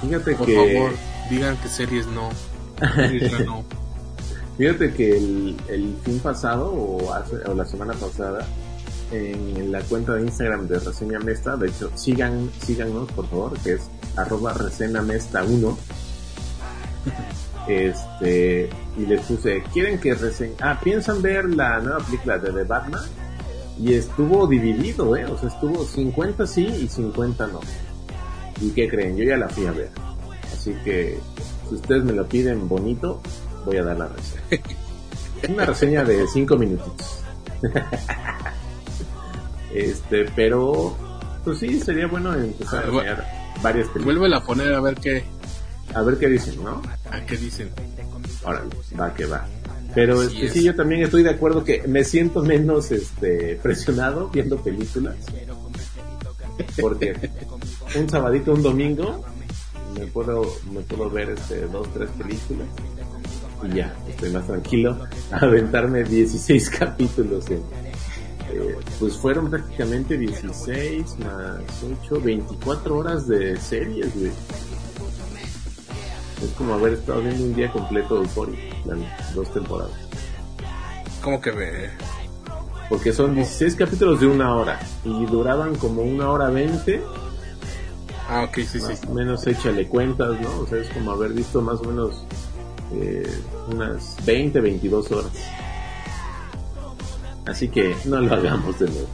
Fíjate 0.01 0.35
Por 0.35 0.47
que... 0.47 0.55
favor, 0.55 0.93
digan 1.31 1.57
que 1.59 1.69
series 1.69 2.07
no. 2.09 2.31
Series 2.95 3.31
ya 3.31 3.39
no. 3.41 3.65
Fíjate 4.59 4.93
que 4.93 5.17
el, 5.17 5.57
el 5.69 5.95
fin 6.05 6.19
pasado 6.19 6.73
o, 6.73 7.13
hace, 7.13 7.37
o 7.47 7.55
la 7.55 7.65
semana 7.65 7.93
pasada 7.95 8.45
en 9.13 9.73
la 9.73 9.81
cuenta 9.83 10.15
de 10.15 10.23
Instagram 10.23 10.67
de 10.67 10.79
Reseña 10.81 11.19
Mesta, 11.21 11.57
de 11.57 11.69
hecho 11.69 11.91
sigan, 11.95 12.51
síganos 12.61 13.11
por 13.13 13.27
favor, 13.29 13.59
que 13.61 13.75
es 13.75 13.89
arroba 14.17 14.55
mesta 15.03 15.45
1 15.45 15.79
este 17.69 18.69
y 18.99 19.07
les 19.07 19.21
puse, 19.23 19.63
¿quieren 19.73 19.99
que 19.99 20.15
reseñe? 20.15 20.55
Ah, 20.61 20.79
piensan 20.83 21.23
ver 21.23 21.45
la 21.47 21.79
nueva 21.81 21.99
película 22.01 22.39
de 22.39 22.53
The 22.53 22.65
Batman 22.65 23.03
y 23.79 23.95
estuvo 23.95 24.47
dividido, 24.47 25.17
eh, 25.17 25.25
o 25.27 25.39
sea, 25.39 25.49
estuvo 25.49 25.85
50 25.85 26.47
sí 26.47 26.67
y 26.67 26.89
50 26.89 27.47
no. 27.49 27.61
¿Y 28.61 28.71
qué 28.71 28.89
creen? 28.89 29.17
Yo 29.17 29.25
ya 29.25 29.37
la 29.37 29.49
fui 29.49 29.67
a 29.67 29.73
ver. 29.73 29.91
Así 30.53 30.73
que 30.85 31.19
si 31.69 31.75
ustedes 31.77 32.03
me 32.05 32.13
lo 32.13 32.27
piden 32.27 32.69
bonito, 32.69 33.21
voy 33.65 33.77
a 33.77 33.85
dar 33.85 33.99
la 33.99 34.09
reseña. 34.09 34.43
Es 35.43 35.49
una 35.51 35.65
reseña 35.67 36.05
de 36.05 36.27
5 36.27 36.57
minutitos. 36.57 37.21
este, 39.75 40.25
pero 40.35 40.97
pues 41.45 41.59
sí, 41.59 41.81
sería 41.81 42.07
bueno 42.07 42.35
empezar 42.35 42.85
a 42.85 42.89
Ah, 42.89 42.91
bu- 42.91 42.99
reseñar 43.01 43.25
varias 43.63 43.87
películas. 43.89 44.05
Vuélvela 44.19 44.37
a 44.39 44.45
poner 44.45 44.75
a 44.75 44.81
ver 44.81 44.95
qué. 44.97 45.25
a 45.95 46.03
ver 46.03 46.19
qué 46.19 46.29
dicen, 46.29 46.63
¿no? 46.65 46.83
¿A 47.11 47.21
qué 47.27 47.37
dicen? 47.37 47.71
Ahora, 48.45 48.63
va 48.99 49.15
que 49.15 49.27
va. 49.27 49.47
Pero 49.99 50.21
Así 50.21 50.35
este, 50.35 50.47
es. 50.47 50.53
sí, 50.53 50.63
yo 50.63 50.77
también 50.77 51.03
estoy 51.03 51.25
de 51.25 51.31
acuerdo 51.31 51.65
que 51.65 51.83
me 51.89 52.05
siento 52.05 52.41
menos 52.41 52.93
este, 52.93 53.59
presionado 53.61 54.29
viendo 54.29 54.57
películas. 54.63 55.17
Porque 56.81 57.17
un 57.99 58.09
sabadito, 58.09 58.53
un 58.53 58.63
domingo, 58.63 59.25
me 59.99 60.07
puedo, 60.07 60.43
me 60.73 60.83
puedo 60.83 61.11
ver 61.11 61.31
este, 61.31 61.63
dos, 61.67 61.93
tres 61.93 62.11
películas. 62.11 62.69
Y 63.65 63.79
ya, 63.79 63.93
estoy 64.09 64.31
más 64.31 64.47
tranquilo. 64.47 65.05
A 65.33 65.37
aventarme 65.47 66.05
16 66.05 66.71
capítulos. 66.79 67.51
En, 67.51 67.57
eh, 67.57 68.77
pues 69.01 69.17
fueron 69.17 69.51
prácticamente 69.51 70.17
16 70.17 71.19
más 71.19 71.61
8, 72.05 72.21
24 72.23 72.97
horas 72.97 73.27
de 73.27 73.57
series, 73.57 74.15
güey. 74.15 74.31
Es 76.43 76.51
como 76.57 76.75
haber 76.75 76.95
estado 76.95 77.21
viendo 77.21 77.45
un 77.45 77.55
día 77.55 77.71
completo 77.73 78.17
de 78.17 78.21
Euphoria, 78.23 78.59
las 78.85 79.35
dos 79.35 79.53
temporadas. 79.53 79.93
¿Cómo 81.23 81.41
que 81.41 81.51
ve? 81.51 81.91
Porque 82.89 83.13
son 83.13 83.35
16 83.35 83.75
capítulos 83.75 84.21
de 84.21 84.27
una 84.29 84.55
hora 84.55 84.79
y 85.05 85.27
duraban 85.27 85.75
como 85.77 86.03
una 86.03 86.31
hora 86.31 86.49
20, 86.49 87.03
Ah, 88.31 88.43
ok, 88.45 88.57
sí, 88.59 88.79
sí. 88.79 88.93
o 89.09 89.15
menos 89.15 89.47
échale 89.47 89.89
cuentas, 89.89 90.39
¿no? 90.41 90.61
O 90.61 90.67
sea, 90.67 90.79
es 90.79 90.89
como 90.91 91.13
haber 91.13 91.33
visto 91.33 91.63
más 91.63 91.81
o 91.81 91.85
menos 91.85 92.25
eh, 92.93 93.27
unas 93.69 94.17
20, 94.27 94.61
22 94.61 95.11
horas. 95.13 95.33
Así 97.47 97.69
que 97.69 97.97
no 98.05 98.21
lo 98.21 98.35
hagamos 98.35 98.79
de 98.79 98.87
nuevo. 98.91 99.09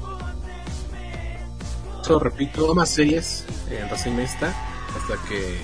Eso 2.03 2.19
repito, 2.19 2.75
más 2.75 2.91
series 2.91 3.45
en 3.71 3.89
reseña 3.89 4.25
esta 4.25 4.49
hasta 4.49 5.29
que 5.29 5.63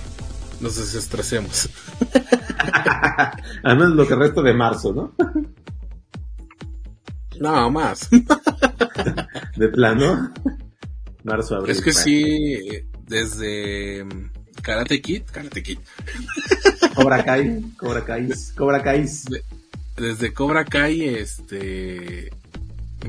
nos 0.60 0.76
desestresemos. 0.76 1.68
Además 3.62 3.90
lo 3.90 4.06
que 4.06 4.14
resta 4.14 4.42
de 4.42 4.54
marzo, 4.54 4.92
¿no? 4.92 5.14
No, 7.40 7.70
más. 7.70 8.10
De 9.56 9.68
plano. 9.70 10.30
Marzo, 11.24 11.56
abril. 11.56 11.74
es 11.74 11.80
que 11.80 11.92
sí, 11.92 12.58
desde 13.06 14.04
mm, 14.04 14.30
Karate 14.60 15.00
Kid, 15.00 15.22
Karate 15.32 15.62
Kid, 15.62 15.78
Cobra 16.94 17.24
Kai, 17.24 17.62
Cobra 17.78 18.04
Kai, 18.04 18.28
Cobra 18.54 18.82
Kai. 18.82 19.06
desde 19.96 20.34
Cobra 20.34 20.66
Kai, 20.66 21.02
este, 21.02 22.30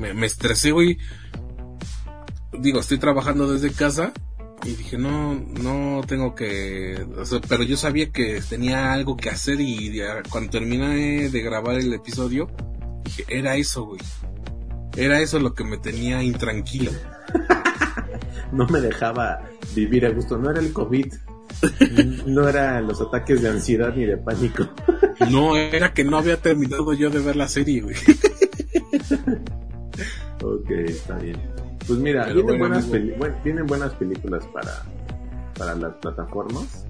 me, 0.00 0.14
me 0.14 0.26
estresé, 0.26 0.70
güey. 0.70 0.96
Digo, 2.58 2.80
estoy 2.80 2.96
trabajando 2.96 3.52
desde 3.52 3.70
casa 3.70 4.14
y 4.64 4.74
dije, 4.74 4.96
no, 4.96 5.34
no 5.34 6.02
tengo 6.06 6.34
que, 6.34 7.04
o 7.18 7.24
sea, 7.24 7.40
pero 7.48 7.64
yo 7.64 7.76
sabía 7.76 8.10
que 8.10 8.40
tenía 8.48 8.92
algo 8.92 9.16
que 9.16 9.30
hacer 9.30 9.60
y 9.60 10.00
cuando 10.30 10.50
terminé 10.50 11.28
de 11.28 11.42
grabar 11.42 11.76
el 11.76 11.92
episodio, 11.92 12.48
dije, 13.04 13.24
era 13.28 13.56
eso, 13.56 13.84
güey. 13.84 14.00
Era 14.96 15.20
eso 15.20 15.40
lo 15.40 15.54
que 15.54 15.64
me 15.64 15.78
tenía 15.78 16.22
intranquilo. 16.22 16.92
no 18.52 18.66
me 18.68 18.80
dejaba 18.80 19.42
vivir 19.74 20.06
a 20.06 20.10
gusto. 20.10 20.38
No 20.38 20.50
era 20.50 20.60
el 20.60 20.72
COVID. 20.72 21.12
No 22.26 22.48
eran 22.48 22.86
los 22.86 23.00
ataques 23.00 23.42
de 23.42 23.48
ansiedad 23.48 23.94
ni 23.94 24.04
de 24.04 24.16
pánico. 24.16 24.68
No, 25.30 25.56
era 25.56 25.94
que 25.94 26.02
no 26.02 26.18
había 26.18 26.36
terminado 26.38 26.92
yo 26.94 27.08
de 27.08 27.20
ver 27.20 27.36
la 27.36 27.46
serie, 27.46 27.80
güey. 27.82 27.94
Ok, 30.42 30.70
está 30.70 31.16
bien. 31.18 31.40
Pues 31.86 31.98
mira, 31.98 32.24
Pero 32.26 32.42
bueno, 32.44 32.58
buenas 32.68 32.86
peli- 32.86 33.10
películas 33.94 34.44
para, 34.52 34.82
para 35.58 35.74
las 35.74 35.94
plataformas 35.94 36.86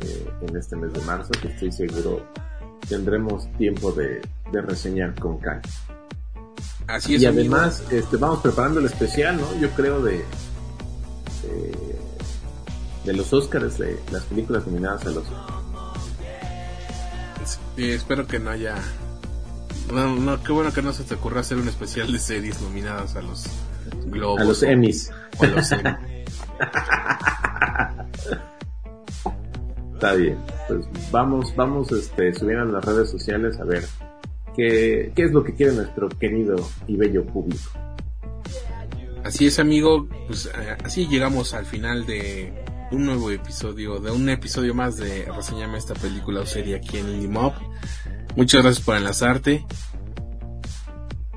eh, 0.00 0.30
en 0.48 0.56
este 0.56 0.76
mes 0.76 0.92
de 0.92 1.00
marzo, 1.02 1.30
que 1.40 1.48
estoy 1.48 1.70
seguro 1.72 2.26
tendremos 2.88 3.50
tiempo 3.58 3.92
de, 3.92 4.20
de 4.50 4.62
reseñar 4.62 5.14
con 5.20 5.38
calma. 5.38 5.62
Así 6.86 7.14
es. 7.16 7.22
Y 7.22 7.26
amigo. 7.26 7.54
además, 7.54 7.84
este, 7.90 8.16
vamos 8.16 8.40
preparando 8.40 8.80
el 8.80 8.86
especial, 8.86 9.36
¿no? 9.36 9.46
Yo 9.60 9.70
creo 9.70 10.02
de, 10.02 10.24
de, 11.42 11.98
de 13.04 13.12
los 13.12 13.32
Oscars, 13.32 13.78
de 13.78 14.00
las 14.10 14.24
películas 14.24 14.66
nominadas 14.66 15.04
a 15.06 15.10
los 15.10 15.24
Sí, 17.76 17.90
espero 17.90 18.26
que 18.26 18.38
no 18.38 18.50
haya. 18.50 18.74
No, 19.92 20.14
no, 20.16 20.42
qué 20.42 20.52
bueno 20.52 20.72
que 20.72 20.82
no 20.82 20.92
se 20.92 21.04
te 21.04 21.14
ocurra 21.14 21.40
hacer 21.40 21.56
un 21.58 21.68
especial 21.68 22.12
de 22.12 22.18
series 22.18 22.60
nominadas 22.60 23.16
a 23.16 23.22
los 23.22 23.44
Globos. 24.10 24.40
a 24.40 24.44
los 24.44 24.62
Emmys. 24.62 25.12
o 25.38 25.46
los. 25.46 25.72
Está 29.94 30.14
bien. 30.14 30.38
Pues 30.66 30.86
vamos, 31.10 31.54
vamos 31.56 31.92
este, 31.92 32.32
subiendo 32.34 32.62
a 32.62 32.66
las 32.66 32.84
redes 32.84 33.10
sociales 33.10 33.60
a 33.60 33.64
ver 33.64 33.84
qué, 34.56 35.12
qué 35.14 35.24
es 35.24 35.32
lo 35.32 35.44
que 35.44 35.54
quiere 35.54 35.72
nuestro 35.72 36.08
querido 36.08 36.56
y 36.86 36.96
bello 36.96 37.26
público. 37.26 37.70
Así 39.24 39.46
es, 39.46 39.58
amigo. 39.58 40.08
Pues 40.26 40.46
eh, 40.46 40.76
así 40.84 41.06
llegamos 41.06 41.54
al 41.54 41.66
final 41.66 42.06
de 42.06 42.52
un 42.90 43.06
nuevo 43.06 43.30
episodio, 43.30 44.00
de 44.00 44.10
un 44.10 44.28
episodio 44.28 44.74
más 44.74 44.96
de 44.96 45.30
Reseñame 45.30 45.78
esta 45.78 45.94
película 45.94 46.40
o 46.40 46.46
serie 46.46 46.76
aquí 46.76 46.98
en 46.98 47.08
Indie 47.08 47.28
Mob. 47.28 47.52
Muchas 48.36 48.62
gracias 48.62 48.84
por 48.84 48.96
enlazarte. 48.96 49.64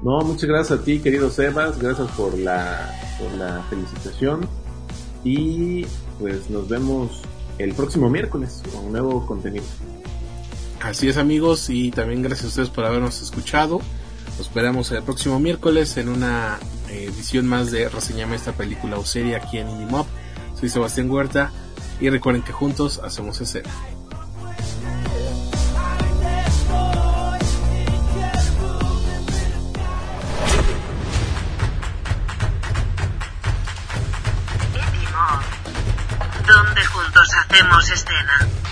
No, 0.03 0.19
muchas 0.19 0.49
gracias 0.49 0.79
a 0.79 0.83
ti, 0.83 0.99
querido 0.99 1.29
Sebas. 1.29 1.79
Gracias 1.79 2.11
por 2.11 2.37
la, 2.37 2.93
por 3.17 3.31
la 3.37 3.63
felicitación. 3.69 4.47
Y 5.23 5.85
pues 6.19 6.49
nos 6.49 6.67
vemos 6.67 7.21
el 7.57 7.73
próximo 7.73 8.09
miércoles 8.09 8.61
con 8.73 8.91
nuevo 8.91 9.25
contenido. 9.25 9.63
Así 10.81 11.07
es, 11.07 11.15
amigos, 11.15 11.69
y 11.69 11.91
también 11.91 12.21
gracias 12.21 12.45
a 12.45 12.47
ustedes 12.49 12.69
por 12.69 12.83
habernos 12.83 13.21
escuchado. 13.21 13.79
Nos 14.37 14.47
esperamos 14.47 14.91
el 14.91 15.03
próximo 15.03 15.39
miércoles 15.39 15.95
en 15.95 16.09
una 16.09 16.59
eh, 16.89 17.05
edición 17.05 17.47
más 17.47 17.71
de 17.71 17.87
Reseñame 17.87 18.35
esta 18.35 18.51
película 18.51 18.97
o 18.97 19.05
serie 19.05 19.37
aquí 19.37 19.59
en 19.59 19.69
Indie 19.69 19.87
Mob. 19.87 20.05
Soy 20.59 20.67
Sebastián 20.67 21.09
Huerta 21.09 21.53
y 22.01 22.09
recuerden 22.09 22.43
que 22.43 22.51
juntos 22.51 22.99
hacemos 23.01 23.39
escena. 23.39 23.69
Hacemos 37.53 37.89
escena. 37.91 38.62